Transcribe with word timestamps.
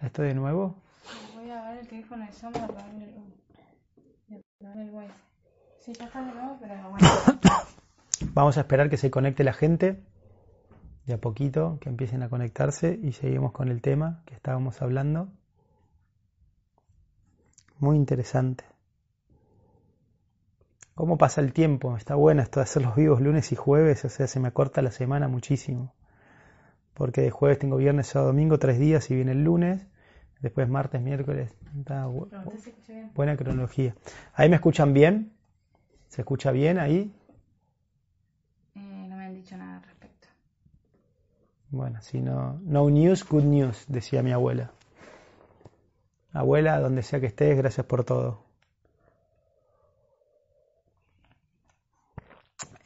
¿Esto 0.00 0.22
de 0.22 0.34
nuevo? 0.34 0.76
Voy 1.34 1.50
a 1.50 1.78
el 1.78 1.88
teléfono 1.88 2.24
de 2.24 2.32
Sam 2.32 2.52
para 2.52 2.66
apagarle 2.66 3.14
el, 4.28 4.42
el 4.60 4.90
wifi. 4.90 5.12
Sí, 5.80 5.92
ya 5.92 6.06
está 6.06 6.24
de 6.24 6.32
nuevo, 6.32 6.58
pero 6.60 6.74
bueno. 6.90 7.08
Vamos 8.34 8.56
a 8.56 8.60
esperar 8.60 8.88
que 8.88 8.96
se 8.96 9.10
conecte 9.10 9.44
la 9.44 9.52
gente, 9.52 10.02
de 11.06 11.14
a 11.14 11.18
poquito, 11.18 11.78
que 11.80 11.88
empiecen 11.88 12.22
a 12.22 12.28
conectarse 12.28 12.98
y 13.02 13.12
seguimos 13.12 13.52
con 13.52 13.68
el 13.68 13.82
tema 13.82 14.22
que 14.26 14.34
estábamos 14.34 14.80
hablando. 14.80 15.28
Muy 17.78 17.96
interesante. 17.96 18.64
¿Cómo 20.94 21.18
pasa 21.18 21.40
el 21.40 21.52
tiempo? 21.52 21.96
Está 21.96 22.14
bueno 22.14 22.40
esto 22.40 22.60
de 22.60 22.64
hacer 22.64 22.82
los 22.82 22.94
vivos 22.94 23.20
lunes 23.20 23.50
y 23.52 23.56
jueves, 23.56 24.04
o 24.04 24.08
sea, 24.08 24.26
se 24.26 24.40
me 24.40 24.52
corta 24.52 24.80
la 24.80 24.92
semana 24.92 25.28
muchísimo. 25.28 25.92
Porque 26.94 27.22
de 27.22 27.30
jueves 27.30 27.58
tengo 27.58 27.76
viernes, 27.76 28.06
sábado, 28.06 28.28
domingo, 28.32 28.58
tres 28.58 28.78
días 28.78 29.10
y 29.10 29.16
viene 29.16 29.32
el 29.32 29.42
lunes. 29.44 29.86
Después 30.40 30.68
martes, 30.68 31.00
miércoles. 31.00 31.52
Está 31.78 32.06
bu- 32.06 32.28
bien. 32.88 33.10
buena 33.14 33.36
cronología. 33.36 33.94
¿Ahí 34.34 34.48
me 34.48 34.56
escuchan 34.56 34.92
bien? 34.92 35.32
¿Se 36.08 36.20
escucha 36.22 36.50
bien 36.52 36.78
ahí? 36.78 37.12
Eh, 38.76 39.06
no 39.08 39.16
me 39.16 39.24
han 39.24 39.34
dicho 39.34 39.56
nada 39.56 39.78
al 39.78 39.82
respecto. 39.82 40.28
Bueno, 41.70 42.00
si 42.02 42.20
no, 42.20 42.60
no 42.62 42.88
news, 42.90 43.28
good 43.28 43.42
news, 43.44 43.84
decía 43.88 44.22
mi 44.22 44.30
abuela. 44.32 44.70
Abuela, 46.32 46.78
donde 46.80 47.02
sea 47.02 47.20
que 47.20 47.26
estés, 47.26 47.56
gracias 47.56 47.86
por 47.86 48.04
todo. 48.04 48.44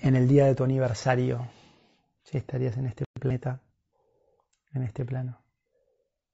En 0.01 0.17
el 0.17 0.29
día 0.29 0.47
de 0.47 0.55
tu 0.55 0.65
aniversario, 0.65 1.49
si 2.23 2.39
estarías 2.39 2.77
en 2.77 2.87
este 2.87 3.05
planeta, 3.21 3.61
en 4.75 4.83
este 4.83 5.05
plano. 5.05 5.39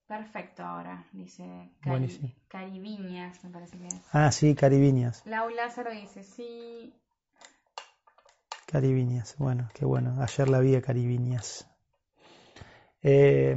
Perfecto 0.07 0.63
ahora, 0.63 1.07
dice 1.13 1.73
Cari. 1.81 2.35
Caribiñas, 2.49 3.43
me 3.43 3.51
parece 3.51 3.79
que 3.79 3.87
es. 3.87 4.01
Ah, 4.13 4.31
sí, 4.31 4.55
Caribiñas. 4.55 5.25
Lau 5.27 5.49
Lázaro 5.49 5.91
dice, 5.93 6.23
sí, 6.23 6.95
Caribiñas, 8.75 9.37
bueno, 9.39 9.69
qué 9.73 9.85
bueno. 9.85 10.17
Ayer 10.21 10.49
la 10.49 10.59
vi 10.59 10.75
a 10.75 10.83
Caribiñas. 10.83 11.65
Eh, 13.05 13.57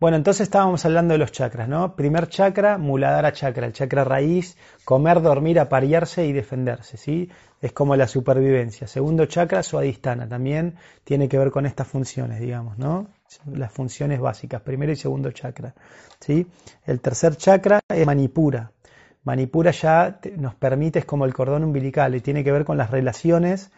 bueno, 0.00 0.16
entonces 0.16 0.40
estábamos 0.40 0.84
hablando 0.84 1.12
de 1.12 1.18
los 1.18 1.30
chakras, 1.30 1.68
¿no? 1.68 1.94
Primer 1.94 2.28
chakra, 2.28 2.76
Muladhara 2.76 3.32
chakra, 3.32 3.66
el 3.66 3.72
chakra 3.72 4.02
raíz, 4.02 4.56
comer, 4.84 5.22
dormir, 5.22 5.60
aparearse 5.60 6.26
y 6.26 6.32
defenderse, 6.32 6.96
¿sí? 6.96 7.30
Es 7.60 7.72
como 7.72 7.94
la 7.94 8.08
supervivencia. 8.08 8.88
Segundo 8.88 9.26
chakra, 9.26 9.62
Swadhisthana, 9.62 10.28
también 10.28 10.74
tiene 11.04 11.28
que 11.28 11.38
ver 11.38 11.52
con 11.52 11.64
estas 11.64 11.86
funciones, 11.86 12.40
digamos, 12.40 12.76
¿no? 12.76 13.06
Las 13.52 13.72
funciones 13.72 14.18
básicas, 14.20 14.60
primero 14.60 14.90
y 14.90 14.96
segundo 14.96 15.30
chakra, 15.30 15.72
¿sí? 16.18 16.46
El 16.84 17.00
tercer 17.00 17.36
chakra 17.36 17.80
es 17.88 18.04
Manipura. 18.04 18.72
Manipura 19.22 19.70
ya 19.70 20.18
nos 20.36 20.54
permite, 20.56 20.98
es 20.98 21.04
como 21.04 21.24
el 21.26 21.32
cordón 21.32 21.62
umbilical 21.62 22.14
y 22.16 22.20
tiene 22.20 22.42
que 22.42 22.50
ver 22.50 22.64
con 22.64 22.76
las 22.76 22.90
relaciones, 22.90 23.70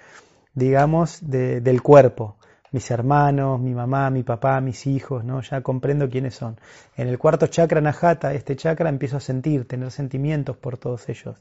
digamos, 0.55 1.19
de- 1.21 1.61
del 1.61 1.83
cuerpo. 1.83 2.37
Mis 2.71 2.91
hermanos, 2.91 3.61
mi 3.61 3.75
mamá, 3.75 4.09
mi 4.09 4.23
papá, 4.23 4.59
mis 4.63 4.87
hijos, 4.87 5.23
¿no? 5.23 5.43
Ya 5.43 5.61
comprendo 5.61 6.09
quiénes 6.09 6.35
son. 6.35 6.59
En 6.97 7.09
el 7.09 7.19
cuarto 7.19 7.47
chakra 7.47 7.83
Najata, 7.83 8.33
este 8.33 8.57
chakra, 8.57 8.89
empiezo 8.89 9.19
a 9.19 9.21
sentir, 9.21 9.69
tener 9.69 9.91
sentimientos 9.91 10.57
por 10.57 10.79
todos 10.79 11.07
ellos. 11.11 11.37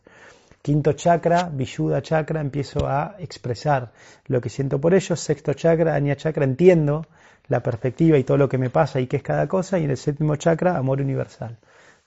Quinto 0.61 0.91
chakra, 0.93 1.49
Vishuddha 1.51 2.01
chakra, 2.01 2.41
empiezo 2.41 2.87
a 2.87 3.15
expresar 3.19 3.93
lo 4.27 4.41
que 4.41 4.49
siento 4.49 4.81
por 4.81 4.93
ellos. 4.93 5.19
Sexto 5.19 5.53
chakra, 5.53 5.95
Anya 5.95 6.17
chakra, 6.17 6.43
entiendo 6.43 7.05
la 7.51 7.61
perspectiva 7.61 8.17
y 8.17 8.23
todo 8.23 8.37
lo 8.37 8.47
que 8.47 8.57
me 8.57 8.69
pasa 8.69 9.01
y 9.01 9.07
qué 9.07 9.17
es 9.17 9.23
cada 9.23 9.47
cosa. 9.47 9.77
Y 9.77 9.83
en 9.83 9.91
el 9.91 9.97
séptimo 9.97 10.37
chakra, 10.37 10.77
amor 10.77 11.01
universal, 11.01 11.59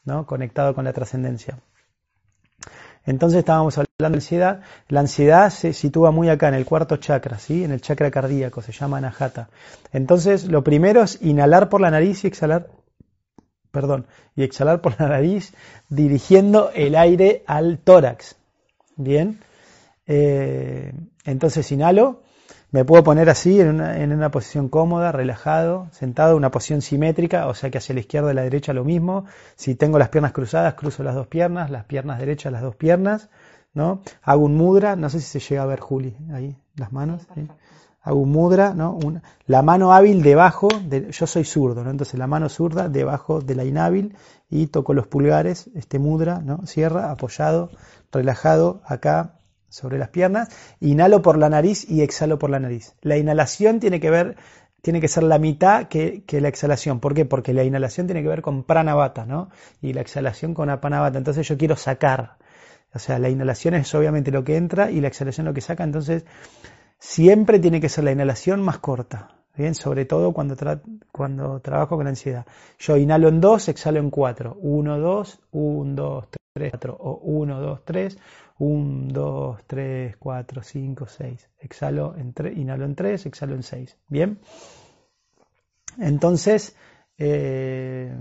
¿no? 0.04 0.26
Conectado 0.26 0.74
con 0.74 0.84
la 0.84 0.92
trascendencia. 0.94 1.58
Entonces 3.04 3.40
estábamos 3.40 3.76
hablando 3.76 4.16
de 4.16 4.16
ansiedad. 4.16 4.62
La 4.88 5.00
ansiedad 5.00 5.50
se 5.50 5.74
sitúa 5.74 6.10
muy 6.10 6.30
acá 6.30 6.48
en 6.48 6.54
el 6.54 6.64
cuarto 6.64 6.96
chakra, 6.96 7.38
¿sí? 7.38 7.62
En 7.62 7.72
el 7.72 7.82
chakra 7.82 8.10
cardíaco, 8.10 8.62
se 8.62 8.72
llama 8.72 8.96
anahata. 8.96 9.50
Entonces, 9.92 10.46
lo 10.46 10.64
primero 10.64 11.02
es 11.02 11.20
inhalar 11.20 11.68
por 11.68 11.82
la 11.82 11.90
nariz 11.90 12.24
y 12.24 12.28
exhalar, 12.28 12.70
perdón, 13.70 14.06
y 14.34 14.44
exhalar 14.44 14.80
por 14.80 14.98
la 14.98 15.08
nariz 15.10 15.52
dirigiendo 15.90 16.70
el 16.74 16.94
aire 16.96 17.44
al 17.46 17.78
tórax. 17.78 18.36
Bien. 18.96 19.40
Eh, 20.06 20.94
entonces 21.26 21.70
inhalo, 21.70 22.23
me 22.74 22.84
puedo 22.84 23.04
poner 23.04 23.30
así 23.30 23.60
en 23.60 23.68
una, 23.68 24.00
en 24.00 24.12
una 24.12 24.32
posición 24.32 24.68
cómoda, 24.68 25.12
relajado, 25.12 25.86
sentado, 25.92 26.36
una 26.36 26.50
posición 26.50 26.82
simétrica, 26.82 27.46
o 27.46 27.54
sea 27.54 27.70
que 27.70 27.78
hacia 27.78 27.94
la 27.94 28.00
izquierda 28.00 28.32
y 28.32 28.34
la 28.34 28.42
derecha 28.42 28.72
lo 28.72 28.82
mismo. 28.84 29.26
Si 29.54 29.76
tengo 29.76 29.96
las 29.96 30.08
piernas 30.08 30.32
cruzadas, 30.32 30.74
cruzo 30.74 31.04
las 31.04 31.14
dos 31.14 31.28
piernas, 31.28 31.70
las 31.70 31.84
piernas 31.84 32.18
derechas, 32.18 32.52
las 32.52 32.62
dos 32.62 32.74
piernas, 32.74 33.28
¿no? 33.74 34.00
Hago 34.24 34.44
un 34.44 34.56
mudra, 34.56 34.96
no 34.96 35.08
sé 35.08 35.20
si 35.20 35.38
se 35.38 35.38
llega 35.38 35.62
a 35.62 35.66
ver 35.66 35.78
Juli 35.78 36.16
ahí, 36.32 36.56
las 36.74 36.92
manos. 36.92 37.22
Hago 38.02 38.18
un 38.18 38.32
mudra, 38.32 38.74
¿no? 38.74 38.98
Una- 39.04 39.22
la 39.46 39.62
mano 39.62 39.92
hábil 39.94 40.24
debajo, 40.24 40.66
de, 40.84 41.12
yo 41.12 41.28
soy 41.28 41.44
zurdo, 41.44 41.84
¿no? 41.84 41.92
Entonces 41.92 42.18
la 42.18 42.26
mano 42.26 42.48
zurda 42.48 42.88
debajo 42.88 43.40
de 43.40 43.54
la 43.54 43.64
inhábil 43.64 44.16
y 44.50 44.66
toco 44.66 44.94
los 44.94 45.06
pulgares, 45.06 45.70
este 45.76 46.00
mudra, 46.00 46.40
¿no? 46.40 46.66
Cierra, 46.66 47.12
apoyado, 47.12 47.70
relajado 48.10 48.82
acá 48.84 49.34
sobre 49.74 49.98
las 49.98 50.08
piernas, 50.08 50.48
inhalo 50.80 51.20
por 51.22 51.36
la 51.36 51.48
nariz 51.48 51.88
y 51.90 52.02
exhalo 52.02 52.38
por 52.38 52.50
la 52.50 52.60
nariz. 52.60 52.94
La 53.02 53.16
inhalación 53.16 53.80
tiene 53.80 54.00
que 54.00 54.10
ver, 54.10 54.36
tiene 54.82 55.00
que 55.00 55.08
ser 55.08 55.24
la 55.24 55.38
mitad 55.38 55.88
que, 55.88 56.22
la 56.40 56.48
exhalación. 56.48 57.00
¿Por 57.00 57.14
qué? 57.14 57.24
Porque 57.24 57.52
la 57.52 57.64
inhalación 57.64 58.06
tiene 58.06 58.22
que 58.22 58.28
ver 58.28 58.42
con 58.42 58.64
pranavata, 58.64 59.26
¿no? 59.26 59.50
Y 59.82 59.92
la 59.92 60.00
exhalación 60.00 60.54
con 60.54 60.70
apanavata. 60.70 61.18
Entonces 61.18 61.46
yo 61.48 61.56
quiero 61.56 61.76
sacar. 61.76 62.36
O 62.94 62.98
sea, 62.98 63.18
la 63.18 63.28
inhalación 63.28 63.74
es 63.74 63.92
obviamente 63.94 64.30
lo 64.30 64.44
que 64.44 64.56
entra 64.56 64.90
y 64.90 65.00
la 65.00 65.08
exhalación 65.08 65.46
lo 65.46 65.54
que 65.54 65.60
saca. 65.60 65.82
Entonces, 65.84 66.24
siempre 66.98 67.58
tiene 67.58 67.80
que 67.80 67.88
ser 67.88 68.04
la 68.04 68.12
inhalación 68.12 68.62
más 68.62 68.78
corta. 68.78 69.30
Bien, 69.56 69.74
sobre 69.74 70.04
todo 70.04 70.32
cuando, 70.32 70.56
tra- 70.56 70.80
cuando 71.12 71.60
trabajo 71.60 71.96
con 71.96 72.06
ansiedad. 72.08 72.44
Yo 72.78 72.96
inhalo 72.96 73.28
en 73.28 73.40
2, 73.40 73.68
exhalo 73.68 74.00
en 74.00 74.10
4. 74.10 74.56
1, 74.60 74.98
2, 74.98 75.40
1, 75.52 75.94
2, 75.94 76.24
3, 76.54 76.70
4. 76.72 76.96
O 76.98 77.20
1, 77.22 77.60
2, 77.60 77.80
3, 77.84 78.18
1, 78.58 79.12
2, 79.12 79.60
3, 79.66 80.16
4, 80.16 80.62
5, 80.62 81.06
6. 81.08 81.48
Exhalo 81.60 82.14
en 82.16 82.32
3, 82.32 82.56
inhalo 82.56 82.84
en 82.84 82.94
3, 82.94 83.26
exhalo 83.26 83.54
en 83.54 83.62
6. 83.62 83.96
Bien. 84.08 84.38
Entonces, 85.98 86.76
eh, 87.18 88.12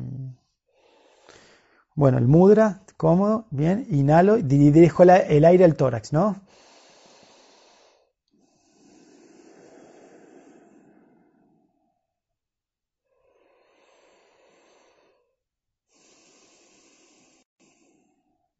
bueno, 1.96 2.18
el 2.18 2.28
mudra, 2.28 2.82
cómodo, 2.98 3.46
bien, 3.52 3.86
inhalo, 3.90 4.38
di- 4.38 4.72
dirijo 4.72 5.04
el 5.04 5.46
aire 5.46 5.66
al 5.66 5.76
tórax, 5.76 6.14
¿no? 6.14 6.42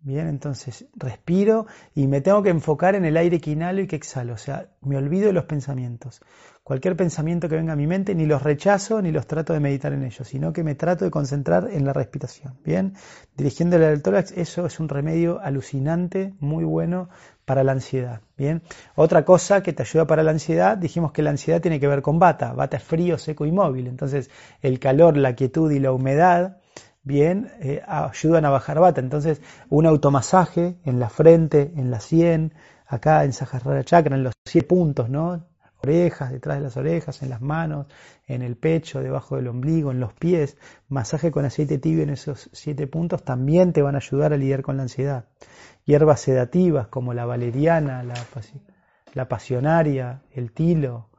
Bien, 0.06 0.28
entonces 0.28 0.86
respiro 0.96 1.66
y 1.96 2.08
me 2.08 2.20
tengo 2.20 2.44
que 2.44 2.50
enfocar 2.50 2.94
en 2.96 3.06
el 3.06 3.16
aire 3.16 3.40
que 3.40 3.52
inhalo 3.52 3.80
y 3.82 3.88
que 3.88 3.96
exhalo. 3.96 4.34
O 4.34 4.38
sea, 4.38 4.68
me 4.82 4.98
olvido 4.98 5.28
de 5.28 5.34
los 5.34 5.46
pensamientos. 5.46 6.22
Cualquier 6.62 6.98
pensamiento 6.98 7.48
que 7.48 7.56
venga 7.56 7.72
a 7.72 7.78
mi 7.78 7.88
mente, 7.88 8.14
ni 8.14 8.26
los 8.26 8.44
rechazo 8.44 9.02
ni 9.02 9.14
los 9.14 9.28
trato 9.28 9.54
de 9.54 9.62
meditar 9.62 9.94
en 9.94 10.04
ellos, 10.04 10.28
sino 10.28 10.52
que 10.52 10.66
me 10.66 10.76
trato 10.76 11.06
de 11.06 11.12
concentrar 11.12 11.70
en 11.72 11.86
la 11.86 11.94
respiración. 11.94 12.58
Bien, 12.66 12.96
dirigiéndole 13.38 13.86
al 13.86 14.02
tórax, 14.02 14.34
eso 14.34 14.66
es 14.66 14.78
un 14.82 14.90
remedio 14.90 15.40
alucinante, 15.40 16.34
muy 16.42 16.66
bueno 16.66 17.08
para 17.46 17.64
la 17.64 17.72
ansiedad. 17.72 18.20
Bien, 18.38 18.62
otra 18.96 19.24
cosa 19.24 19.64
que 19.64 19.72
te 19.72 19.84
ayuda 19.84 20.06
para 20.06 20.24
la 20.24 20.32
ansiedad, 20.32 20.78
dijimos 20.78 21.14
que 21.14 21.22
la 21.22 21.30
ansiedad 21.30 21.62
tiene 21.62 21.80
que 21.80 21.88
ver 21.88 22.02
con 22.02 22.20
bata. 22.20 22.52
Bata 22.52 22.76
es 22.76 22.84
frío, 22.84 23.18
seco 23.18 23.46
y 23.46 23.54
móvil. 23.54 23.88
Entonces, 23.88 24.30
el 24.62 24.80
calor, 24.80 25.16
la 25.16 25.34
quietud 25.34 25.72
y 25.72 25.80
la 25.80 25.94
humedad 25.94 26.58
bien, 27.04 27.52
eh, 27.60 27.82
ayudan 27.86 28.46
a 28.46 28.50
bajar 28.50 28.80
bata. 28.80 29.02
Entonces, 29.02 29.42
un 29.70 29.86
automasaje 29.86 30.78
en 30.86 31.00
la 31.00 31.10
frente, 31.10 31.72
en 31.76 31.92
la 31.92 32.00
sien, 32.00 32.54
acá 32.88 33.24
en 33.24 33.34
Sahasrara 33.34 33.84
Chakra, 33.84 34.16
en 34.16 34.24
los 34.24 34.34
siete 34.46 34.68
puntos, 34.68 35.10
¿no? 35.10 35.46
Orejas, 35.84 36.32
detrás 36.32 36.58
de 36.58 36.64
las 36.64 36.78
orejas, 36.78 37.22
en 37.24 37.30
las 37.30 37.42
manos, 37.42 37.88
en 38.26 38.42
el 38.42 38.56
pecho, 38.56 39.02
debajo 39.02 39.36
del 39.36 39.50
ombligo, 39.50 39.92
en 39.92 40.00
los 40.00 40.14
pies. 40.14 40.58
Masaje 40.88 41.30
con 41.30 41.44
aceite 41.44 41.78
tibio 41.78 42.04
en 42.04 42.12
esos 42.12 42.50
siete 42.54 42.88
puntos 42.88 43.24
también 43.24 43.74
te 43.74 43.82
van 43.82 43.96
a 43.96 43.98
ayudar 43.98 44.32
a 44.32 44.38
lidiar 44.38 44.62
con 44.62 44.78
la 44.78 44.84
ansiedad. 44.84 45.26
Hierbas 45.86 46.22
sedativas 46.22 46.88
como 46.88 47.14
la 47.14 47.26
valeriana, 47.26 48.02
la, 48.04 48.14
la 49.14 49.28
pasionaria, 49.28 50.22
el 50.32 50.54
tilo, 50.54 51.10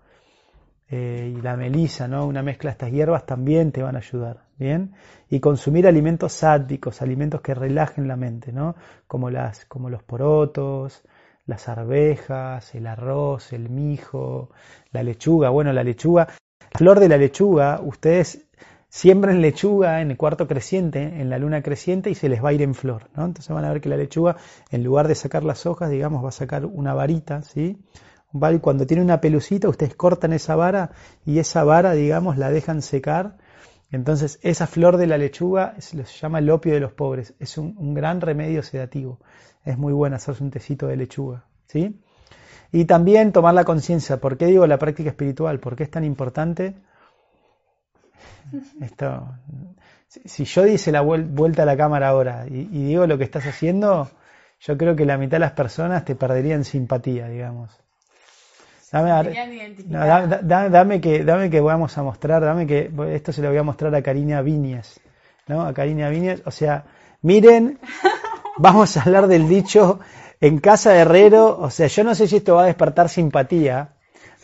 eh, 0.89 1.35
y 1.37 1.41
la 1.41 1.57
melisa, 1.57 2.09
¿no? 2.09 2.27
Una 2.27 2.43
mezcla 2.43 2.71
de 2.71 2.73
estas 2.73 2.93
hierbas 2.93 3.27
también 3.27 3.73
te 3.73 3.83
van 3.83 3.97
a 3.97 3.99
ayudar, 3.99 4.44
¿bien? 4.59 4.95
Y 5.29 5.41
consumir 5.41 5.87
alimentos 5.87 6.33
sádicos, 6.33 7.03
alimentos 7.03 7.41
que 7.41 7.55
relajen 7.55 8.09
la 8.09 8.17
mente, 8.17 8.53
¿no? 8.53 8.77
Como, 9.07 9.31
las, 9.31 9.65
como 9.67 9.91
los 9.91 10.03
porotos, 10.03 11.03
las 11.47 11.69
arvejas, 11.69 12.75
el 12.75 12.87
arroz, 12.87 13.53
el 13.53 13.69
mijo, 13.69 14.51
la 14.93 15.03
lechuga. 15.03 15.51
Bueno, 15.51 15.73
la 15.73 15.85
lechuga, 15.85 16.29
la 16.61 16.79
flor 16.79 17.01
de 17.01 17.09
la 17.09 17.17
lechuga, 17.17 17.81
ustedes 17.83 18.47
siembren 18.89 19.43
lechuga 19.43 20.01
en 20.01 20.13
el 20.13 20.17
cuarto 20.17 20.47
creciente, 20.47 21.03
en 21.03 21.29
la 21.29 21.39
luna 21.39 21.63
creciente, 21.63 22.11
y 22.11 22.15
se 22.15 22.29
les 22.29 22.43
va 22.43 22.51
a 22.51 22.53
ir 22.53 22.63
en 22.63 22.75
flor. 22.75 23.11
¿no? 23.17 23.25
Entonces 23.25 23.53
van 23.53 23.65
a 23.65 23.73
ver 23.73 23.81
que 23.81 23.89
la 23.89 23.97
lechuga, 23.97 24.37
en 24.71 24.85
lugar 24.85 25.09
de 25.09 25.17
sacar 25.17 25.45
las 25.45 25.67
hojas, 25.67 25.91
digamos, 25.91 26.25
va 26.25 26.29
a 26.29 26.33
sacar 26.33 26.65
una 26.65 26.95
varita, 26.95 27.43
¿sí? 27.43 27.79
Cuando 28.61 28.85
tiene 28.85 29.03
una 29.03 29.21
pelucita, 29.21 29.69
ustedes 29.69 29.95
cortan 29.95 30.33
esa 30.33 30.57
vara 30.57 30.91
y 31.25 31.39
esa 31.39 31.63
vara, 31.63 31.93
digamos, 31.93 32.37
la 32.37 32.51
dejan 32.51 32.83
secar. 32.83 33.37
Entonces, 33.91 34.39
esa 34.43 34.67
flor 34.67 34.97
de 34.97 35.07
la 35.07 35.19
lechuga 35.19 35.75
se 35.79 36.03
llama 36.05 36.41
el 36.41 36.51
opio 36.51 36.75
de 36.75 36.81
los 36.81 36.93
pobres. 36.93 37.35
Es 37.39 37.59
un, 37.59 37.77
un 37.79 37.95
gran 37.95 38.21
remedio 38.21 38.63
sedativo. 38.63 39.21
Es 39.65 39.79
muy 39.79 39.93
bueno 39.93 40.17
hacerse 40.17 40.43
un 40.43 40.51
tecito 40.51 40.87
de 40.87 40.97
lechuga. 40.97 41.45
¿sí? 41.67 42.01
Y 42.73 42.87
también 42.87 43.33
tomar 43.33 43.55
la 43.55 43.65
conciencia. 43.65 44.17
¿Por 44.17 44.37
qué 44.37 44.47
digo 44.47 44.67
la 44.67 44.79
práctica 44.79 45.11
espiritual? 45.11 45.61
¿Por 45.61 45.77
qué 45.77 45.85
es 45.85 45.91
tan 45.91 46.05
importante? 46.05 46.75
Esto, 48.81 49.29
si 50.09 50.45
yo 50.45 50.63
dice 50.63 50.93
la 50.93 51.01
vuelta 51.01 51.63
a 51.63 51.67
la 51.67 51.77
cámara 51.77 52.09
ahora 52.09 52.47
y, 52.49 52.65
digo 52.65 53.07
lo 53.07 53.19
que 53.19 53.25
estás 53.25 53.47
haciendo, 53.47 54.11
yo 54.61 54.77
creo 54.77 54.97
que 54.97 55.05
la 55.05 55.19
mitad 55.19 55.37
de 55.37 55.41
las 55.41 55.53
personas 55.53 56.05
te 56.05 56.15
perderían 56.15 56.65
simpatía, 56.65 57.29
digamos. 57.29 57.84
Dame, 58.95 60.71
dame, 60.71 61.01
que, 61.01 61.25
dame 61.25 61.51
que 61.51 61.61
vamos 61.61 61.99
a 61.99 62.05
mostrar, 62.05 62.45
dame 62.45 62.65
que 62.65 62.93
esto 63.13 63.33
se 63.33 63.43
lo 63.43 63.49
voy 63.49 63.59
a 63.59 63.65
mostrar 63.65 63.93
a 63.93 64.03
Karina 64.03 64.41
Viñas, 64.41 65.01
¿no? 65.49 65.63
A 65.67 65.75
Karina 65.75 66.11
Viñas, 66.11 66.43
o 66.45 66.53
sea, 66.53 66.85
miren, 67.21 67.81
vamos 68.57 68.97
a 68.97 69.03
hablar 69.03 69.27
del 69.27 69.49
dicho 69.49 69.99
en 70.41 70.59
casa 70.59 70.93
de 70.93 71.01
herrero, 71.01 71.59
o 71.59 71.71
sea, 71.71 71.89
yo 71.89 72.05
no 72.05 72.15
sé 72.15 72.29
si 72.29 72.37
esto 72.37 72.55
va 72.55 72.63
a 72.63 72.67
despertar 72.67 73.09
simpatía, 73.09 73.89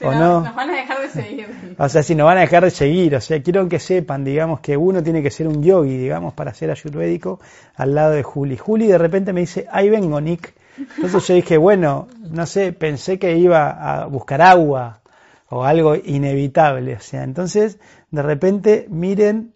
¿O 0.03 0.13
no? 0.13 0.41
Nos 0.41 0.55
van 0.55 0.71
a 0.71 0.77
dejar 0.77 1.01
de 1.01 1.09
seguir. 1.11 1.77
O 1.79 1.89
sea, 1.89 2.03
si 2.03 2.15
nos 2.17 2.25
van 2.25 2.39
a 2.39 2.41
dejar 2.41 2.65
de 2.65 2.71
seguir, 2.71 3.15
o 3.15 3.21
sea, 3.21 3.41
quiero 3.43 3.69
que 3.69 3.79
sepan, 3.79 4.25
digamos, 4.25 4.59
que 4.61 4.77
uno 4.77 5.01
tiene 5.01 5.23
que 5.23 5.31
ser 5.31 5.47
un 5.47 5.63
yogi, 5.63 5.97
digamos, 5.97 6.35
para 6.35 6.55
ser 6.55 6.73
ayurvédico 6.73 7.39
al 7.77 7.95
lado 7.95 8.13
de 8.13 8.25
Juli. 8.25 8.57
Juli 8.57 8.87
de 8.89 8.99
repente 8.99 9.33
me 9.33 9.41
dice, 9.43 9.67
ahí 9.71 9.91
vengo, 9.91 10.21
Nick. 10.21 10.55
Entonces 10.97 11.27
yo 11.27 11.35
dije, 11.35 11.57
bueno, 11.57 12.09
no 12.31 12.47
sé, 12.47 12.73
pensé 12.73 13.19
que 13.19 13.37
iba 13.37 13.71
a 13.71 14.07
buscar 14.07 14.43
agua 14.43 15.03
o 15.49 15.65
algo 15.65 15.97
inevitable. 15.97 16.95
O 16.95 17.01
sea, 17.01 17.25
entonces, 17.25 17.79
de 18.11 18.23
repente, 18.23 18.87
miren 18.89 19.55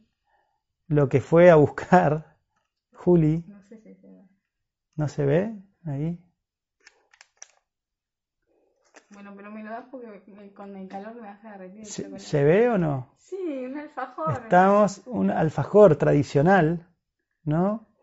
lo 0.88 1.08
que 1.08 1.20
fue 1.20 1.50
a 1.50 1.56
buscar 1.56 2.36
Juli. 2.92 3.44
No 3.46 3.62
sé 3.62 3.78
si 3.78 3.94
se 3.94 4.08
ve. 4.08 4.28
¿No 4.96 5.08
se 5.08 5.24
ve? 5.24 5.54
Ahí. 5.84 6.18
Bueno, 9.10 9.32
pero 9.36 9.50
me 9.50 9.62
lo 9.62 9.70
das 9.70 9.84
porque 9.90 10.08
con 10.54 10.76
el 10.76 10.88
calor 10.88 11.14
me 11.20 11.28
hace 11.28 11.48
derretir. 11.48 11.86
¿Se, 11.86 12.44
ve 12.44 12.68
o 12.68 12.78
no? 12.78 13.14
Sí, 13.18 13.64
un 13.64 13.78
alfajor. 13.78 14.32
Estamos 14.32 15.02
un 15.06 15.30
alfajor 15.30 15.96
tradicional, 15.96 16.88
¿no? 17.44 17.93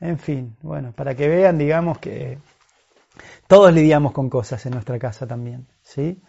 En 0.00 0.18
fin, 0.18 0.56
bueno, 0.62 0.92
para 0.92 1.14
que 1.14 1.28
vean, 1.28 1.58
digamos 1.58 1.98
que 1.98 2.38
todos 3.46 3.72
lidiamos 3.72 4.12
con 4.12 4.30
cosas 4.30 4.64
en 4.64 4.72
nuestra 4.72 4.98
casa 4.98 5.26
también, 5.26 5.66
¿sí? 5.82 6.22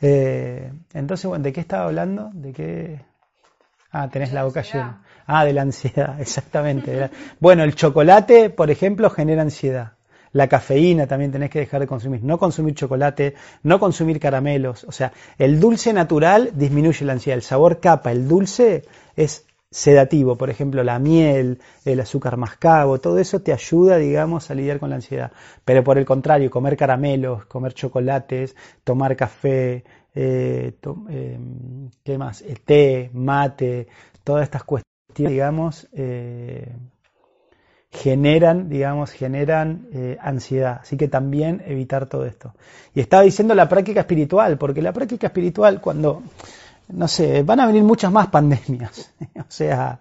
Eh, 0.00 0.72
entonces, 0.94 1.26
bueno, 1.26 1.42
¿de 1.42 1.52
qué 1.52 1.60
estaba 1.60 1.86
hablando? 1.86 2.30
¿De 2.32 2.52
qué? 2.52 3.00
Ah, 3.90 4.08
tenés 4.08 4.32
la, 4.32 4.44
boca 4.44 4.62
llena. 4.62 5.02
Ah, 5.26 5.44
de 5.44 5.52
la 5.52 5.62
ansiedad, 5.62 6.20
exactamente. 6.20 7.10
bueno, 7.40 7.64
el 7.64 7.74
chocolate, 7.74 8.50
por 8.50 8.70
ejemplo, 8.70 9.10
genera 9.10 9.42
ansiedad. 9.42 9.92
La 10.32 10.48
cafeína 10.48 11.06
también 11.06 11.30
tenés 11.30 11.50
que 11.50 11.58
dejar 11.58 11.80
de 11.80 11.86
consumir. 11.86 12.22
No 12.24 12.38
consumir 12.38 12.74
chocolate, 12.74 13.34
no 13.64 13.78
consumir 13.78 14.18
caramelos. 14.18 14.84
O 14.84 14.92
sea, 14.92 15.12
el 15.36 15.60
dulce 15.60 15.92
natural 15.92 16.52
disminuye 16.54 17.04
la 17.04 17.12
ansiedad. 17.12 17.36
El 17.36 17.42
sabor 17.42 17.80
capa, 17.80 18.12
el 18.12 18.26
dulce 18.26 18.84
es 19.14 19.44
sedativo. 19.72 20.36
Por 20.36 20.50
ejemplo, 20.50 20.84
la 20.84 20.98
miel, 20.98 21.58
el 21.84 22.00
azúcar 22.00 22.36
mascabo, 22.36 23.00
todo 23.00 23.18
eso 23.18 23.40
te 23.40 23.52
ayuda, 23.52 23.96
digamos, 23.96 24.50
a 24.50 24.54
lidiar 24.54 24.78
con 24.78 24.90
la 24.90 24.96
ansiedad. 24.96 25.32
Pero 25.64 25.82
por 25.82 25.98
el 25.98 26.04
contrario, 26.04 26.50
comer 26.50 26.76
caramelos, 26.76 27.46
comer 27.46 27.74
chocolates, 27.74 28.54
tomar 28.84 29.16
café, 29.16 29.84
eh, 30.14 30.74
eh, 31.10 31.38
¿qué 32.04 32.18
más? 32.18 32.42
Eh, 32.42 32.56
té, 32.64 33.10
mate, 33.14 33.88
todas 34.22 34.44
estas 34.44 34.62
cuestiones, 34.62 35.32
digamos, 35.32 35.88
generan, 37.92 38.70
digamos, 38.70 39.12
generan 39.12 39.86
eh, 39.92 40.16
ansiedad. 40.20 40.78
Así 40.80 40.96
que 40.96 41.08
también 41.08 41.62
evitar 41.66 42.06
todo 42.06 42.24
esto. 42.24 42.54
Y 42.94 43.00
estaba 43.00 43.22
diciendo 43.22 43.54
la 43.54 43.68
práctica 43.68 44.00
espiritual, 44.00 44.56
porque 44.56 44.80
la 44.80 44.92
práctica 44.92 45.26
espiritual, 45.26 45.80
cuando, 45.80 46.22
no 46.88 47.08
sé, 47.08 47.42
van 47.42 47.60
a 47.60 47.66
venir 47.66 47.82
muchas 47.82 48.12
más 48.12 48.28
pandemias. 48.28 49.12
o 49.36 49.44
sea, 49.48 49.98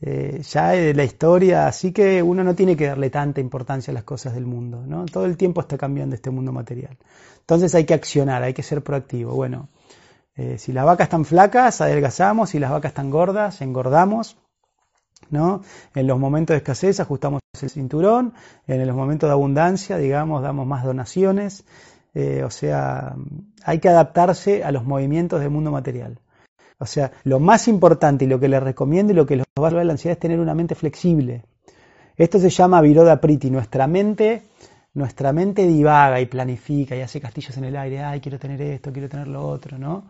eh, 0.00 0.42
ya 0.42 0.74
es 0.74 0.84
de 0.86 0.94
la 0.94 1.04
historia, 1.04 1.66
así 1.66 1.92
que 1.92 2.22
uno 2.22 2.42
no 2.42 2.54
tiene 2.54 2.76
que 2.76 2.86
darle 2.86 3.10
tanta 3.10 3.40
importancia 3.40 3.92
a 3.92 3.94
las 3.94 4.04
cosas 4.04 4.34
del 4.34 4.46
mundo, 4.46 4.84
¿no? 4.86 5.04
Todo 5.06 5.26
el 5.26 5.36
tiempo 5.36 5.60
está 5.60 5.78
cambiando 5.78 6.14
este 6.14 6.30
mundo 6.30 6.52
material. 6.52 6.98
Entonces 7.40 7.74
hay 7.74 7.84
que 7.84 7.94
accionar, 7.94 8.42
hay 8.42 8.54
que 8.54 8.62
ser 8.62 8.82
proactivo. 8.82 9.34
Bueno, 9.34 9.68
eh, 10.34 10.58
si 10.58 10.72
las 10.72 10.84
vacas 10.84 11.06
están 11.06 11.24
flacas, 11.24 11.80
adelgazamos, 11.80 12.50
si 12.50 12.58
las 12.58 12.70
vacas 12.70 12.90
están 12.90 13.10
gordas, 13.10 13.60
engordamos. 13.60 14.36
¿no? 15.30 15.62
En 15.94 16.06
los 16.06 16.18
momentos 16.18 16.54
de 16.54 16.58
escasez 16.58 17.00
ajustamos 17.00 17.40
el 17.60 17.70
cinturón, 17.70 18.34
en 18.66 18.86
los 18.86 18.96
momentos 18.96 19.28
de 19.28 19.32
abundancia, 19.32 19.96
digamos, 19.98 20.42
damos 20.42 20.66
más 20.66 20.84
donaciones, 20.84 21.64
eh, 22.14 22.42
o 22.44 22.50
sea, 22.50 23.14
hay 23.64 23.78
que 23.78 23.88
adaptarse 23.88 24.64
a 24.64 24.72
los 24.72 24.84
movimientos 24.84 25.40
del 25.40 25.50
mundo 25.50 25.70
material. 25.70 26.18
O 26.78 26.86
sea, 26.86 27.12
lo 27.24 27.38
más 27.38 27.68
importante 27.68 28.24
y 28.24 28.28
lo 28.28 28.40
que 28.40 28.48
les 28.48 28.62
recomiendo 28.62 29.12
y 29.12 29.16
lo 29.16 29.26
que 29.26 29.36
les 29.36 29.44
va 29.60 29.68
a 29.68 29.70
dar 29.70 29.84
la 29.84 29.92
ansiedad 29.92 30.16
es 30.16 30.20
tener 30.20 30.40
una 30.40 30.54
mente 30.54 30.74
flexible. 30.74 31.44
Esto 32.16 32.38
se 32.38 32.50
llama 32.50 32.80
Viroda 32.80 33.20
Priti, 33.20 33.50
nuestra 33.50 33.86
mente 33.86 34.42
nuestra 34.94 35.32
mente 35.32 35.66
divaga 35.66 36.20
y 36.20 36.26
planifica 36.26 36.94
y 36.94 37.00
hace 37.00 37.20
castillos 37.20 37.56
en 37.56 37.64
el 37.64 37.76
aire, 37.76 38.02
ay, 38.02 38.20
quiero 38.20 38.38
tener 38.38 38.60
esto, 38.60 38.92
quiero 38.92 39.08
tener 39.08 39.26
lo 39.26 39.46
otro, 39.46 39.78
¿no? 39.78 40.08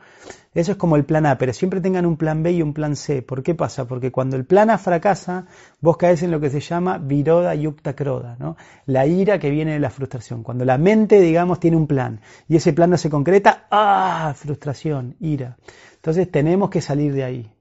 Eso 0.54 0.72
es 0.72 0.78
como 0.78 0.96
el 0.96 1.04
plan 1.04 1.24
A, 1.24 1.38
pero 1.38 1.52
siempre 1.52 1.80
tengan 1.80 2.04
un 2.04 2.16
plan 2.16 2.42
B 2.42 2.52
y 2.52 2.62
un 2.62 2.74
plan 2.74 2.96
C. 2.96 3.22
¿Por 3.22 3.42
qué 3.42 3.54
pasa? 3.54 3.86
Porque 3.86 4.10
cuando 4.10 4.36
el 4.36 4.44
plan 4.44 4.70
A 4.70 4.78
fracasa, 4.78 5.46
vos 5.80 5.96
caes 5.96 6.22
en 6.24 6.32
lo 6.32 6.40
que 6.40 6.50
se 6.50 6.60
llama 6.60 6.98
viroda 6.98 7.54
yukta 7.54 7.94
kroda, 7.94 8.36
¿no? 8.40 8.56
La 8.86 9.06
ira 9.06 9.38
que 9.38 9.50
viene 9.50 9.74
de 9.74 9.78
la 9.78 9.90
frustración. 9.90 10.42
Cuando 10.42 10.64
la 10.64 10.78
mente, 10.78 11.20
digamos, 11.20 11.60
tiene 11.60 11.76
un 11.76 11.86
plan 11.86 12.20
y 12.48 12.56
ese 12.56 12.72
plan 12.72 12.90
no 12.90 12.98
se 12.98 13.08
concreta, 13.08 13.66
¡ah! 13.70 14.34
Frustración, 14.36 15.16
ira. 15.20 15.56
Entonces 15.94 16.28
tenemos 16.30 16.70
que 16.70 16.80
salir 16.80 17.14
de 17.14 17.22
ahí. 17.22 17.52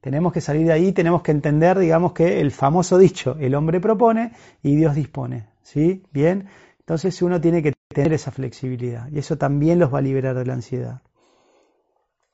Tenemos 0.00 0.32
que 0.32 0.42
salir 0.42 0.66
de 0.66 0.72
ahí, 0.72 0.92
tenemos 0.92 1.22
que 1.22 1.30
entender, 1.30 1.78
digamos, 1.78 2.12
que 2.12 2.40
el 2.40 2.50
famoso 2.50 2.98
dicho, 2.98 3.36
el 3.40 3.54
hombre 3.54 3.80
propone 3.80 4.32
y 4.62 4.76
Dios 4.76 4.94
dispone. 4.94 5.46
¿Sí? 5.62 6.02
Bien. 6.12 6.46
Entonces 6.84 7.22
uno 7.22 7.40
tiene 7.40 7.62
que 7.62 7.72
tener 7.88 8.12
esa 8.12 8.30
flexibilidad 8.30 9.08
y 9.10 9.18
eso 9.18 9.38
también 9.38 9.78
los 9.78 9.92
va 9.92 9.98
a 9.98 10.02
liberar 10.02 10.36
de 10.36 10.44
la 10.44 10.52
ansiedad. 10.52 11.00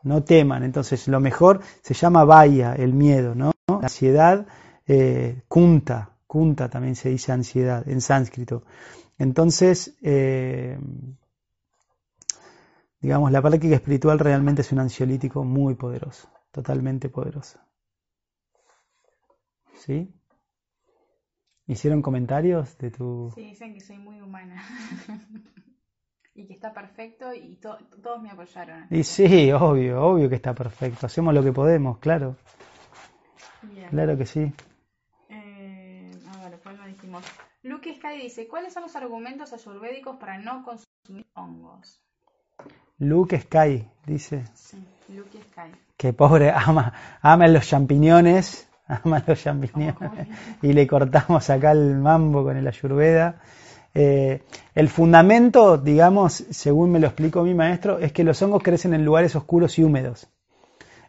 No 0.02 0.24
teman, 0.24 0.64
entonces 0.64 1.06
lo 1.06 1.20
mejor 1.20 1.60
se 1.82 1.94
llama 1.94 2.24
vaya, 2.24 2.74
el 2.74 2.92
miedo, 2.92 3.36
¿no? 3.36 3.52
La 3.68 3.76
ansiedad, 3.82 4.46
eh, 4.88 5.42
kunta, 5.46 6.16
kunta 6.26 6.68
también 6.68 6.96
se 6.96 7.10
dice 7.10 7.30
ansiedad 7.30 7.88
en 7.88 8.00
sánscrito. 8.00 8.64
Entonces, 9.18 9.96
eh, 10.02 10.76
digamos, 13.00 13.30
la 13.30 13.42
práctica 13.42 13.76
espiritual 13.76 14.18
realmente 14.18 14.62
es 14.62 14.72
un 14.72 14.80
ansiolítico 14.80 15.44
muy 15.44 15.76
poderoso, 15.76 16.28
totalmente 16.50 17.08
poderoso. 17.08 17.60
¿Sí? 19.76 20.12
¿Hicieron 21.70 22.02
comentarios 22.02 22.76
de 22.78 22.90
tu...? 22.90 23.30
Sí, 23.32 23.44
dicen 23.44 23.72
que 23.72 23.78
soy 23.80 23.96
muy 23.96 24.20
humana. 24.20 24.60
y 26.34 26.44
que 26.48 26.54
está 26.54 26.72
perfecto 26.72 27.32
y 27.32 27.60
todos 27.60 28.20
me 28.20 28.28
apoyaron. 28.28 28.88
Y 28.90 29.04
sí, 29.04 29.52
obvio, 29.52 30.02
obvio 30.02 30.28
que 30.28 30.34
está 30.34 30.52
perfecto. 30.52 31.06
Hacemos 31.06 31.32
lo 31.32 31.44
que 31.44 31.52
podemos, 31.52 31.98
claro. 31.98 32.34
Claro 33.90 34.18
que 34.18 34.26
sí. 34.26 34.52
Eh, 35.28 36.10
a 36.34 36.48
ver, 36.48 36.58
¿cuál 36.60 36.76
lo 36.76 36.86
dijimos? 36.86 37.24
Luke 37.62 37.94
Sky 37.94 38.20
dice, 38.20 38.48
¿cuáles 38.48 38.72
son 38.72 38.82
los 38.82 38.96
argumentos 38.96 39.52
ayurvédicos 39.52 40.16
para 40.16 40.38
no 40.38 40.64
consumir 40.64 41.24
hongos? 41.34 42.02
Luke 42.98 43.38
Sky, 43.38 43.88
dice. 44.06 44.44
Sí, 44.54 44.84
Luke 45.08 45.38
Sky. 45.52 45.70
Que 45.96 46.12
pobre, 46.12 46.50
ama, 46.50 46.92
ama 47.22 47.46
los 47.46 47.68
champiñones 47.68 48.69
los 49.26 49.46
y 50.62 50.72
le 50.72 50.86
cortamos 50.86 51.50
acá 51.50 51.72
el 51.72 51.96
mambo 51.96 52.44
con 52.44 52.56
el 52.56 52.66
ayurveda. 52.66 53.40
Eh, 53.94 54.42
el 54.74 54.88
fundamento, 54.88 55.78
digamos, 55.78 56.44
según 56.50 56.92
me 56.92 57.00
lo 57.00 57.06
explicó 57.06 57.42
mi 57.42 57.54
maestro, 57.54 57.98
es 57.98 58.12
que 58.12 58.24
los 58.24 58.40
hongos 58.42 58.62
crecen 58.62 58.94
en 58.94 59.04
lugares 59.04 59.34
oscuros 59.36 59.78
y 59.78 59.84
húmedos. 59.84 60.28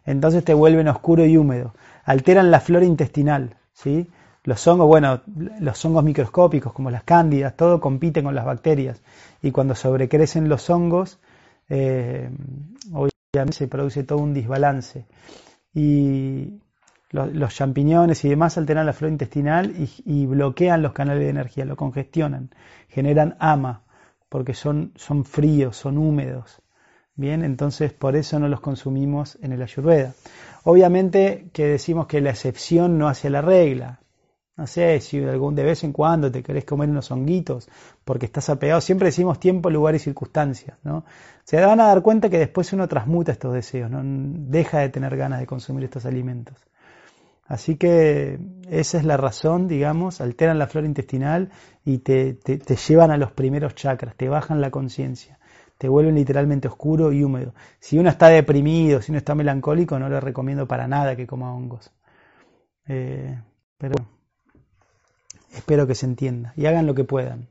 Entonces 0.04 0.44
te 0.44 0.54
vuelven 0.54 0.88
oscuro 0.88 1.24
y 1.24 1.36
húmedo. 1.36 1.74
Alteran 2.04 2.50
la 2.50 2.60
flora 2.60 2.84
intestinal, 2.84 3.56
¿sí? 3.72 4.08
Los 4.44 4.66
hongos, 4.66 4.88
bueno, 4.88 5.20
los 5.60 5.84
hongos 5.84 6.02
microscópicos 6.02 6.72
como 6.72 6.90
las 6.90 7.04
cándidas, 7.04 7.56
todo 7.56 7.80
compiten 7.80 8.24
con 8.24 8.34
las 8.34 8.44
bacterias. 8.44 9.00
Y 9.40 9.52
cuando 9.52 9.76
sobrecrecen 9.76 10.48
los 10.48 10.68
hongos, 10.68 11.20
eh, 11.68 12.28
obviamente 12.92 13.56
se 13.56 13.68
produce 13.68 14.02
todo 14.02 14.18
un 14.18 14.34
desbalance. 14.34 15.04
Y 15.72 16.60
los, 17.12 17.54
champiñones 17.54 18.24
y 18.24 18.28
demás 18.30 18.56
alteran 18.56 18.86
la 18.86 18.94
flora 18.94 19.12
intestinal 19.12 19.74
y, 19.76 20.26
bloquean 20.26 20.82
los 20.82 20.92
canales 20.92 21.22
de 21.22 21.30
energía, 21.30 21.64
lo 21.64 21.76
congestionan, 21.76 22.50
generan 22.88 23.36
ama, 23.38 23.82
porque 24.28 24.54
son, 24.54 24.92
fríos, 25.24 25.76
son 25.76 25.98
húmedos. 25.98 26.62
Bien, 27.14 27.44
entonces 27.44 27.92
por 27.92 28.16
eso 28.16 28.38
no 28.38 28.48
los 28.48 28.60
consumimos 28.60 29.38
en 29.42 29.52
el 29.52 29.60
ayurveda. 29.60 30.14
Obviamente 30.64 31.50
que 31.52 31.66
decimos 31.66 32.06
que 32.06 32.22
la 32.22 32.30
excepción 32.30 32.98
no 32.98 33.08
hace 33.08 33.28
la 33.28 33.42
regla. 33.42 34.00
No 34.56 34.66
sé, 34.66 35.00
si 35.00 35.22
algún 35.22 35.54
de 35.54 35.64
vez 35.64 35.84
en 35.84 35.92
cuando 35.92 36.30
te 36.30 36.42
querés 36.42 36.64
comer 36.64 36.88
unos 36.88 37.10
honguitos 37.10 37.68
porque 38.04 38.26
estás 38.26 38.48
apegado, 38.48 38.80
siempre 38.80 39.06
decimos 39.06 39.38
tiempo, 39.40 39.70
lugar 39.70 39.94
y 39.94 39.98
circunstancias, 39.98 40.78
¿no? 40.82 41.04
Se 41.44 41.60
van 41.60 41.80
a 41.80 41.86
dar 41.86 42.02
cuenta 42.02 42.30
que 42.30 42.38
después 42.38 42.72
uno 42.72 42.88
transmuta 42.88 43.32
estos 43.32 43.52
deseos, 43.52 43.90
¿no? 43.90 44.00
Deja 44.04 44.78
de 44.78 44.88
tener 44.88 45.16
ganas 45.16 45.40
de 45.40 45.46
consumir 45.46 45.84
estos 45.84 46.06
alimentos. 46.06 46.56
Así 47.52 47.76
que 47.76 48.38
esa 48.70 48.96
es 48.96 49.04
la 49.04 49.18
razón, 49.18 49.68
digamos, 49.68 50.22
alteran 50.22 50.58
la 50.58 50.68
flora 50.68 50.86
intestinal 50.86 51.50
y 51.84 51.98
te, 51.98 52.32
te, 52.32 52.76
llevan 52.76 53.10
a 53.10 53.18
los 53.18 53.32
primeros 53.32 53.74
chakras, 53.74 54.16
te 54.16 54.30
bajan 54.30 54.62
la 54.62 54.70
conciencia, 54.70 55.38
te 55.76 55.86
vuelven 55.86 56.14
literalmente 56.14 56.66
oscuro 56.66 57.12
y 57.12 57.22
húmedo. 57.22 57.52
Si 57.78 57.98
uno 57.98 58.08
está 58.08 58.28
deprimido, 58.28 59.02
si 59.02 59.12
uno 59.12 59.18
está 59.18 59.34
melancólico, 59.34 59.98
no 59.98 60.08
le 60.08 60.18
recomiendo 60.18 60.66
para 60.66 60.88
nada 60.88 61.14
que 61.14 61.26
coma 61.26 61.54
hongos. 61.54 61.92
Eh, 62.88 63.38
pero 63.76 63.96
espero 65.52 65.86
que 65.86 65.94
se 65.94 66.06
entienda 66.06 66.54
y 66.56 66.64
hagan 66.64 66.86
lo 66.86 66.94
que 66.94 67.04
puedan. 67.04 67.50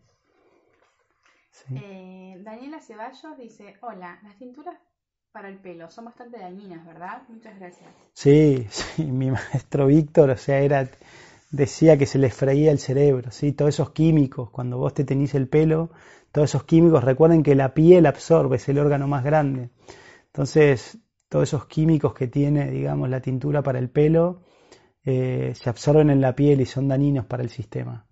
Eh, 1.75 2.41
Daniela 2.43 2.79
Ceballos 2.79 3.38
dice, 3.38 3.75
hola, 3.81 4.20
las 4.24 4.36
tinturas 4.36 4.79
para 5.32 5.50
el 5.50 5.58
pelo 5.58 5.90
son 5.90 6.06
bastante 6.06 6.38
dañinas, 6.38 6.86
¿verdad? 6.86 7.24
Muchas 7.30 7.58
gracias. 7.58 7.90
Sí, 8.14 8.66
sí, 8.70 9.06
mi 9.06 9.32
maestro 9.32 9.88
Víctor, 9.88 10.30
o 10.32 10.38
sea, 10.38 10.60
era 10.60 10.90
decía 11.52 11.98
que 11.98 12.06
se 12.06 12.18
les 12.18 12.34
freía 12.34 12.72
el 12.72 12.80
cerebro, 12.80 13.32
¿sí? 13.32 13.52
Todos 13.52 13.76
esos 13.76 13.92
químicos, 13.92 14.50
cuando 14.50 14.78
vos 14.78 14.94
te 14.94 15.04
tenís 15.04 15.36
el 15.36 15.48
pelo, 15.48 15.92
todos 16.32 16.50
esos 16.50 16.64
químicos, 16.64 17.04
recuerden 17.04 17.44
que 17.44 17.56
la 17.56 17.74
piel 17.74 18.06
absorbe, 18.06 18.56
es 18.56 18.70
el 18.70 18.80
órgano 18.80 19.08
más 19.08 19.24
grande. 19.24 19.70
Entonces, 20.28 20.98
todos 21.28 21.50
esos 21.50 21.66
químicos 21.68 22.14
que 22.14 22.28
tiene, 22.28 22.72
digamos, 22.72 23.10
la 23.10 23.22
tintura 23.22 23.62
para 23.62 23.80
el 23.80 23.90
pelo, 23.90 24.44
eh, 25.04 25.54
se 25.56 25.70
absorben 25.70 26.10
en 26.10 26.22
la 26.22 26.36
piel 26.36 26.62
y 26.62 26.66
son 26.66 26.88
dañinos 26.88 27.26
para 27.26 27.44
el 27.44 27.50
sistema. 27.50 28.06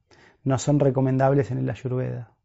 No 0.44 0.58
son 0.58 0.80
recomendables 0.80 1.52
en 1.52 1.66
la 1.66 1.74
ayurveda. 1.74 2.36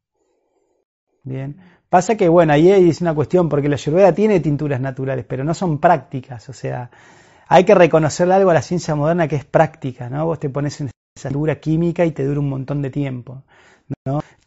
Bien. 1.25 1.57
Pasa 1.95 2.17
que, 2.17 2.29
bueno, 2.29 2.53
ahí 2.53 2.73
es 2.73 3.01
una 3.03 3.15
cuestión, 3.15 3.49
porque 3.49 3.69
la 3.69 3.77
ayurveda 3.77 4.13
tiene 4.13 4.41
tinturas 4.41 4.81
naturales, 4.81 5.25
pero 5.29 5.45
no 5.45 5.55
son 5.55 5.79
prácticas. 5.79 6.49
O 6.49 6.53
sea, 6.53 6.91
hay 7.47 7.63
que 7.63 7.73
reconocerle 7.73 8.35
algo 8.35 8.51
a 8.51 8.55
la 8.55 8.63
ciencia 8.63 8.97
moderna 8.97 9.29
que 9.29 9.37
es 9.37 9.45
práctica, 9.45 10.11
¿no? 10.11 10.27
Vos 10.27 10.41
te 10.41 10.51
pones 10.51 10.81
en 10.81 10.91
esa 11.17 11.29
tintura 11.29 11.61
química 11.61 12.05
y 12.05 12.11
te 12.11 12.25
dura 12.25 12.41
un 12.41 12.49
montón 12.49 12.83
de 12.83 12.91
tiempo. 12.91 13.45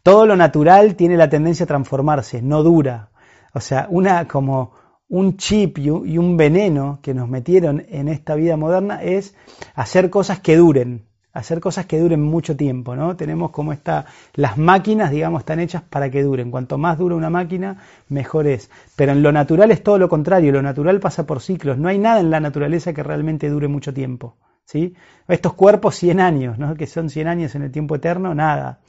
Todo 0.02 0.26
lo 0.26 0.36
natural 0.36 0.94
tiene 0.94 1.16
la 1.16 1.30
tendencia 1.30 1.64
a 1.64 1.66
transformarse, 1.66 2.42
no 2.42 2.62
dura. 2.62 3.08
O 3.54 3.60
sea, 3.60 3.86
una 3.88 4.28
como 4.28 4.74
un 5.08 5.38
chip 5.38 5.78
y 5.78 6.18
un 6.18 6.36
veneno 6.36 6.98
que 7.02 7.14
nos 7.14 7.30
metieron 7.30 7.82
en 7.88 8.08
esta 8.08 8.34
vida 8.34 8.58
moderna 8.58 9.02
es 9.02 9.34
hacer 9.74 10.10
cosas 10.10 10.40
que 10.40 10.54
duren, 10.58 11.07
hacer 11.38 11.60
cosas 11.60 11.86
que 11.86 11.98
duren 11.98 12.20
mucho 12.20 12.56
tiempo, 12.56 12.96
¿no? 12.96 13.16
Tenemos 13.16 13.50
como 13.50 13.72
esta, 13.72 14.06
las 14.34 14.58
máquinas, 14.58 15.10
digamos, 15.10 15.40
están 15.40 15.60
hechas 15.60 15.82
para 15.82 16.10
que 16.10 16.22
duren. 16.22 16.50
Cuanto 16.50 16.78
más 16.78 16.98
dura 16.98 17.14
una 17.14 17.30
máquina, 17.30 17.78
mejor 18.08 18.46
es. 18.46 18.70
Pero 18.96 19.12
en 19.12 19.22
lo 19.22 19.30
natural 19.30 19.70
es 19.70 19.82
todo 19.82 19.98
lo 19.98 20.08
contrario, 20.08 20.52
lo 20.52 20.62
natural 20.62 20.98
pasa 21.00 21.26
por 21.26 21.40
ciclos. 21.40 21.78
No 21.78 21.88
hay 21.88 21.98
nada 21.98 22.20
en 22.20 22.30
la 22.30 22.40
naturaleza 22.40 22.92
que 22.92 23.02
realmente 23.02 23.48
dure 23.48 23.68
mucho 23.68 23.94
tiempo, 23.94 24.36
¿sí? 24.64 24.94
Estos 25.28 25.54
cuerpos 25.54 25.94
100 25.94 26.20
años, 26.20 26.58
¿no? 26.58 26.74
Que 26.74 26.86
son 26.86 27.08
100 27.08 27.28
años 27.28 27.54
en 27.54 27.62
el 27.62 27.70
tiempo 27.70 27.94
eterno, 27.94 28.34
nada. 28.34 28.80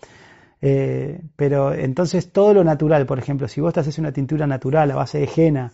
Eh, 0.62 1.22
pero 1.36 1.74
entonces 1.74 2.32
todo 2.32 2.54
lo 2.54 2.64
natural, 2.64 3.06
por 3.06 3.20
ejemplo, 3.20 3.48
si 3.48 3.62
vos 3.62 3.74
te 3.74 3.82
haces 3.82 3.98
una 4.00 4.12
tintura 4.12 4.48
natural 4.48 4.92
a 4.92 4.96
base 4.96 5.20
de 5.20 5.30
henna 5.34 5.72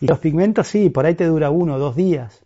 y 0.00 0.06
los 0.06 0.20
pigmentos 0.20 0.68
sí, 0.68 0.88
por 0.88 1.04
ahí 1.04 1.14
te 1.14 1.26
dura 1.26 1.50
uno 1.50 1.74
o 1.74 1.78
dos 1.78 1.96
días, 1.96 2.44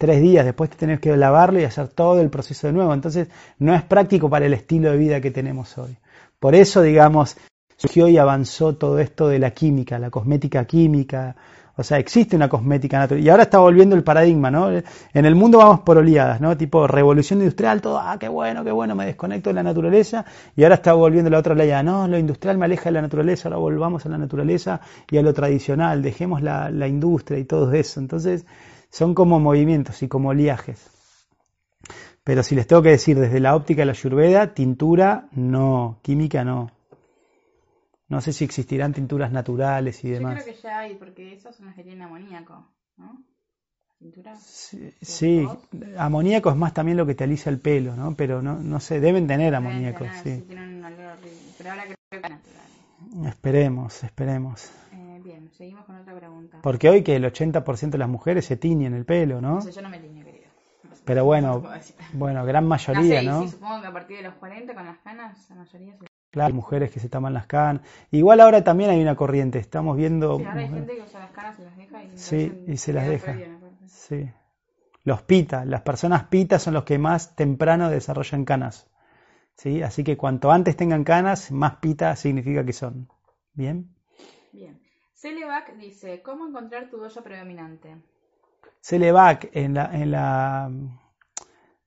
tres 0.00 0.22
días, 0.22 0.46
después 0.46 0.70
te 0.70 0.76
tenés 0.76 0.98
que 0.98 1.14
lavarlo 1.14 1.60
y 1.60 1.64
hacer 1.64 1.88
todo 1.88 2.22
el 2.22 2.30
proceso 2.30 2.66
de 2.66 2.72
nuevo. 2.72 2.94
Entonces 2.94 3.28
no 3.58 3.74
es 3.74 3.82
práctico 3.82 4.30
para 4.30 4.46
el 4.46 4.54
estilo 4.54 4.90
de 4.90 4.96
vida 4.96 5.20
que 5.20 5.30
tenemos 5.30 5.76
hoy. 5.76 5.94
Por 6.38 6.54
eso, 6.54 6.80
digamos, 6.80 7.36
surgió 7.76 8.08
y 8.08 8.16
avanzó 8.16 8.74
todo 8.76 8.98
esto 8.98 9.28
de 9.28 9.38
la 9.38 9.50
química, 9.50 9.98
la 9.98 10.08
cosmética 10.08 10.64
química, 10.64 11.36
o 11.76 11.82
sea, 11.82 11.98
existe 11.98 12.34
una 12.34 12.48
cosmética 12.48 12.98
natural. 12.98 13.22
Y 13.22 13.28
ahora 13.28 13.42
está 13.42 13.58
volviendo 13.58 13.94
el 13.94 14.02
paradigma, 14.02 14.50
¿no? 14.50 14.70
En 14.70 15.24
el 15.26 15.34
mundo 15.34 15.58
vamos 15.58 15.80
por 15.80 15.98
oleadas, 15.98 16.40
¿no? 16.40 16.56
Tipo 16.56 16.86
revolución 16.86 17.40
industrial, 17.40 17.82
todo, 17.82 17.98
ah, 17.98 18.16
qué 18.18 18.28
bueno, 18.28 18.64
qué 18.64 18.72
bueno, 18.72 18.94
me 18.94 19.04
desconecto 19.04 19.50
de 19.50 19.54
la 19.54 19.62
naturaleza. 19.62 20.24
Y 20.56 20.62
ahora 20.62 20.76
está 20.76 20.94
volviendo 20.94 21.28
la 21.28 21.38
otra 21.38 21.52
oleada, 21.52 21.82
no, 21.82 22.08
lo 22.08 22.16
industrial 22.16 22.56
me 22.56 22.64
aleja 22.64 22.84
de 22.84 22.92
la 22.92 23.02
naturaleza, 23.02 23.48
ahora 23.48 23.58
volvamos 23.58 24.06
a 24.06 24.08
la 24.08 24.16
naturaleza 24.16 24.80
y 25.10 25.18
a 25.18 25.22
lo 25.22 25.34
tradicional, 25.34 26.00
dejemos 26.00 26.40
la, 26.40 26.70
la 26.70 26.88
industria 26.88 27.38
y 27.38 27.44
todo 27.44 27.70
eso. 27.74 28.00
Entonces, 28.00 28.46
son 28.90 29.14
como 29.14 29.40
movimientos 29.40 30.02
y 30.02 30.08
como 30.08 30.30
oleajes. 30.30 30.90
Pero 32.24 32.42
si 32.42 32.54
les 32.54 32.66
tengo 32.66 32.82
que 32.82 32.90
decir 32.90 33.18
desde 33.18 33.40
la 33.40 33.56
óptica 33.56 33.82
de 33.82 33.86
la 33.86 33.92
ayurveda, 33.92 34.54
tintura 34.54 35.28
no, 35.32 35.98
química 36.02 36.44
no. 36.44 36.70
No 38.08 38.20
sé 38.20 38.32
si 38.32 38.44
existirán 38.44 38.92
tinturas 38.92 39.32
naturales 39.32 40.04
y 40.04 40.10
demás. 40.10 40.38
Yo 40.38 40.44
creo 40.44 40.54
que 40.56 40.62
ya 40.62 40.78
hay, 40.80 40.94
porque 40.96 41.32
esas 41.32 41.56
son 41.56 41.66
las 41.66 41.76
que 41.76 41.84
tienen 41.84 42.02
amoníaco, 42.02 42.66
¿no? 42.96 43.24
Sí, 45.02 45.50
amoníaco 45.98 46.50
es 46.50 46.56
más 46.56 46.72
también 46.72 46.96
lo 46.96 47.04
que 47.04 47.14
te 47.14 47.24
alisa 47.24 47.50
el 47.50 47.60
pelo, 47.60 47.94
¿no? 47.94 48.14
Pero 48.16 48.40
no, 48.40 48.58
no 48.58 48.80
sé, 48.80 48.98
deben 48.98 49.26
tener 49.26 49.54
amoníaco, 49.54 50.06
sí. 50.22 50.42
Tienen 50.46 50.76
un 50.76 50.84
olor 50.84 51.18
pero 51.58 51.70
ahora 51.70 51.84
creo 51.84 51.96
que 52.10 52.16
es 52.16 52.22
natural. 52.22 53.28
Esperemos, 53.28 54.02
esperemos. 54.02 54.70
Bien, 55.30 55.48
seguimos 55.52 55.84
con 55.84 55.94
otra 55.94 56.12
pregunta. 56.12 56.58
Porque 56.60 56.88
hoy 56.88 57.04
que 57.04 57.14
el 57.14 57.24
80% 57.24 57.90
de 57.90 57.98
las 57.98 58.08
mujeres 58.08 58.44
se 58.46 58.56
tiñen 58.56 58.94
el 58.94 59.04
pelo, 59.04 59.40
¿no? 59.40 59.60
yo 59.70 59.80
no 59.80 59.88
me 59.88 60.00
tiño, 60.00 60.24
querido. 60.24 60.46
pero 61.04 61.24
bueno, 61.24 61.62
bueno, 62.12 62.44
gran 62.44 62.66
mayoría, 62.66 63.22
¿no? 63.22 63.42
Sí, 63.42 63.50
supongo 63.50 63.80
que 63.80 63.86
a 63.86 63.92
partir 63.92 64.16
de 64.16 64.24
los 64.24 64.34
40 64.34 64.74
con 64.74 64.84
las 64.84 64.98
canas, 64.98 65.48
la 65.48 65.54
mayoría 65.54 65.96
se 65.96 66.06
Claro, 66.32 66.48
hay 66.48 66.52
mujeres 66.52 66.90
que 66.90 66.98
se 66.98 67.08
taman 67.08 67.32
las 67.32 67.46
canas. 67.46 67.82
Igual 68.10 68.40
ahora 68.40 68.64
también 68.64 68.90
hay 68.90 69.00
una 69.00 69.14
corriente, 69.14 69.60
estamos 69.60 69.96
viendo... 69.96 70.36
Sí, 70.38 70.44
ahora 70.44 70.60
hay 70.62 70.68
gente 70.68 70.96
que 70.96 71.02
usa 71.02 71.20
las 71.20 71.30
canas 71.30 71.58
y 71.60 71.62
las 71.62 71.76
deja 71.76 72.02
y, 72.02 72.18
sí, 72.18 72.64
y 72.66 72.76
se 72.76 72.92
las 72.92 73.06
deja. 73.06 73.36
sí. 73.86 74.30
Los 75.04 75.22
pita, 75.22 75.64
las 75.64 75.82
personas 75.82 76.24
pita 76.24 76.58
son 76.58 76.74
los 76.74 76.82
que 76.82 76.98
más 76.98 77.36
temprano 77.36 77.88
desarrollan 77.88 78.44
canas. 78.44 78.90
¿sí? 79.54 79.80
Así 79.80 80.02
que 80.02 80.16
cuanto 80.16 80.50
antes 80.50 80.76
tengan 80.76 81.04
canas, 81.04 81.52
más 81.52 81.76
pita 81.76 82.16
significa 82.16 82.64
que 82.64 82.72
son. 82.72 83.08
¿Bien? 83.54 83.94
Bien. 84.52 84.79
Celebac 85.20 85.76
dice, 85.76 86.22
¿cómo 86.22 86.48
encontrar 86.48 86.88
tu 86.88 86.96
doya 86.96 87.22
predominante? 87.22 87.96
Celebac, 88.80 89.50
en 89.52 89.74
la, 89.74 89.90
en 89.92 90.10
la... 90.10 90.70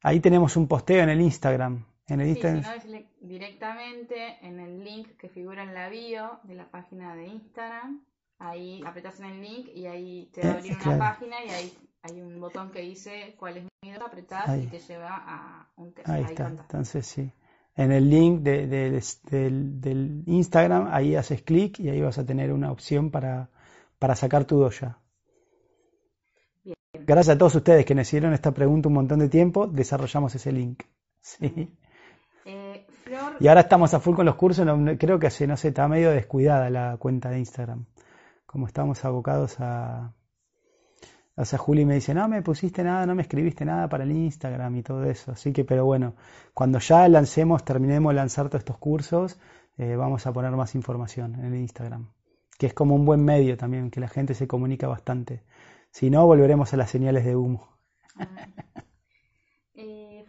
Ahí 0.03 0.19
tenemos 0.19 0.55
un 0.55 0.67
posteo 0.67 1.01
en 1.01 1.09
el 1.09 1.21
Instagram 1.21 1.83
en 2.07 2.21
el 2.21 2.35
sí, 2.35 3.07
directamente 3.21 4.37
en 4.41 4.59
el 4.59 4.83
link 4.83 5.15
que 5.17 5.29
figura 5.29 5.63
en 5.63 5.73
la 5.73 5.89
bio 5.89 6.39
de 6.43 6.55
la 6.55 6.69
página 6.69 7.15
de 7.15 7.27
Instagram. 7.27 8.03
Ahí 8.39 8.83
apretas 8.85 9.19
en 9.19 9.25
el 9.25 9.41
link 9.41 9.69
y 9.73 9.85
ahí 9.85 10.29
te 10.33 10.41
va 10.41 10.53
a 10.53 10.57
abrir 10.57 10.77
una 10.85 10.97
página 10.99 11.43
y 11.43 11.49
ahí 11.49 11.73
hay 12.01 12.21
un 12.21 12.39
botón 12.39 12.71
que 12.71 12.81
dice 12.81 13.35
cuál 13.39 13.57
es 13.57 13.63
mi 13.63 13.69
miedo, 13.89 14.05
apretás 14.05 14.61
y 14.61 14.67
te 14.67 14.79
lleva 14.79 15.23
a 15.25 15.69
un 15.77 15.93
test. 15.93 16.09
Ahí, 16.09 16.23
está, 16.23 16.49
entonces 16.49 17.05
sí. 17.05 17.31
En 17.75 17.91
el 17.91 18.09
link 18.09 18.41
de, 18.41 18.67
del, 18.67 19.81
del, 19.81 20.23
Instagram, 20.27 20.89
ahí 20.91 21.15
haces 21.15 21.41
clic 21.41 21.79
y 21.79 21.89
ahí 21.89 22.01
vas 22.01 22.19
a 22.19 22.25
tener 22.25 22.51
una 22.51 22.71
opción 22.71 23.09
para, 23.09 23.49
para 23.97 24.15
sacar 24.15 24.45
tu 24.45 24.57
doya. 24.57 24.99
Gracias 26.93 27.35
a 27.35 27.37
todos 27.37 27.55
ustedes 27.55 27.85
que 27.85 27.95
nos 27.95 28.07
hicieron 28.07 28.33
esta 28.33 28.51
pregunta 28.51 28.87
un 28.87 28.93
montón 28.93 29.19
de 29.19 29.29
tiempo, 29.29 29.65
desarrollamos 29.65 30.35
ese 30.35 30.51
link. 30.51 30.83
Sí. 31.19 31.75
Y 33.39 33.47
ahora 33.47 33.61
estamos 33.61 33.93
a 33.93 33.99
full 33.99 34.15
con 34.15 34.25
los 34.25 34.35
cursos, 34.35 34.67
creo 34.99 35.19
que 35.19 35.27
hace, 35.27 35.47
no 35.47 35.57
sé, 35.57 35.69
está 35.69 35.87
medio 35.87 36.11
descuidada 36.11 36.69
la 36.69 36.97
cuenta 36.97 37.29
de 37.29 37.39
Instagram. 37.39 37.85
Como 38.45 38.67
estamos 38.67 39.03
abocados 39.03 39.59
a... 39.59 40.13
O 41.35 41.45
sea, 41.45 41.57
Juli 41.57 41.85
me 41.85 41.95
dice, 41.95 42.13
no 42.13 42.27
me 42.27 42.41
pusiste 42.41 42.83
nada, 42.83 43.05
no 43.05 43.15
me 43.15 43.23
escribiste 43.23 43.65
nada 43.65 43.89
para 43.89 44.03
el 44.03 44.11
Instagram 44.11 44.75
y 44.75 44.83
todo 44.83 45.03
eso. 45.05 45.31
Así 45.31 45.51
que, 45.51 45.65
pero 45.65 45.85
bueno, 45.85 46.15
cuando 46.53 46.79
ya 46.79 47.07
lancemos, 47.09 47.65
terminemos 47.65 48.11
de 48.11 48.15
lanzar 48.15 48.49
todos 48.49 48.61
estos 48.61 48.77
cursos, 48.77 49.39
eh, 49.77 49.95
vamos 49.95 50.27
a 50.27 50.33
poner 50.33 50.51
más 50.51 50.75
información 50.75 51.35
en 51.35 51.45
el 51.45 51.55
Instagram. 51.55 52.11
Que 52.59 52.67
es 52.67 52.73
como 52.73 52.95
un 52.95 53.05
buen 53.05 53.23
medio 53.25 53.57
también, 53.57 53.89
que 53.89 53.99
la 53.99 54.07
gente 54.07 54.35
se 54.35 54.47
comunica 54.47 54.87
bastante. 54.87 55.43
Si 55.89 56.09
no, 56.09 56.25
volveremos 56.25 56.73
a 56.73 56.77
las 56.77 56.89
señales 56.91 57.25
de 57.25 57.35
humo. 57.35 57.67
Ah. 58.15 58.27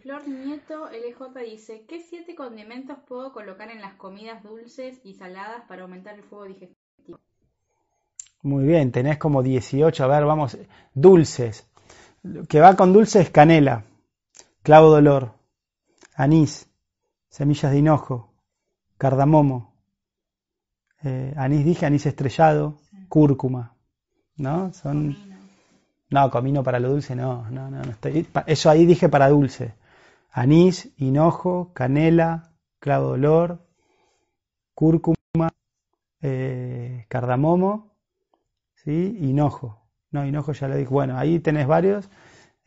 Flor 0.05 0.27
Nieto 0.27 0.87
LJ 0.91 1.39
dice, 1.49 1.87
¿qué 1.87 1.99
siete 1.99 2.35
condimentos 2.35 2.99
puedo 3.07 3.33
colocar 3.33 3.71
en 3.71 3.81
las 3.81 3.95
comidas 3.95 4.43
dulces 4.43 5.01
y 5.03 5.15
saladas 5.15 5.63
para 5.67 5.81
aumentar 5.81 6.13
el 6.13 6.23
fuego 6.23 6.45
digestivo? 6.45 6.84
Muy 8.45 8.63
bien, 8.63 8.91
tenés 8.91 9.17
como 9.17 9.41
18, 9.41 10.03
a 10.03 10.07
ver, 10.07 10.23
vamos, 10.23 10.55
dulces. 10.93 11.67
Lo 12.21 12.43
que 12.43 12.59
va 12.59 12.75
con 12.75 12.93
dulce 12.93 13.19
es 13.19 13.31
canela, 13.31 13.85
clavo 14.61 14.91
de 14.91 14.99
olor, 14.99 15.33
anís, 16.13 16.69
semillas 17.27 17.71
de 17.71 17.79
hinojo, 17.79 18.35
cardamomo, 18.99 19.73
eh, 21.01 21.33
anís 21.37 21.65
dije, 21.65 21.87
anís 21.87 22.05
estrellado, 22.05 22.77
cúrcuma, 23.09 23.75
¿no? 24.37 24.71
Son... 24.73 25.17
No, 26.11 26.29
comino 26.29 26.61
para 26.61 26.79
lo 26.79 26.89
dulce 26.89 27.15
no, 27.15 27.49
no, 27.49 27.71
no, 27.71 27.81
no 27.81 27.91
estoy... 27.93 28.27
Eso 28.45 28.69
ahí 28.69 28.85
dije 28.85 29.09
para 29.09 29.27
dulce. 29.27 29.73
Anís, 30.29 30.93
hinojo, 30.97 31.71
canela, 31.73 32.51
clavo 32.77 33.07
de 33.07 33.13
olor, 33.13 33.67
cúrcuma, 34.75 35.49
eh, 36.21 37.07
cardamomo, 37.09 37.94
¿sí? 38.85 39.17
hinojo. 39.19 39.81
No, 40.11 40.25
hinojo 40.25 40.53
ya 40.53 40.67
lo 40.67 40.75
dije. 40.75 40.89
Bueno, 40.89 41.17
ahí 41.17 41.39
tenés 41.39 41.67
varios. 41.67 42.09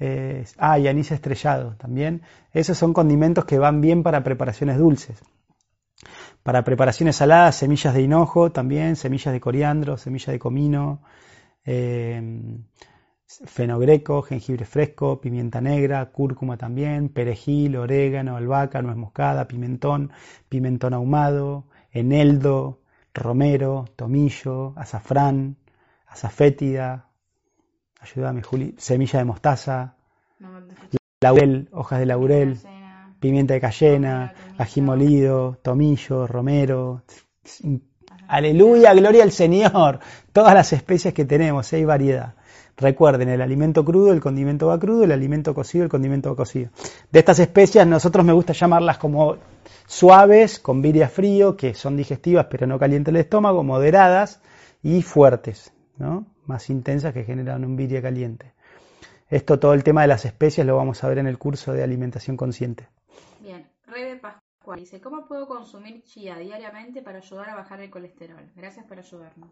Eh, 0.00 0.44
ah, 0.58 0.78
y 0.78 0.86
anís 0.86 1.10
estrellado 1.10 1.76
también. 1.76 2.22
Esos 2.52 2.76
son 2.76 2.92
condimentos 2.92 3.44
que 3.44 3.58
van 3.58 3.80
bien 3.80 4.02
para 4.02 4.22
preparaciones 4.22 4.78
dulces. 4.78 5.20
Para 6.42 6.62
preparaciones 6.62 7.16
saladas, 7.16 7.56
semillas 7.56 7.94
de 7.94 8.02
hinojo 8.02 8.52
también, 8.52 8.96
semillas 8.96 9.32
de 9.32 9.40
coriandro, 9.40 9.96
semillas 9.96 10.28
de 10.32 10.38
comino, 10.38 11.02
eh, 11.64 12.22
fenogreco, 13.26 14.22
jengibre 14.22 14.64
fresco, 14.64 15.20
pimienta 15.20 15.60
negra, 15.60 16.06
cúrcuma 16.10 16.56
también, 16.56 17.08
perejil, 17.08 17.76
orégano, 17.76 18.36
albahaca, 18.36 18.80
nuez 18.80 18.96
moscada, 18.96 19.48
pimentón, 19.48 20.12
pimentón 20.48 20.94
ahumado, 20.94 21.66
eneldo, 21.90 22.80
romero, 23.12 23.86
tomillo, 23.96 24.72
azafrán, 24.76 25.56
azafétida, 26.08 27.08
ayúdame 28.00 28.42
Juli, 28.42 28.74
semilla 28.78 29.18
de 29.18 29.24
mostaza, 29.24 29.96
laurel, 31.20 31.68
hojas 31.72 31.98
de 32.00 32.06
laurel, 32.06 32.58
pimienta 33.20 33.54
de 33.54 33.60
cayena, 33.60 34.34
ají 34.58 34.80
molido, 34.80 35.58
tomillo, 35.62 36.26
romero. 36.26 37.02
Aleluya, 38.28 38.94
gloria 38.94 39.22
al 39.22 39.32
Señor. 39.32 40.00
Todas 40.32 40.54
las 40.54 40.72
especies 40.72 41.14
que 41.14 41.24
tenemos, 41.24 41.72
hay 41.72 41.84
variedad. 41.84 42.34
Recuerden, 42.76 43.28
el 43.28 43.42
alimento 43.42 43.84
crudo, 43.84 44.12
el 44.12 44.20
condimento 44.20 44.68
va 44.68 44.78
crudo, 44.78 45.02
el 45.02 45.10
alimento 45.10 45.52
cocido, 45.52 45.82
el 45.84 45.90
condimento 45.90 46.30
va 46.30 46.36
cocido. 46.36 46.70
De 47.10 47.18
estas 47.18 47.40
especias, 47.40 47.86
nosotros 47.86 48.24
me 48.24 48.32
gusta 48.32 48.52
llamarlas 48.52 48.98
como 48.98 49.36
suaves, 49.86 50.60
con 50.60 50.80
viria 50.80 51.08
frío, 51.08 51.56
que 51.56 51.74
son 51.74 51.96
digestivas 51.96 52.46
pero 52.48 52.66
no 52.66 52.78
calientan 52.78 53.16
el 53.16 53.22
estómago, 53.22 53.64
moderadas 53.64 54.40
y 54.82 55.02
fuertes, 55.02 55.72
¿no? 55.98 56.26
más 56.46 56.70
intensas 56.70 57.12
que 57.12 57.24
generan 57.24 57.64
un 57.64 57.76
viria 57.76 58.02
caliente. 58.02 58.52
Esto, 59.28 59.58
todo 59.58 59.74
el 59.74 59.84
tema 59.84 60.02
de 60.02 60.08
las 60.08 60.24
especias, 60.24 60.66
lo 60.66 60.76
vamos 60.76 61.04
a 61.04 61.08
ver 61.08 61.18
en 61.18 61.26
el 61.26 61.38
curso 61.38 61.72
de 61.72 61.82
alimentación 61.82 62.36
consciente. 62.36 62.88
Bien, 63.40 63.68
Rebe 63.86 64.16
Pascual 64.16 64.80
dice, 64.80 65.00
¿cómo 65.00 65.26
puedo 65.26 65.46
consumir 65.46 66.02
chía 66.04 66.38
diariamente 66.38 67.02
para 67.02 67.18
ayudar 67.18 67.50
a 67.50 67.54
bajar 67.56 67.80
el 67.82 67.90
colesterol? 67.90 68.50
Gracias 68.56 68.86
por 68.86 68.98
ayudarnos. 68.98 69.50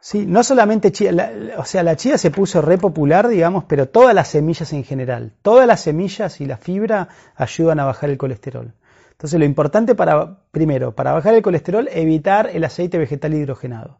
Sí, 0.00 0.26
no 0.26 0.42
solamente 0.44 0.92
chía, 0.92 1.12
o 1.56 1.64
sea, 1.64 1.82
la 1.82 1.96
chía 1.96 2.18
se 2.18 2.30
puso 2.30 2.62
re 2.62 2.78
popular, 2.78 3.28
digamos, 3.28 3.64
pero 3.64 3.88
todas 3.88 4.14
las 4.14 4.28
semillas 4.28 4.72
en 4.72 4.84
general, 4.84 5.32
todas 5.42 5.66
las 5.66 5.80
semillas 5.80 6.40
y 6.40 6.46
la 6.46 6.56
fibra 6.56 7.08
ayudan 7.34 7.80
a 7.80 7.84
bajar 7.84 8.10
el 8.10 8.18
colesterol. 8.18 8.74
Entonces, 9.10 9.38
lo 9.38 9.44
importante 9.44 9.96
para, 9.96 10.38
primero, 10.52 10.94
para 10.94 11.12
bajar 11.12 11.34
el 11.34 11.42
colesterol, 11.42 11.88
evitar 11.90 12.50
el 12.52 12.62
aceite 12.62 12.98
vegetal 12.98 13.34
hidrogenado. 13.34 13.98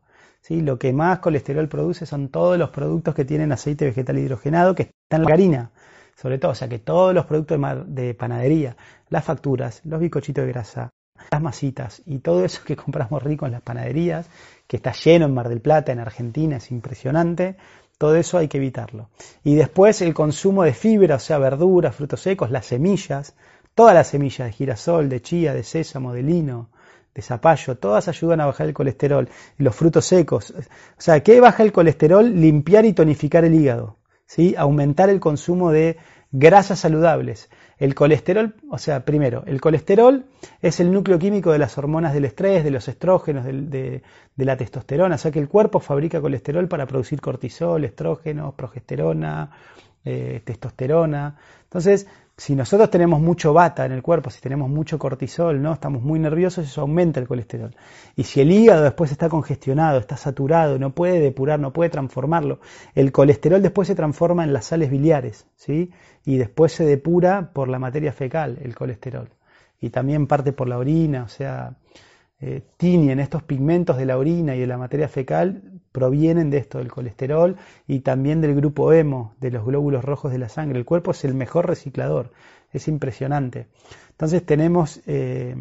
Lo 0.48 0.78
que 0.78 0.92
más 0.92 1.18
colesterol 1.18 1.68
produce 1.68 2.06
son 2.06 2.28
todos 2.28 2.58
los 2.58 2.70
productos 2.70 3.14
que 3.14 3.24
tienen 3.24 3.52
aceite 3.52 3.84
vegetal 3.84 4.18
hidrogenado, 4.18 4.74
que 4.74 4.84
están 4.84 5.20
en 5.20 5.22
la 5.22 5.24
margarina, 5.24 5.70
sobre 6.16 6.38
todo, 6.38 6.52
o 6.52 6.54
sea, 6.54 6.68
que 6.68 6.78
todos 6.78 7.14
los 7.14 7.26
productos 7.26 7.60
de, 7.60 8.02
de 8.02 8.14
panadería, 8.14 8.76
las 9.10 9.24
facturas, 9.24 9.82
los 9.84 10.00
bicochitos 10.00 10.44
de 10.44 10.52
grasa, 10.52 10.90
las 11.30 11.42
masitas 11.42 12.02
y 12.06 12.18
todo 12.18 12.44
eso 12.44 12.62
que 12.64 12.76
compramos 12.84 13.22
rico 13.22 13.46
en 13.46 13.52
las 13.52 13.62
panaderías, 13.62 14.28
que 14.66 14.76
está 14.76 14.92
lleno 14.92 15.26
en 15.26 15.34
Mar 15.34 15.48
del 15.48 15.60
Plata, 15.60 15.92
en 15.92 16.00
Argentina, 16.00 16.56
es 16.56 16.70
impresionante. 16.70 17.56
Todo 17.98 18.14
eso 18.14 18.38
hay 18.38 18.46
que 18.46 18.58
evitarlo. 18.58 19.08
Y 19.42 19.56
después 19.56 20.00
el 20.02 20.14
consumo 20.14 20.62
de 20.62 20.72
fibra, 20.72 21.16
o 21.16 21.18
sea, 21.18 21.38
verduras, 21.38 21.96
frutos 21.96 22.20
secos, 22.20 22.50
las 22.50 22.66
semillas, 22.66 23.34
todas 23.74 23.94
las 23.94 24.06
semillas 24.06 24.46
de 24.46 24.52
girasol, 24.52 25.08
de 25.08 25.20
chía, 25.20 25.52
de 25.52 25.64
sésamo, 25.64 26.12
de 26.12 26.22
lino, 26.22 26.70
de 27.18 27.22
zapallo, 27.22 27.76
todas 27.76 28.06
ayudan 28.06 28.40
a 28.40 28.46
bajar 28.46 28.68
el 28.68 28.74
colesterol. 28.74 29.28
Los 29.56 29.74
frutos 29.74 30.04
secos. 30.04 30.52
O 30.52 30.62
sea, 31.00 31.20
¿qué 31.24 31.40
baja 31.40 31.64
el 31.64 31.72
colesterol? 31.72 32.40
Limpiar 32.40 32.84
y 32.84 32.92
tonificar 32.92 33.44
el 33.44 33.54
hígado. 33.54 33.96
¿sí? 34.24 34.54
Aumentar 34.56 35.10
el 35.10 35.18
consumo 35.18 35.72
de 35.72 35.96
grasas 36.30 36.78
saludables. 36.78 37.50
El 37.76 37.96
colesterol, 37.96 38.54
o 38.70 38.78
sea, 38.78 39.04
primero, 39.04 39.42
el 39.46 39.60
colesterol 39.60 40.26
es 40.62 40.78
el 40.78 40.92
núcleo 40.92 41.18
químico 41.18 41.50
de 41.50 41.58
las 41.58 41.76
hormonas 41.76 42.14
del 42.14 42.24
estrés, 42.24 42.62
de 42.62 42.70
los 42.70 42.86
estrógenos, 42.86 43.44
de, 43.44 44.02
la 44.36 44.56
testosterona, 44.56 45.16
o 45.16 45.18
sea 45.18 45.32
que 45.32 45.40
el 45.40 45.48
cuerpo 45.48 45.80
fabrica 45.80 46.20
colesterol 46.20 46.68
para 46.68 46.86
producir 46.86 47.20
cortisol, 47.20 47.84
estrógenos, 47.84 48.54
progesterona, 48.54 49.50
eh, 50.04 50.40
testosterona. 50.44 51.36
Entonces, 51.64 52.06
si 52.38 52.54
nosotros 52.54 52.88
tenemos 52.88 53.20
mucho 53.20 53.52
bata 53.52 53.84
en 53.84 53.90
el 53.90 54.00
cuerpo, 54.00 54.30
si 54.30 54.40
tenemos 54.40 54.70
mucho 54.70 54.96
cortisol, 54.96 55.60
¿no? 55.60 55.72
Estamos 55.72 56.02
muy 56.02 56.20
nerviosos, 56.20 56.64
eso 56.64 56.82
aumenta 56.82 57.18
el 57.18 57.26
colesterol. 57.26 57.74
Y 58.14 58.22
si 58.22 58.40
el 58.40 58.52
hígado 58.52 58.84
después 58.84 59.10
está 59.10 59.28
congestionado, 59.28 59.98
está 59.98 60.16
saturado, 60.16 60.78
no 60.78 60.94
puede 60.94 61.18
depurar, 61.18 61.58
no 61.58 61.72
puede 61.72 61.90
transformarlo, 61.90 62.60
el 62.94 63.10
colesterol 63.10 63.60
después 63.60 63.88
se 63.88 63.96
transforma 63.96 64.44
en 64.44 64.52
las 64.52 64.66
sales 64.66 64.88
biliares, 64.88 65.48
¿sí? 65.56 65.90
Y 66.24 66.36
después 66.36 66.70
se 66.72 66.86
depura 66.86 67.50
por 67.52 67.68
la 67.68 67.80
materia 67.80 68.12
fecal, 68.12 68.58
el 68.62 68.76
colesterol. 68.76 69.28
Y 69.80 69.90
también 69.90 70.28
parte 70.28 70.52
por 70.52 70.68
la 70.68 70.78
orina, 70.78 71.24
o 71.24 71.28
sea, 71.28 71.74
eh, 72.40 72.62
tiñen 72.76 73.18
estos 73.18 73.42
pigmentos 73.42 73.96
de 73.96 74.06
la 74.06 74.16
orina 74.16 74.54
y 74.54 74.60
de 74.60 74.66
la 74.66 74.78
materia 74.78 75.08
fecal 75.08 75.80
provienen 75.90 76.50
de 76.50 76.58
esto, 76.58 76.78
del 76.78 76.92
colesterol 76.92 77.56
y 77.86 78.00
también 78.00 78.40
del 78.40 78.54
grupo 78.54 78.92
hemo, 78.92 79.34
de 79.40 79.50
los 79.50 79.64
glóbulos 79.64 80.04
rojos 80.04 80.30
de 80.30 80.38
la 80.38 80.48
sangre. 80.48 80.78
El 80.78 80.84
cuerpo 80.84 81.10
es 81.10 81.24
el 81.24 81.34
mejor 81.34 81.66
reciclador, 81.66 82.32
es 82.72 82.86
impresionante. 82.86 83.66
Entonces 84.10 84.44
tenemos 84.46 85.00
eh, 85.06 85.56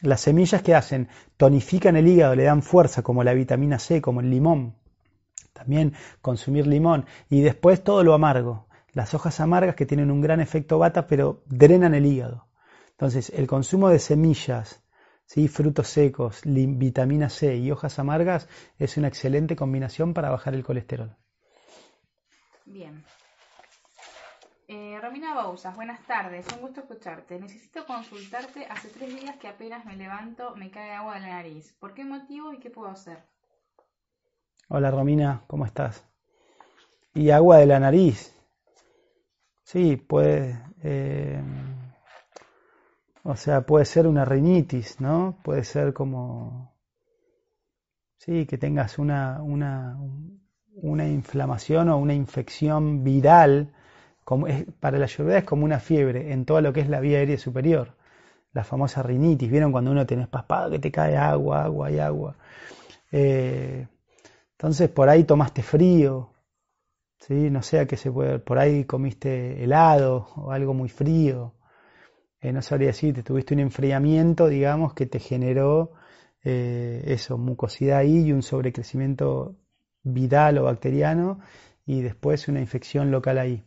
las 0.00 0.20
semillas 0.20 0.62
que 0.62 0.74
hacen, 0.74 1.08
tonifican 1.36 1.96
el 1.96 2.08
hígado, 2.08 2.34
le 2.34 2.44
dan 2.44 2.62
fuerza, 2.62 3.02
como 3.02 3.24
la 3.24 3.34
vitamina 3.34 3.78
C, 3.78 4.00
como 4.00 4.20
el 4.20 4.30
limón. 4.30 4.76
También 5.52 5.92
consumir 6.22 6.66
limón 6.66 7.04
y 7.28 7.40
después 7.40 7.82
todo 7.82 8.04
lo 8.04 8.14
amargo, 8.14 8.68
las 8.92 9.12
hojas 9.12 9.40
amargas 9.40 9.74
que 9.74 9.86
tienen 9.86 10.10
un 10.10 10.20
gran 10.20 10.40
efecto 10.40 10.78
bata, 10.78 11.06
pero 11.06 11.42
drenan 11.46 11.94
el 11.94 12.06
hígado. 12.06 12.46
Entonces, 12.92 13.30
el 13.30 13.46
consumo 13.46 13.90
de 13.90 13.98
semillas, 13.98 14.82
¿sí? 15.28 15.46
frutos 15.46 15.88
secos, 15.88 16.40
vitamina 16.44 17.28
C 17.28 17.56
y 17.56 17.70
hojas 17.70 17.98
amargas 17.98 18.48
es 18.78 18.96
una 18.96 19.08
excelente 19.08 19.54
combinación 19.54 20.14
para 20.14 20.30
bajar 20.30 20.54
el 20.54 20.64
colesterol. 20.64 21.14
Bien. 22.64 23.04
Eh, 24.66 24.98
Romina 25.00 25.34
Bausas, 25.34 25.74
buenas 25.76 26.04
tardes, 26.06 26.46
un 26.54 26.60
gusto 26.60 26.80
escucharte. 26.80 27.38
Necesito 27.38 27.86
consultarte, 27.86 28.66
hace 28.66 28.88
tres 28.88 29.14
días 29.18 29.36
que 29.36 29.48
apenas 29.48 29.84
me 29.86 29.96
levanto 29.96 30.54
me 30.56 30.70
cae 30.70 30.92
agua 30.92 31.14
de 31.14 31.20
la 31.20 31.28
nariz. 31.28 31.74
¿Por 31.78 31.94
qué 31.94 32.04
motivo 32.04 32.52
y 32.52 32.58
qué 32.58 32.70
puedo 32.70 32.90
hacer? 32.90 33.22
Hola 34.68 34.90
Romina, 34.90 35.44
¿cómo 35.46 35.64
estás? 35.64 36.04
Y 37.14 37.30
agua 37.30 37.58
de 37.58 37.66
la 37.66 37.80
nariz. 37.80 38.34
Sí, 39.62 39.96
puede... 39.96 40.62
Eh, 40.82 41.42
o 43.28 43.36
sea, 43.36 43.60
puede 43.60 43.84
ser 43.84 44.06
una 44.06 44.24
rinitis, 44.24 45.00
¿no? 45.02 45.38
Puede 45.44 45.62
ser 45.62 45.92
como, 45.92 46.74
sí, 48.16 48.46
que 48.46 48.56
tengas 48.56 48.98
una, 48.98 49.42
una, 49.42 49.98
una 50.76 51.06
inflamación 51.06 51.90
o 51.90 51.98
una 51.98 52.14
infección 52.14 53.04
viral. 53.04 53.74
Como 54.24 54.46
es, 54.46 54.64
para 54.80 54.98
la 54.98 55.04
lluvia 55.04 55.38
es 55.38 55.44
como 55.44 55.66
una 55.66 55.78
fiebre 55.78 56.32
en 56.32 56.46
todo 56.46 56.62
lo 56.62 56.72
que 56.72 56.80
es 56.80 56.88
la 56.88 57.00
vía 57.00 57.18
aérea 57.18 57.36
superior. 57.36 57.96
La 58.54 58.64
famosa 58.64 59.02
rinitis. 59.02 59.50
¿Vieron 59.50 59.72
cuando 59.72 59.90
uno 59.90 60.06
tiene 60.06 60.26
paspado 60.26 60.70
que 60.70 60.78
te 60.78 60.90
cae 60.90 61.14
agua, 61.18 61.64
agua 61.64 61.90
y 61.90 61.98
agua? 61.98 62.34
Eh, 63.12 63.86
entonces 64.52 64.88
por 64.88 65.10
ahí 65.10 65.24
tomaste 65.24 65.62
frío, 65.62 66.30
¿sí? 67.20 67.50
no 67.50 67.62
sé 67.62 67.80
a 67.80 67.86
qué 67.86 67.98
se 67.98 68.10
puede, 68.10 68.38
por 68.38 68.58
ahí 68.58 68.84
comiste 68.84 69.62
helado 69.62 70.28
o 70.36 70.50
algo 70.50 70.72
muy 70.72 70.88
frío, 70.88 71.57
eh, 72.40 72.52
no 72.52 72.62
sabría 72.62 72.88
decirte, 72.88 73.22
tuviste 73.22 73.54
un 73.54 73.60
enfriamiento, 73.60 74.48
digamos, 74.48 74.94
que 74.94 75.06
te 75.06 75.18
generó 75.18 75.92
eh, 76.44 77.02
eso, 77.06 77.38
mucosidad 77.38 77.98
ahí 77.98 78.26
y 78.26 78.32
un 78.32 78.42
sobrecrecimiento 78.42 79.56
viral 80.02 80.58
o 80.58 80.64
bacteriano 80.64 81.40
y 81.86 82.02
después 82.02 82.48
una 82.48 82.60
infección 82.60 83.10
local 83.10 83.38
ahí. 83.38 83.64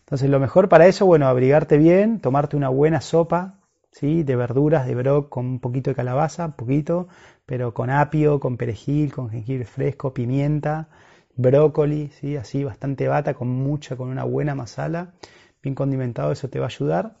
Entonces 0.00 0.30
lo 0.30 0.40
mejor 0.40 0.68
para 0.68 0.86
eso, 0.86 1.06
bueno, 1.06 1.26
abrigarte 1.26 1.78
bien, 1.78 2.20
tomarte 2.20 2.56
una 2.56 2.68
buena 2.68 3.00
sopa, 3.00 3.60
¿sí? 3.90 4.22
De 4.22 4.36
verduras, 4.36 4.86
de 4.86 4.94
broc 4.94 5.28
con 5.28 5.46
un 5.46 5.60
poquito 5.60 5.90
de 5.90 5.96
calabaza, 5.96 6.56
poquito, 6.56 7.08
pero 7.46 7.74
con 7.74 7.90
apio, 7.90 8.40
con 8.40 8.56
perejil, 8.56 9.12
con 9.12 9.30
jengibre 9.30 9.64
fresco, 9.64 10.14
pimienta 10.14 10.88
brócoli, 11.36 12.08
¿sí? 12.08 12.36
así 12.36 12.64
bastante 12.64 13.08
bata, 13.08 13.34
con 13.34 13.48
mucha, 13.48 13.96
con 13.96 14.08
una 14.08 14.24
buena 14.24 14.54
masala, 14.54 15.14
bien 15.62 15.74
condimentado, 15.74 16.32
eso 16.32 16.48
te 16.48 16.58
va 16.58 16.66
a 16.66 16.68
ayudar. 16.68 17.16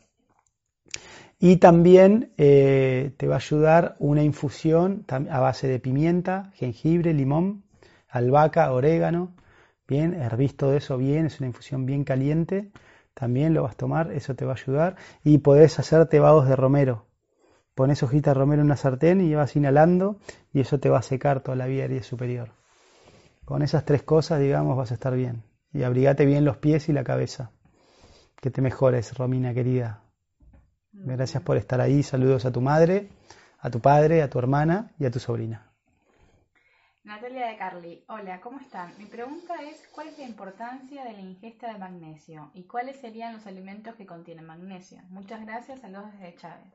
Y 1.44 1.56
también 1.56 2.32
eh, 2.38 3.14
te 3.16 3.26
va 3.26 3.34
a 3.34 3.38
ayudar 3.38 3.96
una 3.98 4.22
infusión 4.22 5.04
a 5.08 5.40
base 5.40 5.66
de 5.66 5.80
pimienta, 5.80 6.52
jengibre, 6.54 7.12
limón, 7.12 7.64
albahaca, 8.08 8.70
orégano. 8.70 9.34
Bien, 9.88 10.14
hervís 10.14 10.56
todo 10.56 10.76
eso 10.76 10.96
bien, 10.98 11.26
es 11.26 11.40
una 11.40 11.48
infusión 11.48 11.84
bien 11.84 12.04
caliente. 12.04 12.70
También 13.12 13.54
lo 13.54 13.64
vas 13.64 13.72
a 13.72 13.76
tomar, 13.76 14.12
eso 14.12 14.36
te 14.36 14.44
va 14.44 14.52
a 14.52 14.54
ayudar. 14.54 14.94
Y 15.24 15.38
podés 15.38 15.80
hacer 15.80 16.06
tebados 16.06 16.46
de 16.46 16.54
romero. 16.54 17.06
Pones 17.74 18.04
hojitas 18.04 18.36
de 18.36 18.38
romero 18.38 18.62
en 18.62 18.66
una 18.66 18.76
sartén 18.76 19.20
y 19.20 19.34
vas 19.34 19.56
inhalando 19.56 20.20
y 20.52 20.60
eso 20.60 20.78
te 20.78 20.90
va 20.90 21.00
a 21.00 21.02
secar 21.02 21.40
toda 21.40 21.56
la 21.56 21.66
vía 21.66 21.82
aérea 21.82 22.04
superior. 22.04 22.50
Con 23.44 23.62
esas 23.62 23.84
tres 23.84 24.04
cosas, 24.04 24.38
digamos, 24.38 24.76
vas 24.76 24.92
a 24.92 24.94
estar 24.94 25.16
bien. 25.16 25.42
Y 25.72 25.82
abrigate 25.82 26.24
bien 26.24 26.44
los 26.44 26.58
pies 26.58 26.88
y 26.88 26.92
la 26.92 27.02
cabeza. 27.02 27.50
Que 28.40 28.52
te 28.52 28.62
mejores, 28.62 29.18
Romina 29.18 29.52
querida. 29.52 30.01
Gracias 31.04 31.42
por 31.42 31.56
estar 31.56 31.80
ahí. 31.80 32.02
Saludos 32.02 32.44
a 32.44 32.52
tu 32.52 32.60
madre, 32.60 33.08
a 33.58 33.70
tu 33.70 33.80
padre, 33.80 34.22
a 34.22 34.30
tu 34.30 34.38
hermana 34.38 34.92
y 34.98 35.06
a 35.06 35.10
tu 35.10 35.18
sobrina. 35.18 35.72
Natalia 37.04 37.48
de 37.48 37.56
Carly, 37.56 38.04
hola, 38.06 38.40
¿cómo 38.40 38.60
están? 38.60 38.92
Mi 38.96 39.06
pregunta 39.06 39.54
es, 39.60 39.88
¿cuál 39.92 40.06
es 40.06 40.18
la 40.18 40.24
importancia 40.24 41.02
de 41.02 41.12
la 41.14 41.20
ingesta 41.20 41.72
de 41.72 41.78
magnesio? 41.78 42.52
¿Y 42.54 42.62
cuáles 42.62 43.00
serían 43.00 43.32
los 43.32 43.46
alimentos 43.48 43.96
que 43.96 44.06
contienen 44.06 44.46
magnesio? 44.46 44.98
Muchas 45.10 45.44
gracias, 45.44 45.80
saludos 45.80 46.12
desde 46.12 46.36
Chávez. 46.36 46.72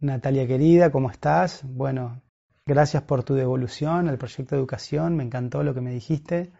Natalia 0.00 0.46
querida, 0.46 0.90
¿cómo 0.90 1.10
estás? 1.10 1.62
Bueno, 1.64 2.22
gracias 2.64 3.02
por 3.02 3.24
tu 3.24 3.34
devolución 3.34 4.08
al 4.08 4.16
proyecto 4.16 4.54
de 4.54 4.60
educación, 4.60 5.16
me 5.16 5.24
encantó 5.24 5.62
lo 5.62 5.74
que 5.74 5.82
me 5.82 5.92
dijiste. 5.92 6.52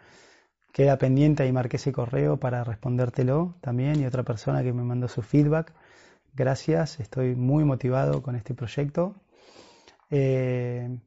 Queda 0.71 0.99
pendiente 0.99 1.47
y 1.47 1.53
marqué 1.53 1.79
ese 1.79 1.93
correo 1.93 2.39
para 2.39 2.63
respondértelo 2.63 3.57
también 3.63 4.01
y 4.01 4.07
otra 4.07 4.23
persona 4.23 4.63
que 4.63 4.75
me 4.75 4.83
mandó 4.83 5.09
su 5.09 5.23
feedback. 5.23 5.73
Gracias, 6.37 6.99
estoy 6.99 7.37
muy 7.37 7.65
motivado 7.65 8.21
con 8.21 8.35
este 8.35 8.55
proyecto. 8.55 9.15
Eh, 10.11 10.99